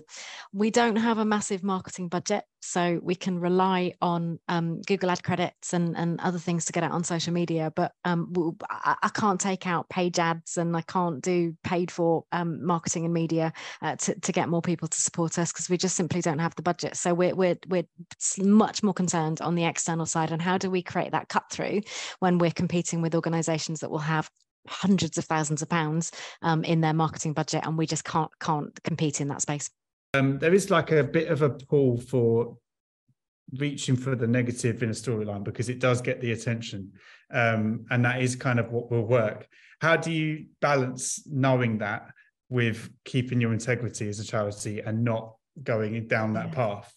We 0.53 0.71
don't 0.71 0.95
have 0.95 1.17
a 1.17 1.25
massive 1.25 1.63
marketing 1.63 2.07
budget, 2.07 2.45
so 2.61 2.99
we 3.01 3.15
can 3.15 3.39
rely 3.39 3.93
on 4.01 4.39
um, 4.47 4.81
Google 4.81 5.09
ad 5.09 5.23
credits 5.23 5.73
and, 5.73 5.95
and 5.97 6.19
other 6.19 6.39
things 6.39 6.65
to 6.65 6.73
get 6.73 6.83
out 6.83 6.91
on 6.91 7.03
social 7.03 7.33
media. 7.33 7.71
But 7.75 7.93
um, 8.05 8.55
I, 8.69 8.95
I 9.03 9.09
can't 9.09 9.39
take 9.39 9.65
out 9.65 9.89
page 9.89 10.19
ads 10.19 10.57
and 10.57 10.75
I 10.75 10.81
can't 10.81 11.21
do 11.21 11.55
paid 11.63 11.91
for 11.91 12.25
um, 12.31 12.65
marketing 12.65 13.05
and 13.05 13.13
media 13.13 13.53
uh, 13.81 13.95
to, 13.97 14.19
to 14.19 14.31
get 14.31 14.49
more 14.49 14.61
people 14.61 14.87
to 14.87 15.01
support 15.01 15.39
us 15.39 15.51
because 15.51 15.69
we 15.69 15.77
just 15.77 15.95
simply 15.95 16.21
don't 16.21 16.39
have 16.39 16.55
the 16.55 16.61
budget. 16.61 16.97
So 16.97 17.13
we're, 17.13 17.35
we're, 17.35 17.57
we're 17.67 17.87
much 18.39 18.83
more 18.83 18.93
concerned 18.93 19.41
on 19.41 19.55
the 19.55 19.65
external 19.65 20.05
side 20.05 20.31
and 20.31 20.41
how 20.41 20.57
do 20.57 20.69
we 20.69 20.81
create 20.81 21.11
that 21.11 21.29
cut 21.29 21.49
through 21.51 21.81
when 22.19 22.37
we're 22.37 22.51
competing 22.51 23.01
with 23.01 23.15
organizations 23.15 23.79
that 23.79 23.91
will 23.91 23.99
have 23.99 24.29
hundreds 24.67 25.17
of 25.17 25.25
thousands 25.25 25.61
of 25.61 25.69
pounds 25.69 26.11
um, 26.41 26.63
in 26.63 26.81
their 26.81 26.93
marketing 26.93 27.33
budget 27.33 27.65
and 27.65 27.77
we 27.77 27.87
just 27.87 28.03
can't 28.03 28.29
can't 28.39 28.83
compete 28.83 29.21
in 29.21 29.29
that 29.29 29.41
space 29.41 29.69
um 30.13 30.39
there 30.39 30.53
is 30.53 30.69
like 30.69 30.91
a 30.91 31.03
bit 31.03 31.27
of 31.29 31.41
a 31.41 31.49
pull 31.49 31.97
for 31.99 32.57
reaching 33.57 33.95
for 33.95 34.15
the 34.15 34.27
negative 34.27 34.81
in 34.83 34.89
a 34.89 34.93
storyline 34.93 35.43
because 35.43 35.69
it 35.69 35.79
does 35.79 36.01
get 36.01 36.21
the 36.21 36.31
attention. 36.31 36.91
Um 37.31 37.85
and 37.89 38.03
that 38.05 38.21
is 38.21 38.35
kind 38.35 38.59
of 38.59 38.71
what 38.71 38.91
will 38.91 39.05
work. 39.05 39.47
How 39.81 39.95
do 39.95 40.11
you 40.11 40.45
balance 40.61 41.23
knowing 41.27 41.79
that 41.79 42.09
with 42.49 42.89
keeping 43.05 43.39
your 43.39 43.53
integrity 43.53 44.07
as 44.09 44.19
a 44.19 44.23
charity 44.25 44.79
and 44.81 45.03
not 45.03 45.35
going 45.63 46.07
down 46.07 46.33
that 46.33 46.47
Yeah. 46.49 46.53
path? 46.55 46.93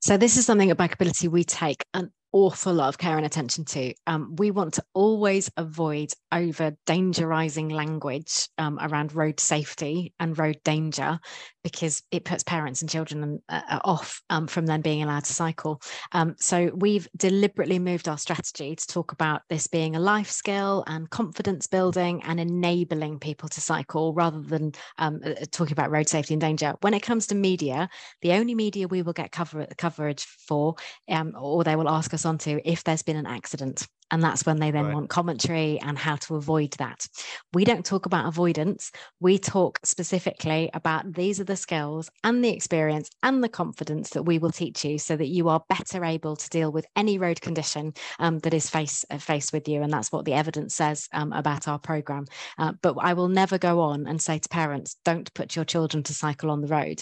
So 0.00 0.16
this 0.16 0.36
is 0.36 0.46
something 0.46 0.70
at 0.70 0.76
Bikeability 0.78 1.28
we 1.28 1.44
take 1.44 1.84
an 1.94 2.10
awful 2.32 2.72
lot 2.72 2.88
of 2.88 2.98
care 2.98 3.16
and 3.16 3.26
attention 3.26 3.64
to. 3.66 3.94
Um, 4.06 4.36
we 4.36 4.50
want 4.50 4.74
to 4.74 4.84
always 4.94 5.50
avoid 5.56 6.12
over 6.32 6.72
dangerizing 6.86 7.70
language 7.70 8.48
um, 8.58 8.78
around 8.80 9.14
road 9.14 9.38
safety 9.38 10.14
and 10.18 10.38
road 10.38 10.58
danger 10.64 11.20
because 11.62 12.02
it 12.10 12.24
puts 12.24 12.42
parents 12.42 12.80
and 12.80 12.90
children 12.90 13.40
uh, 13.48 13.78
off 13.84 14.22
um, 14.30 14.46
from 14.46 14.66
then 14.66 14.80
being 14.80 15.02
allowed 15.02 15.24
to 15.24 15.32
cycle. 15.32 15.80
Um, 16.12 16.34
so 16.38 16.70
we've 16.74 17.06
deliberately 17.16 17.78
moved 17.78 18.08
our 18.08 18.18
strategy 18.18 18.74
to 18.74 18.86
talk 18.86 19.12
about 19.12 19.42
this 19.48 19.66
being 19.66 19.94
a 19.94 20.00
life 20.00 20.30
skill 20.30 20.84
and 20.86 21.08
confidence 21.10 21.66
building 21.66 22.22
and 22.24 22.40
enabling 22.40 23.18
people 23.18 23.48
to 23.50 23.60
cycle 23.60 24.12
rather 24.14 24.40
than 24.40 24.72
um, 24.98 25.20
uh, 25.24 25.34
talking 25.50 25.72
about 25.72 25.90
road 25.90 26.08
safety 26.08 26.34
and 26.34 26.40
danger. 26.40 26.74
When 26.80 26.94
it 26.94 27.02
comes 27.02 27.26
to 27.28 27.34
media, 27.34 27.88
the 28.22 28.32
only 28.32 28.54
media 28.54 28.88
we 28.88 29.02
will 29.02 29.12
get 29.12 29.30
cover- 29.30 29.68
coverage 29.78 30.24
for, 30.24 30.74
um, 31.08 31.34
or 31.38 31.62
they 31.62 31.76
will 31.76 31.88
ask 31.88 32.12
us 32.14 32.21
onto, 32.26 32.60
if 32.64 32.84
there's 32.84 33.02
been 33.02 33.16
an 33.16 33.26
accident. 33.26 33.86
And 34.10 34.22
that's 34.22 34.44
when 34.44 34.58
they 34.58 34.70
then 34.70 34.88
Right. 34.88 34.94
want 34.94 35.08
commentary 35.08 35.80
and 35.80 35.96
how 35.96 36.16
to 36.16 36.36
avoid 36.36 36.72
that. 36.72 37.06
We 37.54 37.64
don't 37.64 37.84
talk 37.84 38.04
about 38.04 38.26
avoidance. 38.26 38.92
We 39.20 39.38
talk 39.38 39.80
specifically 39.84 40.68
about 40.74 41.14
these 41.14 41.40
are 41.40 41.44
the 41.44 41.56
skills 41.56 42.10
and 42.22 42.44
the 42.44 42.50
experience 42.50 43.08
and 43.22 43.42
the 43.42 43.48
confidence 43.48 44.10
that 44.10 44.24
we 44.24 44.38
will 44.38 44.50
teach 44.50 44.84
you 44.84 44.98
so 44.98 45.16
that 45.16 45.28
you 45.28 45.48
are 45.48 45.64
better 45.70 46.04
able 46.04 46.36
to 46.36 46.50
deal 46.50 46.70
with 46.70 46.84
any 46.94 47.16
road 47.16 47.40
condition 47.40 47.94
um, 48.18 48.38
that 48.40 48.52
is 48.52 48.68
face, 48.68 49.02
uh, 49.08 49.16
faced 49.16 49.50
with 49.50 49.66
you. 49.66 49.80
And 49.80 49.90
that's 49.90 50.12
what 50.12 50.26
the 50.26 50.34
evidence 50.34 50.74
says 50.74 51.08
um, 51.14 51.32
about 51.32 51.66
our 51.66 51.78
program. 51.78 52.26
Uh, 52.58 52.74
but 52.82 52.96
I 53.00 53.14
will 53.14 53.28
never 53.28 53.56
go 53.56 53.80
on 53.80 54.06
and 54.06 54.20
say 54.20 54.38
to 54.38 54.48
parents, 54.50 54.96
don't 55.06 55.32
put 55.32 55.56
your 55.56 55.64
children 55.64 56.02
to 56.02 56.12
cycle 56.12 56.50
on 56.50 56.60
the 56.60 56.68
road 56.68 57.00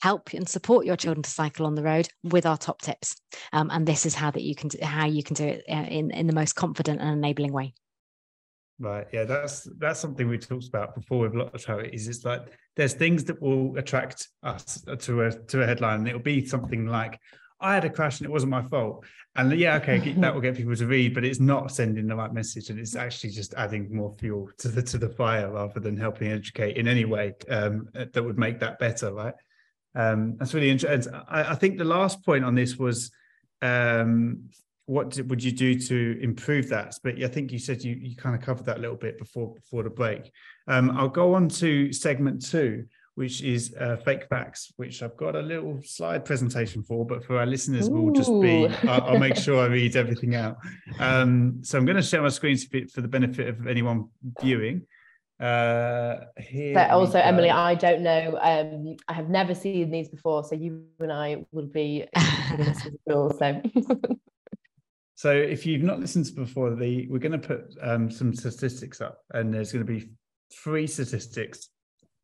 help 0.00 0.32
and 0.32 0.48
support 0.48 0.86
your 0.86 0.96
children 0.96 1.22
to 1.22 1.30
cycle 1.30 1.66
on 1.66 1.74
the 1.74 1.82
road 1.82 2.08
with 2.22 2.46
our 2.46 2.56
top 2.56 2.80
tips 2.80 3.16
um, 3.52 3.70
and 3.72 3.86
this 3.86 4.06
is 4.06 4.14
how 4.14 4.30
that 4.30 4.42
you 4.42 4.54
can 4.54 4.70
how 4.82 5.06
you 5.06 5.22
can 5.22 5.34
do 5.34 5.44
it 5.44 5.64
uh, 5.70 5.86
in 5.88 6.10
in 6.10 6.26
the 6.26 6.32
most 6.32 6.54
confident 6.54 7.00
and 7.00 7.10
enabling 7.10 7.52
way 7.52 7.74
Right. 8.80 9.06
Yeah, 9.12 9.24
that's 9.24 9.68
that's 9.78 9.98
something 9.98 10.28
we 10.28 10.38
talked 10.38 10.68
about 10.68 10.94
before 10.94 11.20
with 11.20 11.34
a 11.34 11.38
lot 11.38 11.54
of 11.54 11.60
charities. 11.60 12.06
It's 12.06 12.24
like 12.24 12.42
there's 12.76 12.94
things 12.94 13.24
that 13.24 13.42
will 13.42 13.76
attract 13.76 14.28
us 14.44 14.84
to 15.00 15.22
a 15.22 15.32
to 15.32 15.62
a 15.62 15.66
headline, 15.66 16.00
and 16.00 16.08
it'll 16.08 16.20
be 16.20 16.46
something 16.46 16.86
like, 16.86 17.18
"I 17.60 17.74
had 17.74 17.84
a 17.84 17.90
crash 17.90 18.20
and 18.20 18.26
it 18.28 18.30
wasn't 18.30 18.50
my 18.50 18.62
fault," 18.62 19.04
and 19.34 19.52
yeah, 19.58 19.76
okay, 19.78 19.98
that 20.18 20.32
will 20.32 20.40
get 20.40 20.56
people 20.56 20.76
to 20.76 20.86
read, 20.86 21.12
but 21.12 21.24
it's 21.24 21.40
not 21.40 21.72
sending 21.72 22.06
the 22.06 22.14
right 22.14 22.32
message, 22.32 22.70
and 22.70 22.78
it's 22.78 22.94
actually 22.94 23.30
just 23.30 23.52
adding 23.54 23.92
more 23.92 24.14
fuel 24.20 24.48
to 24.58 24.68
the 24.68 24.82
to 24.82 24.98
the 24.98 25.08
fire 25.08 25.50
rather 25.50 25.80
than 25.80 25.96
helping 25.96 26.30
educate 26.30 26.76
in 26.76 26.86
any 26.86 27.04
way 27.04 27.34
um, 27.48 27.88
that 27.94 28.24
would 28.24 28.38
make 28.38 28.60
that 28.60 28.78
better. 28.78 29.12
Right. 29.12 29.34
Um, 29.94 30.36
that's 30.38 30.54
really 30.54 30.70
interesting. 30.70 31.14
I, 31.28 31.52
I 31.52 31.54
think 31.54 31.78
the 31.78 31.84
last 31.84 32.24
point 32.24 32.44
on 32.44 32.54
this 32.54 32.76
was 32.76 33.10
um, 33.62 34.50
what 34.86 35.10
did, 35.10 35.28
would 35.28 35.44
you 35.44 35.52
do 35.52 35.78
to 35.78 36.18
improve 36.22 36.68
that? 36.70 36.94
But 37.02 37.22
I 37.22 37.28
think 37.28 37.52
you 37.52 37.58
said 37.58 37.82
you 37.82 37.94
you 37.94 38.16
kind 38.16 38.34
of 38.34 38.40
covered 38.40 38.66
that 38.66 38.78
a 38.78 38.80
little 38.80 38.96
bit 38.96 39.18
before 39.18 39.54
before 39.54 39.82
the 39.82 39.90
break. 39.90 40.30
Um, 40.66 40.90
I'll 40.96 41.08
go 41.08 41.34
on 41.34 41.48
to 41.50 41.92
segment 41.92 42.44
two, 42.44 42.86
which 43.14 43.42
is 43.42 43.74
uh, 43.78 43.96
fake 43.96 44.28
facts, 44.28 44.72
which 44.76 45.02
I've 45.02 45.16
got 45.16 45.34
a 45.34 45.40
little 45.40 45.80
slide 45.84 46.24
presentation 46.24 46.82
for, 46.82 47.04
but 47.04 47.24
for 47.24 47.38
our 47.38 47.46
listeners, 47.46 47.90
we'll 47.90 48.12
just 48.12 48.30
be 48.40 48.66
I'll, 48.88 49.02
I'll 49.02 49.18
make 49.18 49.36
sure 49.46 49.60
I 49.60 49.66
read 49.66 49.96
everything 49.96 50.36
out. 50.36 50.56
Um, 51.00 51.60
so 51.62 51.76
I'm 51.76 51.84
going 51.84 51.96
to 51.96 52.02
share 52.02 52.22
my 52.22 52.28
screen 52.28 52.56
for 52.88 53.00
the 53.00 53.08
benefit 53.08 53.48
of 53.48 53.66
anyone 53.66 54.08
viewing. 54.40 54.86
Uh, 55.40 56.16
here 56.38 56.74
But 56.74 56.90
also. 56.90 57.18
Emily, 57.18 57.50
I 57.50 57.74
don't 57.74 58.02
know. 58.02 58.38
Um, 58.40 58.96
I 59.06 59.12
have 59.12 59.28
never 59.28 59.54
seen 59.54 59.90
these 59.90 60.08
before, 60.08 60.42
so 60.42 60.54
you 60.54 60.84
and 60.98 61.12
I 61.12 61.44
will 61.52 61.66
be 61.66 62.04
giving 62.50 62.66
this 62.66 62.86
as 62.86 62.86
a 62.86 62.98
tool. 63.08 63.36
So 63.38 63.62
So 65.14 65.32
if 65.32 65.66
you've 65.66 65.82
not 65.82 65.98
listened 65.98 66.26
to 66.26 66.32
before, 66.32 66.76
the 66.76 67.08
we're 67.08 67.18
going 67.18 67.32
to 67.32 67.38
put 67.38 67.74
um, 67.82 68.08
some 68.08 68.32
statistics 68.32 69.00
up, 69.00 69.18
and 69.32 69.52
there's 69.52 69.72
going 69.72 69.84
to 69.84 69.92
be 69.92 70.10
three 70.62 70.86
statistics, 70.86 71.70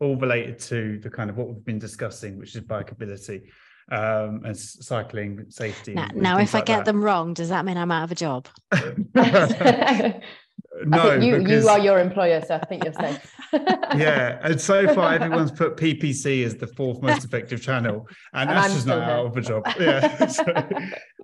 all 0.00 0.16
related 0.16 0.59
to 0.61 1.00
the 1.00 1.11
kind 1.11 1.29
of 1.29 1.37
what 1.37 1.48
we've 1.48 1.64
been 1.64 1.81
discussing, 1.81 2.38
which 2.38 2.55
is 2.55 2.62
bikeability, 2.62 3.48
um, 3.90 4.42
and 4.44 4.57
cycling 4.57 5.44
safety. 5.48 5.94
now, 5.94 6.07
and 6.09 6.22
now 6.22 6.37
things 6.37 6.50
if 6.50 6.55
i 6.55 6.61
get 6.61 6.79
that. 6.79 6.85
them 6.85 7.03
wrong 7.03 7.35
does 7.35 7.50
that 7.50 7.64
mean 7.64 7.77
i'm 7.77 7.90
out 7.90 8.05
of 8.05 8.12
a 8.12 8.14
job 8.14 8.48
I 8.72 8.94
no, 10.85 11.15
you 11.15 11.39
because, 11.39 11.65
you 11.65 11.71
are 11.71 11.79
your 11.79 11.99
employer, 12.01 12.43
so 12.47 12.57
I 12.57 12.65
think 12.67 12.85
you're 12.85 12.93
safe. 12.95 13.35
yeah, 13.53 14.41
and 14.43 14.61
so 14.61 14.87
far 14.95 15.15
everyone's 15.15 15.53
put 15.53 15.77
PPC 15.77 16.45
as 16.45 16.57
the 16.57 16.67
fourth 16.67 17.01
most 17.03 17.25
effective 17.25 17.63
channel, 17.63 18.07
and, 18.33 18.49
And 18.49 18.59
that's 18.59 18.69
I'm 18.69 18.75
just 18.75 18.87
not 18.87 19.03
out 19.03 19.27
of 19.27 19.37
a 19.37 19.41
job. 19.41 19.67
Yeah. 19.79 20.27
so, 20.27 20.45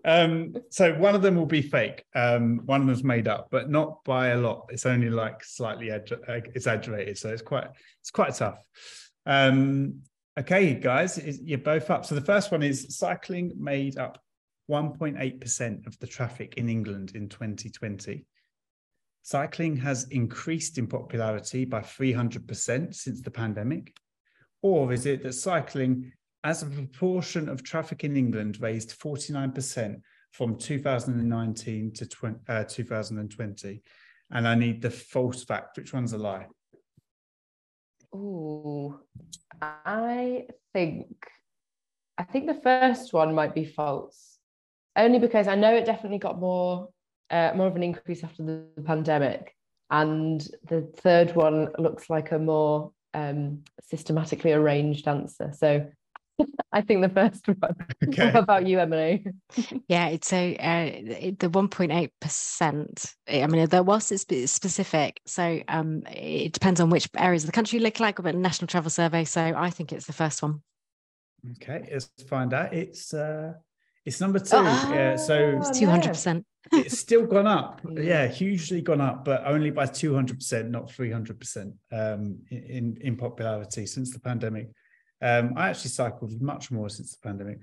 um, 0.05 0.55
so 0.71 0.95
one 0.95 1.15
of 1.15 1.23
them 1.23 1.37
will 1.37 1.47
be 1.47 1.63
fake. 1.63 2.05
Um, 2.15 2.61
one 2.65 2.81
of 2.81 2.87
them's 2.87 3.05
made 3.05 3.29
up, 3.29 3.49
but 3.51 3.71
not 3.71 4.05
by 4.05 4.29
a 4.29 4.37
lot. 4.37 4.67
It's 4.71 4.87
only 4.87 5.11
like 5.11 5.43
slightly 5.43 5.91
ed- 5.91 6.11
exaggerated, 6.29 7.19
so 7.19 7.31
it's 7.31 7.43
quite 7.43 7.69
it's 8.01 8.11
quite 8.11 8.35
tough. 8.35 8.63
Um, 9.27 10.03
okay, 10.39 10.75
guys, 10.75 11.19
is- 11.19 11.41
you're 11.43 11.59
both 11.59 11.91
up. 11.91 12.07
So 12.07 12.15
the 12.15 12.21
first 12.21 12.53
one 12.53 12.63
is 12.63 12.97
cycling 12.97 13.53
made 13.57 13.99
up 13.99 14.23
1.8% 14.71 15.87
of 15.87 15.99
the 15.99 16.07
traffic 16.07 16.55
in 16.57 16.69
England 16.69 17.13
in 17.17 17.29
2020. 17.29 18.25
Cycling 19.31 19.77
has 19.77 20.09
increased 20.09 20.77
in 20.77 20.89
popularity 20.89 21.65
by 21.65 21.83
300% 21.83 22.93
since 22.93 23.21
the 23.21 23.31
pandemic? 23.31 23.95
Or 24.61 24.93
is 24.93 25.07
it 25.07 25.23
that 25.23 25.35
cycling 25.35 26.13
as 26.43 26.65
a 26.65 26.67
proportion 26.67 27.49
of 27.49 27.63
traffic 27.63 28.03
in 28.03 28.17
England 28.17 28.59
raised 28.61 28.99
49% 28.99 30.01
from 30.33 30.57
2019 30.57 31.93
to 31.93 32.07
20, 32.09 32.39
uh, 32.49 32.65
2020. 32.65 33.83
And 34.33 34.49
I 34.49 34.57
need 34.57 34.83
the 34.83 34.91
false 34.91 35.45
fact. 35.45 35.77
Which 35.77 35.93
one's 35.93 36.13
a 36.13 36.19
lie? 36.19 36.47
Oh, 38.13 38.99
I 39.63 40.47
think 40.73 41.07
I 42.19 42.25
think 42.25 42.47
the 42.47 42.61
first 42.61 43.13
one 43.13 43.35
might 43.35 43.55
be 43.55 43.65
false, 43.65 44.39
only 44.97 45.21
because 45.21 45.47
I 45.47 45.55
know 45.55 45.75
it 45.75 45.87
definitely 45.87 46.19
got 46.19 46.41
more 46.41 46.89
uh, 47.31 47.53
more 47.55 47.67
of 47.67 47.77
an 47.77 47.83
increase 47.83 48.25
after 48.25 48.43
the, 48.43 48.65
the 48.77 48.83
pandemic, 48.83 49.55
and 49.91 50.47
the 50.69 50.83
third 50.99 51.35
one 51.35 51.69
looks 51.79 52.11
like 52.11 52.33
a 52.33 52.39
more 52.39 52.93
um, 53.15 53.63
systematically 53.83 54.53
arranged 54.53 55.09
answer. 55.09 55.53
So 55.57 55.87
I 56.73 56.81
think 56.81 57.03
the 57.03 57.09
first 57.09 57.47
one. 57.47 57.77
Okay. 58.09 58.33
What 58.33 58.43
about 58.43 58.67
you, 58.67 58.81
Emily? 58.81 59.25
yeah, 59.89 60.09
it's 60.09 60.33
a 60.33 60.57
uh, 60.57 61.33
the 61.39 61.51
one 61.51 61.69
point 61.69 61.93
eight 61.93 62.13
percent. 62.21 63.15
I 63.29 63.47
mean, 63.47 63.67
there 63.69 63.83
was 63.83 64.11
it's 64.11 64.25
specific, 64.51 65.21
so 65.27 65.61
um, 65.69 66.03
it 66.11 66.53
depends 66.53 66.81
on 66.81 66.91
which 66.91 67.09
areas 67.17 67.45
of 67.45 67.49
the 67.49 67.53
country 67.53 67.79
you 67.79 67.85
look 67.85 68.01
like, 68.01 68.21
but 68.23 68.35
National 68.35 68.67
Travel 68.67 68.91
Survey. 68.91 69.25
So 69.25 69.55
I 69.57 69.71
think 69.71 69.93
it's 69.93 70.07
the 70.07 70.13
first 70.13 70.43
one. 70.43 70.63
Okay, 71.53 71.89
let's 71.93 72.11
find 72.29 72.53
out. 72.53 72.73
It's 72.73 73.15
uh, 73.15 73.55
it's 74.05 74.21
number 74.21 74.39
two. 74.39 74.57
Oh, 74.57 74.93
yeah, 74.95 75.17
so 75.17 75.61
two 75.75 75.87
hundred 75.87 76.11
percent. 76.11 76.47
It's 76.73 76.99
still 76.99 77.27
gone 77.27 77.47
up. 77.47 77.81
Yeah, 77.91 78.29
hugely 78.29 78.81
gone 78.81 79.01
up, 79.01 79.25
but 79.25 79.43
only 79.47 79.71
by 79.71 79.87
two 79.87 80.15
hundred 80.15 80.39
percent, 80.39 80.71
not 80.71 80.91
three 80.91 81.11
hundred 81.11 81.39
percent, 81.39 81.75
um, 81.93 82.39
in 82.51 82.97
in 83.01 83.17
popularity 83.17 83.87
since 83.87 84.13
the 84.13 84.21
pandemic. 84.21 84.69
Um, 85.23 85.53
I 85.57 85.69
actually 85.69 85.91
cycled 85.91 86.41
much 86.41 86.71
more 86.71 86.89
since 86.89 87.15
the 87.15 87.29
pandemic. 87.29 87.59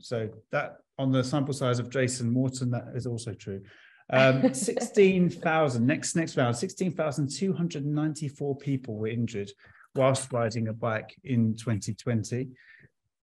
So 0.00 0.28
that 0.50 0.78
on 0.98 1.12
the 1.12 1.22
sample 1.22 1.54
size 1.54 1.78
of 1.78 1.90
Jason 1.90 2.30
Morton, 2.30 2.70
that 2.72 2.86
is 2.94 3.06
also 3.06 3.32
true. 3.32 3.62
Um, 4.10 4.54
16,000, 4.54 5.86
next, 5.86 6.16
next 6.16 6.36
round, 6.36 6.56
16,294 6.56 8.56
people 8.56 8.96
were 8.96 9.08
injured 9.08 9.50
whilst 9.94 10.32
riding 10.32 10.68
a 10.68 10.72
bike 10.72 11.16
in 11.24 11.56
2020. 11.56 12.48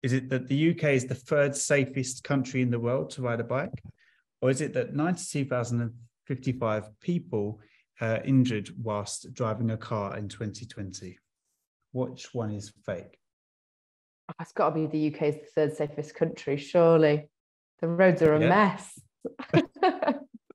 Is 0.03 0.13
it 0.13 0.29
that 0.31 0.49
the 0.49 0.71
UK 0.71 0.85
is 0.95 1.07
the 1.07 1.15
third 1.15 1.55
safest 1.55 2.25
country 2.25 2.63
in 2.63 2.71
the 2.71 2.81
world 2.81 3.11
to 3.11 3.23
ride 3.23 3.41
a 3.41 3.45
bike? 3.45 3.83
Or 4.41 4.51
is 4.51 4.61
it 4.61 4.75
that 4.75 4.95
92,055 4.95 7.01
people 7.01 7.61
uh, 8.01 8.19
injured 8.25 8.71
whilst 8.83 9.33
driving 9.33 9.71
a 9.71 9.77
car 9.77 10.19
in 10.19 10.29
2020? 10.29 11.17
Which 11.93 12.35
one 12.35 12.51
is 12.51 12.73
fake? 12.85 13.19
it's 14.41 14.53
got 14.53 14.71
to 14.71 14.75
be 14.75 14.87
the 14.87 15.15
UK's 15.15 15.37
the 15.37 15.47
third 15.55 15.77
safest 15.77 16.15
country, 16.15 16.57
surely. 16.57 17.29
The 17.81 17.89
roads 17.89 18.23
are 18.23 18.35
a 18.35 18.41
yeah. 18.41 18.49
mess. 18.49 19.01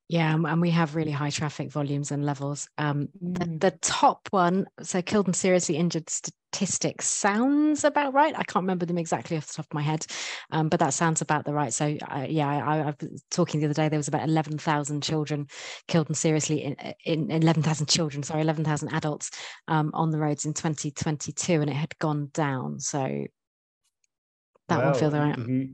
yeah, 0.09 0.33
and 0.33 0.61
we 0.61 0.69
have 0.69 0.95
really 0.95 1.11
high 1.11 1.31
traffic 1.31 1.69
volumes 1.69 2.11
and 2.11 2.25
levels. 2.25 2.69
Um, 2.77 3.09
mm. 3.21 3.37
the, 3.37 3.71
the, 3.71 3.77
top 3.79 4.29
one, 4.31 4.65
so 4.81 5.01
killed 5.01 5.25
and 5.25 5.35
seriously 5.35 5.75
injured 5.75 6.09
statistics 6.09 7.09
sounds 7.09 7.83
about 7.83 8.13
right. 8.13 8.33
I 8.33 8.43
can't 8.43 8.63
remember 8.63 8.85
them 8.85 8.97
exactly 8.97 9.35
off 9.35 9.47
the 9.47 9.55
top 9.55 9.65
of 9.65 9.73
my 9.73 9.81
head, 9.81 10.05
um, 10.51 10.69
but 10.69 10.79
that 10.79 10.93
sounds 10.93 11.21
about 11.21 11.43
the 11.43 11.53
right. 11.53 11.73
So 11.73 11.97
uh, 12.07 12.25
yeah, 12.29 12.47
I, 12.47 12.55
I, 12.55 12.79
I, 12.87 12.93
was 13.01 13.21
talking 13.31 13.59
the 13.59 13.65
other 13.65 13.73
day. 13.73 13.89
There 13.89 13.99
was 13.99 14.07
about 14.07 14.27
eleven 14.27 14.57
thousand 14.57 15.03
children 15.03 15.47
killed 15.89 16.07
and 16.07 16.17
seriously 16.17 16.63
in, 16.63 16.75
in 17.03 17.29
eleven 17.29 17.61
thousand 17.61 17.87
children, 17.87 18.23
sorry, 18.23 18.41
eleven 18.41 18.63
thousand 18.63 18.93
adults 18.93 19.29
um, 19.67 19.91
on 19.93 20.11
the 20.11 20.19
roads 20.19 20.45
in 20.45 20.53
2022, 20.53 21.59
and 21.61 21.69
it 21.69 21.73
had 21.73 21.99
gone 21.99 22.29
down. 22.33 22.79
So 22.79 23.25
that 24.69 24.77
well, 24.77 24.91
one 24.91 24.99
feels 24.99 25.13
right. 25.13 25.37
You, 25.37 25.73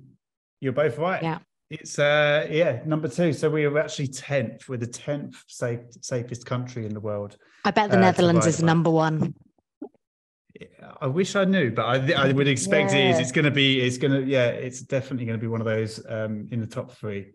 you're 0.60 0.74
both 0.74 0.98
right. 0.98 1.22
Yeah. 1.22 1.38
It's 1.74 1.98
uh 1.98 2.46
yeah, 2.52 2.82
number 2.86 3.08
two. 3.08 3.34
So 3.34 3.50
we 3.50 3.66
are 3.66 3.80
actually 3.80 4.08
tenth. 4.08 4.70
We're 4.70 4.78
the 4.78 4.86
tenth 4.86 5.44
safe, 5.48 5.80
safest 6.02 6.46
country 6.46 6.86
in 6.86 6.94
the 6.94 7.00
world. 7.00 7.36
I 7.66 7.72
bet 7.72 7.90
the 7.90 7.98
uh, 7.98 8.02
Netherlands 8.02 8.46
is 8.46 8.62
number 8.62 8.92
one. 8.92 9.34
I 11.02 11.08
wish 11.08 11.36
I 11.36 11.46
knew, 11.46 11.72
but 11.72 11.86
I, 11.86 12.28
I 12.28 12.32
would 12.32 12.48
expect 12.48 12.94
yeah. 12.94 13.00
it 13.00 13.10
is. 13.12 13.20
It's 13.20 13.32
going 13.32 13.46
to 13.46 13.52
be. 13.52 13.82
It's 13.82 13.98
going 13.98 14.14
to. 14.14 14.24
Yeah, 14.24 14.50
it's 14.50 14.82
definitely 14.82 15.26
going 15.26 15.40
to 15.40 15.42
be 15.42 15.48
one 15.48 15.62
of 15.62 15.66
those 15.66 16.00
um, 16.08 16.48
in 16.52 16.60
the 16.60 16.68
top 16.68 16.92
three. 16.92 17.32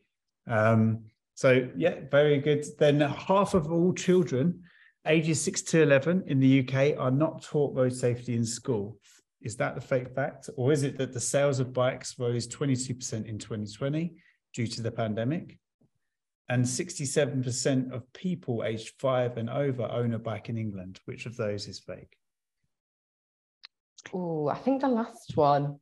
Um, 0.47 1.07
so 1.35 1.69
yeah, 1.77 1.97
very 2.09 2.39
good. 2.39 2.65
Then 2.79 3.01
half 3.01 3.55
of 3.55 3.73
all 3.73 3.93
children 3.93 4.63
ages 5.05 5.43
six 5.43 5.63
to 5.63 5.83
eleven 5.83 6.23
in 6.29 6.39
the 6.39 6.61
UK 6.61 6.97
are 6.97 7.11
not 7.11 7.43
taught 7.43 7.75
road 7.75 7.93
safety 7.93 8.37
in 8.37 8.45
school. 8.45 8.99
Is 9.43 9.57
that 9.57 9.75
the 9.75 9.81
fake 9.81 10.15
fact? 10.15 10.49
Or 10.57 10.71
is 10.71 10.85
it 10.85 10.97
that 10.99 11.13
the 11.13 11.21
sales 11.21 11.59
of 11.59 11.73
bikes 11.73 12.19
rose 12.19 12.49
22% 12.49 13.25
in 13.27 13.39
2020 13.39 14.17
due 14.55 14.67
to 14.67 14.83
the 14.83 14.91
pandemic? 14.91 15.59
And 16.49 16.65
67% 16.65 17.93
of 17.93 18.11
people 18.15 18.65
aged 18.65 18.95
five 18.99 19.37
and 19.37 19.51
over 19.51 19.83
own 19.83 20.15
a 20.15 20.19
bike 20.19 20.49
in 20.49 20.57
England. 20.57 20.99
Which 21.05 21.27
of 21.27 21.37
those 21.37 21.69
is 21.69 21.79
fake? 21.79 22.17
Oh, 24.15 24.49
I 24.49 24.57
think 24.57 24.81
the 24.81 24.89
last 24.89 25.37
one. 25.37 25.79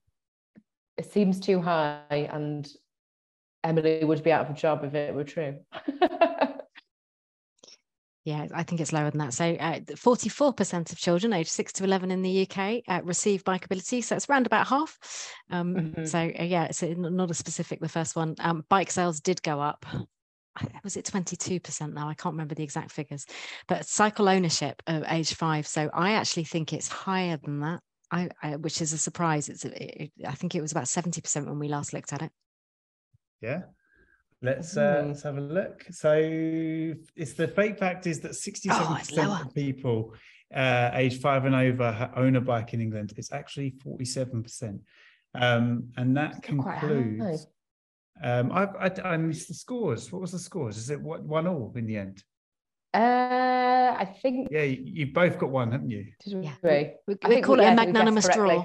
It 0.96 1.12
seems 1.12 1.38
too 1.38 1.60
high, 1.60 2.28
and 2.32 2.66
Emily 3.62 4.02
would 4.02 4.22
be 4.22 4.32
out 4.32 4.46
of 4.46 4.50
a 4.50 4.58
job 4.58 4.82
if 4.82 4.94
it 4.94 5.14
were 5.14 5.24
true. 5.24 5.58
Yeah, 8.26 8.48
I 8.52 8.64
think 8.64 8.80
it's 8.80 8.92
lower 8.92 9.08
than 9.08 9.20
that. 9.20 9.34
So, 9.34 9.52
uh, 9.52 9.78
44% 9.78 10.90
of 10.90 10.98
children 10.98 11.32
aged 11.32 11.48
6 11.48 11.72
to 11.74 11.84
11 11.84 12.10
in 12.10 12.22
the 12.22 12.42
UK 12.42 12.82
uh, 12.88 13.00
receive 13.04 13.44
bikeability. 13.44 14.02
So, 14.02 14.16
it's 14.16 14.28
around 14.28 14.46
about 14.46 14.66
half. 14.66 14.98
Um, 15.48 15.74
mm-hmm. 15.76 16.04
So, 16.06 16.18
uh, 16.18 16.42
yeah, 16.42 16.64
it's 16.64 16.82
not 16.82 17.30
a 17.30 17.34
specific, 17.34 17.78
the 17.78 17.88
first 17.88 18.16
one. 18.16 18.34
Um, 18.40 18.64
bike 18.68 18.90
sales 18.90 19.20
did 19.20 19.40
go 19.44 19.60
up. 19.60 19.86
Was 20.82 20.96
it 20.96 21.04
22% 21.04 21.92
now? 21.92 22.08
I 22.08 22.14
can't 22.14 22.32
remember 22.32 22.56
the 22.56 22.64
exact 22.64 22.90
figures. 22.90 23.26
But 23.68 23.86
cycle 23.86 24.28
ownership 24.28 24.82
of 24.88 25.04
age 25.08 25.32
five. 25.34 25.64
So, 25.68 25.88
I 25.94 26.14
actually 26.14 26.44
think 26.44 26.72
it's 26.72 26.88
higher 26.88 27.36
than 27.36 27.60
that, 27.60 27.80
I, 28.10 28.28
I 28.42 28.56
which 28.56 28.82
is 28.82 28.92
a 28.92 28.98
surprise. 28.98 29.48
It's, 29.48 29.64
it, 29.64 30.10
I 30.26 30.32
think 30.32 30.56
it 30.56 30.62
was 30.62 30.72
about 30.72 30.86
70% 30.86 31.46
when 31.46 31.60
we 31.60 31.68
last 31.68 31.92
looked 31.92 32.12
at 32.12 32.22
it. 32.22 32.32
Yeah, 33.40 33.60
Let's 34.42 34.76
uh, 34.76 35.04
let's 35.06 35.22
have 35.22 35.38
a 35.38 35.40
look. 35.40 35.84
So 35.90 36.12
it's 36.14 37.32
the 37.32 37.48
fake 37.48 37.78
fact 37.78 38.06
is 38.06 38.20
that 38.20 38.32
67% 38.32 39.18
oh, 39.18 39.42
of 39.42 39.54
people 39.54 40.14
uh, 40.54 40.90
age 40.92 41.20
five 41.20 41.44
and 41.44 41.54
over 41.54 42.10
own 42.14 42.36
a 42.36 42.40
bike 42.40 42.74
in 42.74 42.80
England. 42.80 43.14
It's 43.16 43.32
actually 43.32 43.74
47%. 43.84 44.80
Um, 45.34 45.88
and 45.96 46.16
that 46.16 46.42
concludes. 46.42 47.46
Um, 48.22 48.50
I, 48.52 48.64
I, 48.64 48.90
I 49.04 49.16
missed 49.16 49.48
the 49.48 49.54
scores. 49.54 50.10
What 50.10 50.22
was 50.22 50.32
the 50.32 50.38
scores? 50.38 50.78
Is 50.78 50.90
it 50.90 51.00
what 51.00 51.22
one 51.22 51.46
all 51.46 51.72
in 51.76 51.86
the 51.86 51.96
end? 51.98 52.22
Uh, 52.94 53.94
I 53.98 54.16
think. 54.22 54.48
Yeah, 54.50 54.62
you, 54.62 55.08
both 55.08 55.38
got 55.38 55.50
one, 55.50 55.72
haven't 55.72 55.90
you? 55.90 56.06
Yeah. 56.24 56.52
We, 56.62 56.92
we, 57.06 57.16
we 57.28 57.40
call 57.42 57.60
it 57.60 57.66
a 57.66 57.74
magnanimous 57.74 58.28
draw. 58.28 58.64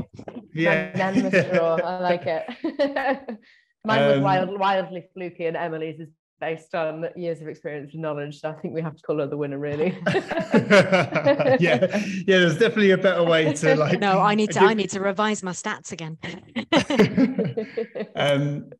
Yeah, 0.53 0.91
magnanimous 0.95 1.49
draw. 1.51 1.75
I 1.75 1.99
like 1.99 2.23
it. 2.25 3.39
Mine 3.85 4.07
was 4.07 4.17
um, 4.17 4.23
wild, 4.23 4.59
wildly 4.59 5.05
fluky, 5.13 5.45
and 5.45 5.57
Emily's 5.57 5.99
is 5.99 6.09
based 6.39 6.73
on 6.75 7.05
years 7.15 7.39
of 7.39 7.47
experience 7.47 7.93
and 7.93 8.01
knowledge. 8.01 8.41
So 8.41 8.49
I 8.49 8.53
think 8.53 8.73
we 8.73 8.81
have 8.81 8.95
to 8.95 9.01
call 9.03 9.19
her 9.19 9.27
the 9.27 9.37
winner, 9.37 9.59
really. 9.59 9.97
yeah, 10.13 11.57
yeah. 11.59 12.23
There's 12.25 12.57
definitely 12.57 12.91
a 12.91 12.97
better 12.97 13.23
way 13.23 13.53
to 13.53 13.75
like. 13.75 13.99
No, 13.99 14.19
I 14.19 14.35
need 14.35 14.51
to. 14.51 14.59
Give... 14.59 14.69
I 14.69 14.73
need 14.73 14.89
to 14.89 14.99
revise 14.99 15.41
my 15.41 15.51
stats 15.51 15.91
again. 15.91 16.17
um, 18.15 18.71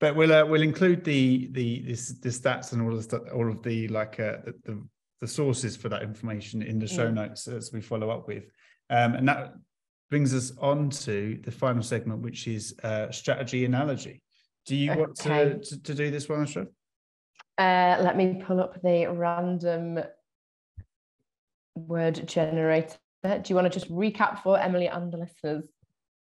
but 0.00 0.16
we'll 0.16 0.32
uh, 0.32 0.46
we'll 0.46 0.62
include 0.62 1.04
the 1.04 1.48
the 1.52 1.82
this, 1.82 2.08
the 2.20 2.30
stats 2.30 2.72
and 2.72 2.80
all 2.82 2.94
of 2.94 3.08
the 3.08 3.18
all 3.32 3.50
of 3.50 3.62
the 3.62 3.86
like 3.88 4.18
uh, 4.18 4.38
the, 4.44 4.54
the, 4.64 4.82
the 5.20 5.28
sources 5.28 5.76
for 5.76 5.88
that 5.90 6.02
information 6.02 6.62
in 6.62 6.78
the 6.78 6.88
show 6.88 7.08
mm. 7.08 7.14
notes 7.14 7.46
as 7.46 7.72
we 7.72 7.80
follow 7.80 8.10
up 8.10 8.26
with, 8.26 8.44
um, 8.88 9.14
and 9.14 9.28
that 9.28 9.54
brings 10.10 10.34
us 10.34 10.52
on 10.58 10.90
to 10.90 11.38
the 11.44 11.52
final 11.52 11.82
segment, 11.82 12.20
which 12.20 12.48
is 12.48 12.74
uh, 12.82 13.10
strategy 13.10 13.64
analogy. 13.64 14.22
Do 14.66 14.76
you 14.76 14.90
okay. 14.90 15.00
want 15.00 15.16
to, 15.16 15.58
to, 15.58 15.82
to, 15.82 15.94
do 15.94 16.10
this 16.10 16.28
one, 16.28 16.42
Ashraf? 16.42 16.66
Uh, 17.58 17.96
let 18.02 18.16
me 18.16 18.42
pull 18.46 18.60
up 18.60 18.80
the 18.82 19.06
random 19.06 20.00
word 21.74 22.26
generator. 22.26 22.96
Do 23.22 23.42
you 23.46 23.54
want 23.54 23.70
to 23.70 23.78
just 23.78 23.90
recap 23.90 24.42
for 24.42 24.58
Emily 24.58 24.86
and 24.86 25.12
the 25.12 25.18
listeners? 25.18 25.64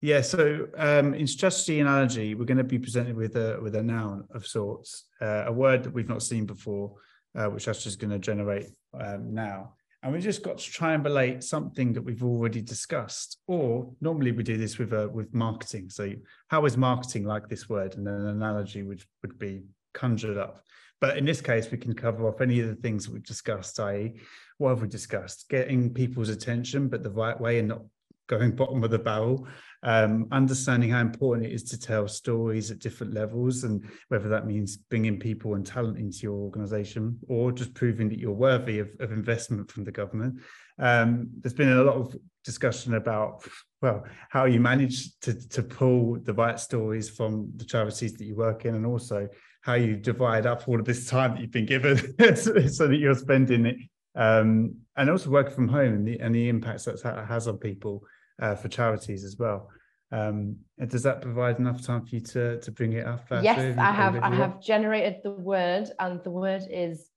Yeah, 0.01 0.21
so 0.21 0.69
um, 0.77 1.15
in 1.15 1.27
strategy 1.27 1.81
and 1.81 1.89
analogy, 1.89 2.35
we're 2.35 2.45
going 2.45 2.59
to 2.59 2.65
be 2.65 2.79
presented 2.79 3.17
with 3.17 3.37
a 3.37 3.59
with 3.63 3.75
a 3.75 3.83
noun 3.83 4.25
of 4.35 4.47
sorts, 4.47 5.05
uh, 5.23 5.45
a 5.47 5.53
word 5.53 5.83
that 5.83 5.95
we've 5.95 6.09
not 6.09 6.23
seen 6.23 6.45
before, 6.45 6.97
uh, 7.35 7.47
which 7.47 7.69
Ashley's 7.69 7.97
going 7.97 8.11
to 8.11 8.19
generate 8.19 8.67
um, 9.01 9.33
now 9.33 9.75
and 10.05 10.13
we've 10.13 10.23
just 10.23 10.43
got 10.43 10.59
to 10.59 10.71
triangulate 10.71 11.43
something 11.43 11.95
that 11.95 12.03
we've 12.03 12.23
already 12.23 12.61
discussed. 12.61 13.39
Or 13.47 13.91
normally 14.01 14.33
we 14.33 14.43
do 14.43 14.59
this 14.59 14.79
with 14.79 14.93
uh, 14.93 15.09
with 15.11 15.35
marketing. 15.35 15.89
So 15.89 16.13
how 16.49 16.67
is 16.67 16.77
marketing 16.77 17.25
like 17.25 17.49
this 17.49 17.69
word? 17.69 17.97
And 17.97 18.07
an 18.07 18.27
analogy 18.27 18.83
would 18.83 19.03
would 19.23 19.39
be 19.39 19.63
conjured 19.95 20.37
up. 20.37 20.63
But 21.01 21.17
in 21.17 21.25
this 21.25 21.41
case 21.41 21.71
we 21.71 21.79
can 21.79 21.95
cover 21.95 22.29
off 22.29 22.43
any 22.43 22.61
of 22.61 22.69
the 22.69 22.77
things 22.77 23.09
we've 23.09 23.25
discussed 23.25 23.81
i.e 23.81 24.15
what 24.59 24.71
have 24.71 24.83
we 24.83 24.89
discussed? 24.89 25.49
Getting 25.49 25.93
people's 25.93 26.29
attention 26.29 26.89
but 26.89 27.03
the 27.03 27.11
right 27.11 27.39
way 27.41 27.59
and 27.59 27.69
not 27.69 27.83
going 28.27 28.53
bottom 28.53 28.83
of 28.85 28.91
the 28.91 28.99
barrel 28.99 29.47
um, 29.85 30.27
understanding 30.33 30.91
how 30.91 31.01
important 31.01 31.47
it 31.47 31.53
is 31.53 31.63
to 31.65 31.79
tell 31.79 32.09
stories 32.09 32.71
at 32.71 32.79
different 32.79 33.13
levels 33.13 33.65
and 33.65 33.85
whether 34.09 34.29
that 34.31 34.47
means 34.47 34.79
bringing 34.79 35.21
people 35.21 35.55
and 35.55 35.67
talent 35.67 35.99
into 35.99 36.21
your 36.23 36.33
organization 36.33 37.19
or 37.29 37.53
just 37.53 37.75
proving 37.75 38.09
that 38.09 38.19
you're 38.19 38.33
worthy 38.33 38.79
of, 38.79 38.89
of 39.01 39.13
investment 39.13 39.71
from 39.71 39.85
the 39.85 39.93
government. 39.93 40.41
Um, 40.79 41.29
there's 41.41 41.53
been 41.53 41.73
a 41.73 41.85
lot 41.85 41.97
of 41.97 42.17
discussion 42.45 42.95
about 42.95 43.47
well 43.81 44.05
how 44.31 44.45
you 44.45 44.61
manage 44.61 45.19
to, 45.21 45.35
to 45.49 45.63
pull 45.63 46.19
the 46.21 46.35
right 46.35 46.59
stories 46.59 47.09
from 47.09 47.51
the 47.57 47.65
charities 47.65 48.15
that 48.15 48.25
you 48.25 48.37
work 48.37 48.65
in 48.65 48.75
and 48.75 48.85
also 48.85 49.29
how 49.63 49.75
you 49.75 49.97
divide 49.97 50.45
up 50.45 50.69
all 50.69 50.79
of 50.79 50.85
this 50.85 51.09
time 51.09 51.33
that 51.33 51.41
you've 51.41 51.51
been 51.51 51.65
given 51.67 51.97
so 52.37 52.87
that 52.87 52.99
you're 52.99 53.15
spending 53.15 53.67
it 53.67 53.77
um, 54.15 54.75
and 54.97 55.11
also 55.11 55.31
working 55.31 55.55
from 55.55 55.69
home 55.69 55.95
and 55.95 56.07
the, 56.07 56.21
and 56.21 56.35
the 56.35 56.49
impacts 56.49 56.85
that 56.85 57.27
has 57.29 57.49
on 57.49 57.59
people 57.59 58.03
uh, 58.41 58.55
for 58.55 58.69
charities 58.69 59.25
as 59.25 59.37
well. 59.39 59.71
Um, 60.13 60.57
and 60.79 60.89
does 60.89 61.03
that 61.03 61.23
provide 61.23 61.59
enough 61.59 61.83
time 61.83 62.05
for 62.05 62.15
you 62.15 62.21
to 62.21 62.61
to 62.61 62.71
bring 62.71 62.93
it 62.93 63.07
up? 63.07 63.27
yes, 63.43 63.77
I 63.79 63.91
have. 63.91 64.17
I 64.17 64.35
have 64.35 64.63
generated 64.63 65.21
the 65.25 65.33
word, 65.33 65.91
and 65.99 66.23
the 66.23 66.31
word 66.31 66.63
is, 66.71 67.09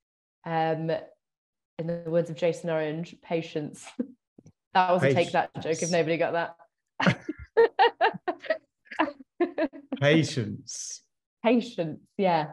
um, 0.46 0.90
in 1.78 1.88
the 1.88 2.04
words 2.08 2.30
of 2.30 2.36
Jason 2.36 2.70
Orange, 2.70 3.16
patience. 3.22 3.86
that 4.74 4.92
was 4.92 5.02
patience. 5.02 5.20
a 5.20 5.24
take 5.24 5.32
that 5.34 5.62
joke. 5.62 5.84
If 5.84 5.92
nobody 5.92 6.18
got 6.18 6.56
that. 7.00 7.20
patience. 10.02 11.04
Patience. 11.44 12.00
Yeah. 12.18 12.52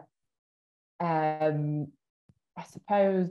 Um, 0.99 1.87
I 2.57 2.63
suppose 2.63 3.29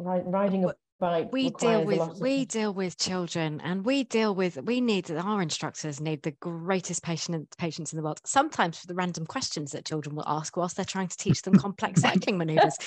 riding 0.00 0.64
a 0.64 0.74
bike 0.98 1.32
we 1.32 1.50
deal 1.50 1.84
with 1.84 2.20
we 2.20 2.44
deal 2.44 2.72
with 2.72 2.98
children 2.98 3.60
and 3.62 3.84
we 3.84 4.04
deal 4.04 4.34
with 4.34 4.58
we 4.64 4.80
need 4.80 5.10
our 5.10 5.40
instructors 5.40 6.00
need 6.00 6.22
the 6.22 6.30
greatest 6.32 7.02
patient 7.02 7.54
patience 7.56 7.92
in 7.92 7.96
the 7.96 8.02
world 8.02 8.20
sometimes 8.24 8.78
for 8.78 8.86
the 8.86 8.94
random 8.94 9.24
questions 9.26 9.72
that 9.72 9.84
children 9.84 10.16
will 10.16 10.24
ask 10.26 10.56
whilst 10.56 10.76
they're 10.76 10.84
trying 10.84 11.08
to 11.08 11.16
teach 11.16 11.42
them 11.42 11.54
complex 11.54 12.00
cycling 12.00 12.38
maneuvers. 12.38 12.76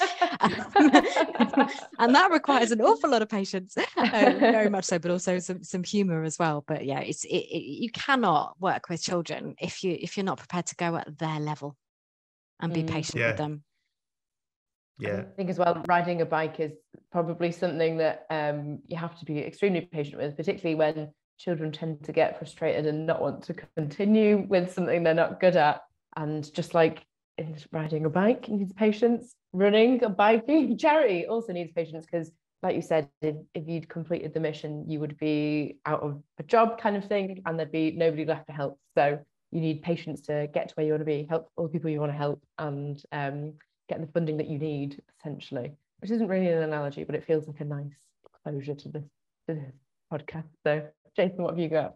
And 2.00 2.16
that 2.16 2.32
requires 2.32 2.72
an 2.72 2.82
awful 2.82 3.12
lot 3.12 3.22
of 3.22 3.30
patience 3.30 3.78
uh, 3.78 4.34
very 4.40 4.70
much 4.70 4.86
so 4.86 4.98
but 4.98 5.12
also 5.12 5.40
some 5.40 5.64
some 5.64 5.84
humor 5.84 6.24
as 6.24 6.40
well. 6.40 6.64
But 6.68 6.86
yeah 6.86 7.00
it's 7.00 7.24
it, 7.26 7.30
it, 7.30 7.64
you 7.64 7.92
cannot 7.92 8.56
work 8.60 8.90
with 8.90 9.04
children 9.04 9.56
if 9.62 9.84
you 9.84 9.98
if 10.00 10.18
you're 10.18 10.24
not 10.24 10.40
prepared 10.40 10.66
to 10.68 10.76
go 10.76 10.96
at 10.96 11.18
their 11.18 11.40
level 11.40 11.76
and 12.60 12.74
be 12.74 12.84
mm. 12.84 12.90
patient 12.90 13.20
yeah. 13.20 13.28
with 13.28 13.38
them. 13.38 13.64
Yeah. 15.00 15.20
I 15.20 15.36
think 15.36 15.50
as 15.50 15.58
well 15.58 15.84
riding 15.88 16.22
a 16.22 16.26
bike 16.26 16.60
is 16.60 16.74
probably 17.12 17.52
something 17.52 17.98
that 17.98 18.26
um, 18.30 18.80
you 18.88 18.98
have 18.98 19.18
to 19.20 19.26
be 19.26 19.40
extremely 19.40 19.82
patient 19.82 20.22
with 20.22 20.38
particularly 20.38 20.76
when 20.76 21.12
children 21.38 21.72
tend 21.72 22.04
to 22.04 22.12
get 22.12 22.38
frustrated 22.38 22.86
and 22.86 23.06
not 23.06 23.22
want 23.22 23.44
to 23.44 23.54
continue 23.76 24.46
with 24.48 24.72
something 24.72 25.04
they're 25.04 25.14
not 25.14 25.40
good 25.40 25.56
at. 25.56 25.82
And 26.16 26.54
just 26.54 26.74
like 26.74 27.04
in 27.38 27.58
riding 27.72 28.06
a 28.06 28.10
bike 28.10 28.48
needs 28.48 28.74
patience. 28.74 29.36
Running 29.54 30.04
a 30.04 30.10
biking 30.10 30.78
charity 30.86 31.26
also 31.26 31.52
needs 31.52 31.72
patience 31.74 32.06
because 32.06 32.32
like 32.64 32.76
you 32.76 32.82
said 32.82 33.10
if, 33.22 33.36
if 33.56 33.68
you'd 33.68 33.90
completed 33.90 34.34
the 34.34 34.40
mission 34.40 34.86
you 34.88 35.00
would 35.00 35.18
be 35.18 35.80
out 35.86 36.02
of 36.02 36.22
a 36.38 36.44
job 36.44 36.80
kind 36.80 36.96
of 36.96 37.06
thing 37.06 37.42
and 37.46 37.58
there'd 37.58 37.72
be 37.72 37.92
nobody 37.92 38.26
left 38.26 38.48
to 38.48 38.54
help. 38.54 38.80
So 38.96 39.20
you 39.52 39.62
need 39.62 39.82
patience 39.82 40.22
to 40.22 40.48
get 40.54 40.70
to 40.70 40.76
where 40.76 40.86
you 40.86 40.94
want 40.94 41.02
to 41.02 41.06
be 41.06 41.26
help 41.30 41.50
all 41.58 41.66
the 41.66 41.72
people 41.72 41.90
you 41.90 42.00
want 42.00 42.12
to 42.12 42.18
help 42.18 42.42
and 42.58 43.02
um, 43.12 43.54
get 43.90 44.00
the 44.00 44.08
funding 44.14 44.38
that 44.38 44.48
you 44.48 44.60
need 44.60 45.02
essentially 45.20 45.74
which 46.02 46.12
isn't 46.12 46.28
really 46.28 46.48
an 46.48 46.64
analogy 46.64 47.04
but 47.04 47.16
it 47.16 47.24
feels 47.24 47.48
like 47.48 47.60
a 47.60 47.66
nice 47.66 47.94
closure 48.44 48.76
to 48.76 48.90
this, 48.90 49.04
to 49.48 49.56
this 49.56 49.74
podcast. 50.12 50.50
So 50.66 50.88
jason 51.16 51.44
what 51.44 51.52
have 51.52 51.60
you 51.60 51.70
got? 51.70 51.96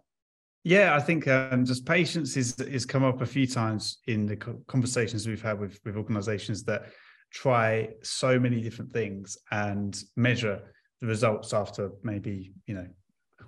Yeah 0.63 0.95
i 0.95 0.99
think 0.99 1.27
um, 1.27 1.65
just 1.65 1.85
patience 1.85 2.37
is 2.37 2.59
is 2.59 2.85
come 2.85 3.03
up 3.03 3.21
a 3.21 3.25
few 3.25 3.47
times 3.47 3.99
in 4.07 4.25
the 4.25 4.37
conversations 4.67 5.27
we've 5.27 5.41
had 5.41 5.59
with 5.59 5.79
with 5.85 5.95
organizations 5.95 6.63
that 6.63 6.87
try 7.31 7.89
so 8.01 8.39
many 8.39 8.61
different 8.61 8.91
things 8.93 9.37
and 9.51 10.01
measure 10.15 10.61
the 11.01 11.07
results 11.07 11.53
after 11.53 11.91
maybe 12.03 12.53
you 12.65 12.73
know 12.73 12.87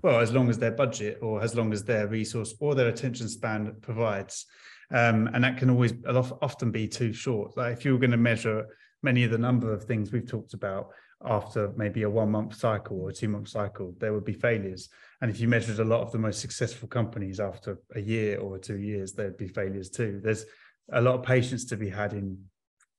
well 0.01 0.20
as 0.20 0.32
long 0.32 0.49
as 0.49 0.58
their 0.58 0.72
budget 0.72 1.20
or 1.22 1.41
as 1.41 1.55
long 1.55 1.74
as 1.74 1.84
their 1.84 2.08
resource 2.08 2.53
or 2.60 2.76
their 2.76 2.88
attention 2.88 3.28
span 3.28 3.76
provides. 3.82 4.45
Um, 4.91 5.30
and 5.34 5.43
that 5.43 5.58
can 5.58 5.70
always 5.70 5.93
often 6.08 6.72
be 6.72 6.88
too 6.88 7.12
short. 7.12 7.58
Like 7.58 7.74
if 7.74 7.86
you're 7.86 7.99
going 7.99 8.12
to 8.12 8.18
measure 8.18 8.66
many 9.04 9.24
of 9.24 9.32
the 9.32 9.38
number 9.38 9.74
of 9.74 9.84
things 9.84 10.12
we've 10.12 10.30
talked 10.30 10.54
about 10.54 10.89
after 11.26 11.72
maybe 11.76 12.04
a 12.04 12.10
one 12.10 12.32
month 12.32 12.56
cycle 12.56 13.02
or 13.02 13.10
a 13.10 13.14
two 13.14 13.30
month 13.30 13.50
cycle, 13.50 13.93
there 14.00 14.14
would 14.14 14.26
be 14.26 14.34
failures. 14.34 14.89
And 15.22 15.32
if 15.32 15.39
you 15.39 15.48
measured 15.48 15.80
a 15.80 15.84
lot 15.84 16.02
of 16.02 16.12
the 16.12 16.20
most 16.20 16.39
successful 16.39 16.88
companies 16.88 17.39
after 17.39 17.80
a 17.95 18.02
year 18.02 18.39
or 18.39 18.60
two 18.60 18.78
years, 18.78 19.14
there'd 19.14 19.38
be 19.38 19.48
failures 19.48 19.89
too. 19.89 20.22
There's 20.24 20.45
a 20.93 21.02
lot 21.02 21.16
of 21.16 21.24
patience 21.24 21.66
to 21.66 21.78
be 21.78 21.89
had 21.89 22.14
in 22.14 22.38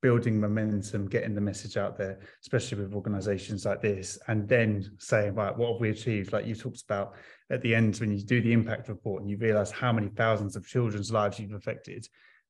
building 0.00 0.40
momentum, 0.40 1.08
getting 1.08 1.34
the 1.34 1.40
message 1.40 1.76
out 1.76 1.98
there, 1.98 2.20
especially 2.42 2.82
with 2.82 2.94
organizations 2.94 3.64
like 3.64 3.82
this, 3.82 4.18
and 4.28 4.48
then 4.48 4.84
saying, 4.98 5.34
right, 5.34 5.56
what 5.56 5.72
have 5.72 5.80
we 5.80 5.90
achieved? 5.90 6.32
Like 6.32 6.46
you 6.46 6.54
talked 6.54 6.82
about 6.82 7.14
at 7.50 7.62
the 7.62 7.74
end 7.74 7.96
when 7.96 8.12
you 8.12 8.24
do 8.24 8.40
the 8.40 8.52
impact 8.52 8.88
report 8.88 9.22
and 9.22 9.30
you 9.30 9.36
realize 9.38 9.70
how 9.70 9.92
many 9.92 10.08
thousands 10.08 10.54
of 10.54 10.66
children's 10.66 11.10
lives 11.10 11.38
you've 11.38 11.52
affected. 11.52 12.06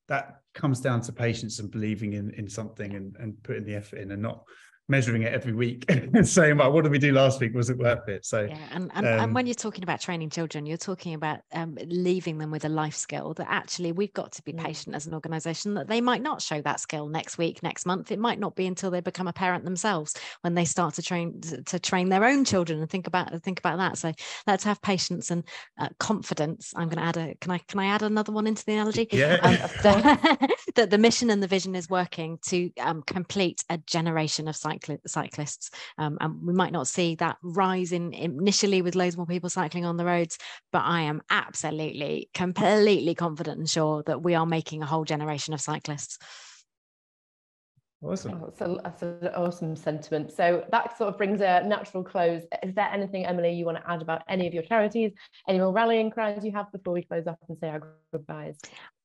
That 0.09 0.41
comes 0.53 0.81
down 0.81 1.01
to 1.01 1.13
patience 1.13 1.59
and 1.59 1.71
believing 1.71 2.13
in, 2.13 2.31
in 2.31 2.49
something 2.49 2.95
and, 2.95 3.15
and 3.17 3.41
putting 3.43 3.63
the 3.63 3.75
effort 3.75 3.99
in 3.99 4.11
and 4.11 4.21
not 4.21 4.43
measuring 4.89 5.21
it 5.21 5.33
every 5.33 5.53
week 5.53 5.85
and 5.89 6.27
saying, 6.27 6.57
well, 6.57 6.71
what 6.71 6.83
did 6.83 6.91
we 6.91 6.99
do 6.99 7.11
last 7.11 7.39
week? 7.39 7.53
Was 7.53 7.69
it 7.69 7.77
worth 7.77 8.07
it? 8.09 8.25
So 8.25 8.41
yeah, 8.41 8.57
and, 8.71 8.91
and, 8.93 9.05
um, 9.05 9.19
and 9.19 9.35
when 9.35 9.45
you're 9.45 9.53
talking 9.53 9.83
about 9.83 10.01
training 10.01 10.31
children, 10.31 10.65
you're 10.65 10.77
talking 10.77 11.13
about 11.13 11.39
um, 11.53 11.77
leaving 11.85 12.39
them 12.39 12.51
with 12.51 12.65
a 12.65 12.69
life 12.69 12.95
skill 12.95 13.33
that 13.35 13.47
actually 13.49 13.91
we've 13.91 14.13
got 14.13 14.31
to 14.33 14.41
be 14.41 14.51
mm. 14.51 14.63
patient 14.63 14.95
as 14.95 15.05
an 15.05 15.13
organization 15.13 15.75
that 15.75 15.87
they 15.87 16.01
might 16.01 16.21
not 16.21 16.41
show 16.41 16.61
that 16.61 16.79
skill 16.79 17.07
next 17.07 17.37
week, 17.37 17.61
next 17.63 17.85
month. 17.85 18.11
It 18.11 18.19
might 18.19 18.39
not 18.39 18.55
be 18.55 18.65
until 18.65 18.91
they 18.91 19.01
become 19.01 19.27
a 19.27 19.33
parent 19.33 19.63
themselves 19.63 20.15
when 20.41 20.55
they 20.55 20.65
start 20.65 20.95
to 20.95 21.01
train 21.01 21.39
to 21.41 21.79
train 21.79 22.09
their 22.09 22.25
own 22.25 22.43
children 22.43 22.79
and 22.79 22.89
think 22.89 23.07
about 23.07 23.41
think 23.43 23.59
about 23.59 23.77
that. 23.77 23.97
So 23.97 24.11
let's 24.47 24.63
have 24.63 24.81
patience 24.81 25.29
and 25.29 25.43
uh, 25.79 25.89
confidence. 25.99 26.73
I'm 26.75 26.89
going 26.89 26.97
to 26.97 27.03
add 27.03 27.17
a 27.17 27.35
can 27.35 27.51
I 27.51 27.59
can 27.59 27.79
I 27.79 27.85
add 27.85 28.01
another 28.01 28.31
one 28.31 28.47
into 28.47 28.65
the 28.65 28.73
analogy? 28.73 29.07
Yeah. 29.11 29.37
Um, 29.43 29.59
that 30.75 30.89
the 30.89 30.97
mission 30.97 31.29
and 31.29 31.43
the 31.43 31.47
vision 31.47 31.75
is 31.75 31.89
working 31.89 32.39
to 32.47 32.71
um, 32.79 33.03
complete 33.03 33.63
a 33.69 33.77
generation 33.77 34.47
of 34.47 34.55
cycling 34.79 34.99
cyclists. 35.05 35.71
Um, 35.97 36.17
and 36.21 36.45
we 36.45 36.53
might 36.53 36.71
not 36.71 36.87
see 36.87 37.15
that 37.15 37.37
rise 37.43 37.91
in 37.91 38.13
initially 38.13 38.81
with 38.81 38.95
loads 38.95 39.17
more 39.17 39.25
people 39.25 39.49
cycling 39.49 39.85
on 39.85 39.97
the 39.97 40.05
roads, 40.05 40.37
but 40.71 40.83
I 40.83 41.01
am 41.01 41.21
absolutely, 41.29 42.29
completely 42.33 43.15
confident 43.15 43.59
and 43.59 43.69
sure 43.69 44.03
that 44.03 44.21
we 44.21 44.35
are 44.35 44.45
making 44.45 44.81
a 44.81 44.85
whole 44.85 45.05
generation 45.05 45.53
of 45.53 45.61
cyclists. 45.61 46.17
Awesome. 48.01 48.41
Oh, 48.41 48.53
so 48.57 48.79
that's 48.81 49.01
an 49.01 49.27
awesome 49.35 49.75
sentiment. 49.75 50.31
So 50.31 50.63
that 50.71 50.97
sort 50.97 51.09
of 51.09 51.17
brings 51.17 51.41
a 51.41 51.61
natural 51.65 52.01
close. 52.01 52.43
Is 52.63 52.73
there 52.73 52.89
anything, 52.93 53.25
Emily, 53.25 53.51
you 53.51 53.65
want 53.65 53.77
to 53.77 53.91
add 53.91 54.01
about 54.01 54.21
any 54.29 54.47
of 54.47 54.53
your 54.53 54.63
charities, 54.63 55.11
any 55.49 55.59
more 55.59 55.73
rallying 55.73 56.09
cries 56.09 56.45
you 56.45 56.53
have 56.53 56.71
before 56.71 56.93
we 56.93 57.03
close 57.03 57.27
up 57.27 57.39
and 57.49 57.57
say 57.59 57.67
our 57.67 57.81
goodbyes? 58.13 58.57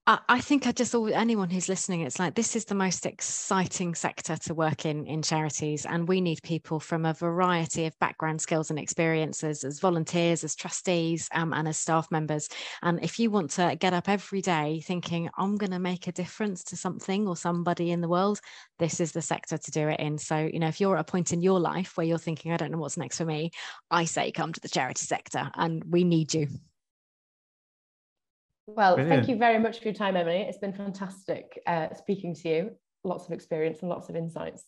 I 0.07 0.43
think 0.43 0.67
I 0.67 0.73
just 0.73 0.95
anyone 0.95 1.49
who's 1.49 1.71
listening, 1.71 2.03
it's 2.03 2.19
like 2.19 2.35
this 2.35 2.57
is 2.57 2.67
the 2.67 2.75
most 2.75 3.07
exciting 3.07 3.95
sector 3.95 4.37
to 4.37 4.53
work 4.53 4.85
in 4.85 5.07
in 5.07 5.23
charities, 5.23 5.87
and 5.87 6.07
we 6.07 6.21
need 6.21 6.43
people 6.43 6.79
from 6.79 7.07
a 7.07 7.15
variety 7.15 7.87
of 7.87 7.99
background, 8.01 8.43
skills, 8.43 8.69
and 8.69 8.79
experiences 8.79 9.65
as 9.65 9.81
volunteers, 9.81 10.45
as 10.45 10.55
trustees, 10.55 11.31
um, 11.33 11.55
and 11.55 11.67
as 11.67 11.79
staff 11.79 12.11
members. 12.11 12.51
And 12.83 13.03
if 13.03 13.19
you 13.19 13.31
want 13.31 13.53
to 13.53 13.77
get 13.81 13.95
up 13.95 14.11
every 14.11 14.43
day 14.43 14.83
thinking 14.85 15.31
I'm 15.39 15.57
going 15.57 15.73
to 15.73 15.79
make 15.79 16.07
a 16.07 16.13
difference 16.13 16.65
to 16.65 16.77
something 16.77 17.27
or 17.27 17.35
somebody 17.35 17.91
in 17.91 18.03
the 18.03 18.09
world, 18.09 18.41
this 18.79 19.01
is 19.01 19.13
the 19.13 19.23
sector 19.23 19.57
to 19.57 19.71
do 19.71 19.89
it 19.89 20.01
in. 20.01 20.19
So 20.19 20.51
you 20.53 20.59
know, 20.59 20.69
if 20.69 20.83
you're 20.83 20.97
at 20.97 21.09
a 21.09 21.11
point 21.11 21.33
in 21.33 21.41
your 21.41 21.61
life 21.61 21.97
where 21.97 22.07
you're 22.07 22.19
thinking 22.19 22.53
I 22.53 22.59
don't 22.59 22.73
know 22.73 22.79
what's 22.79 22.99
next 22.99 23.17
for 23.17 23.25
me, 23.25 23.53
I 23.91 24.05
say 24.05 24.33
come 24.33 24.53
to 24.53 24.61
the 24.61 24.69
charity 24.69 25.07
sector, 25.07 25.51
and 25.55 25.83
we 25.91 26.05
need 26.05 26.35
you. 26.35 26.49
Well, 28.67 28.97
Brilliant. 28.97 29.27
thank 29.27 29.29
you 29.29 29.37
very 29.37 29.59
much 29.59 29.79
for 29.79 29.85
your 29.85 29.95
time, 29.95 30.17
Emily. 30.17 30.41
It's 30.43 30.59
been 30.59 30.73
fantastic 30.73 31.61
uh, 31.67 31.89
speaking 31.95 32.35
to 32.37 32.49
you. 32.49 32.71
Lots 33.05 33.27
of 33.27 33.33
experience 33.33 33.81
and 33.81 33.91
lots 33.91 34.09
of 34.09 34.17
insights. 34.17 34.65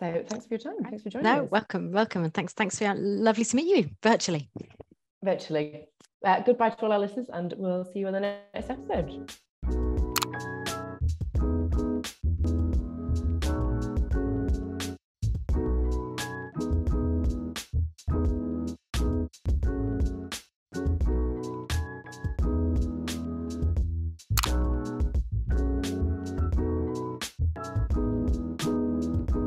So 0.00 0.24
thanks 0.28 0.46
for 0.46 0.54
your 0.54 0.58
time. 0.58 0.84
Thanks 0.84 1.02
for 1.02 1.10
joining 1.10 1.26
us. 1.26 1.36
no, 1.36 1.44
us. 1.44 1.50
welcome, 1.50 1.92
welcome, 1.92 2.24
and 2.24 2.34
thanks, 2.34 2.52
thanks 2.52 2.78
for 2.78 2.84
your, 2.84 2.94
lovely 2.94 3.44
to 3.44 3.56
meet 3.56 3.76
you 3.76 3.90
virtually. 4.02 4.50
Virtually. 5.22 5.86
Uh, 6.24 6.40
goodbye 6.40 6.70
to 6.70 6.84
all 6.84 6.92
our 6.92 6.98
listeners, 6.98 7.28
and 7.32 7.54
we'll 7.56 7.84
see 7.84 8.00
you 8.00 8.06
on 8.06 8.12
the 8.12 8.20
next 8.20 8.70
episode. 8.70 9.32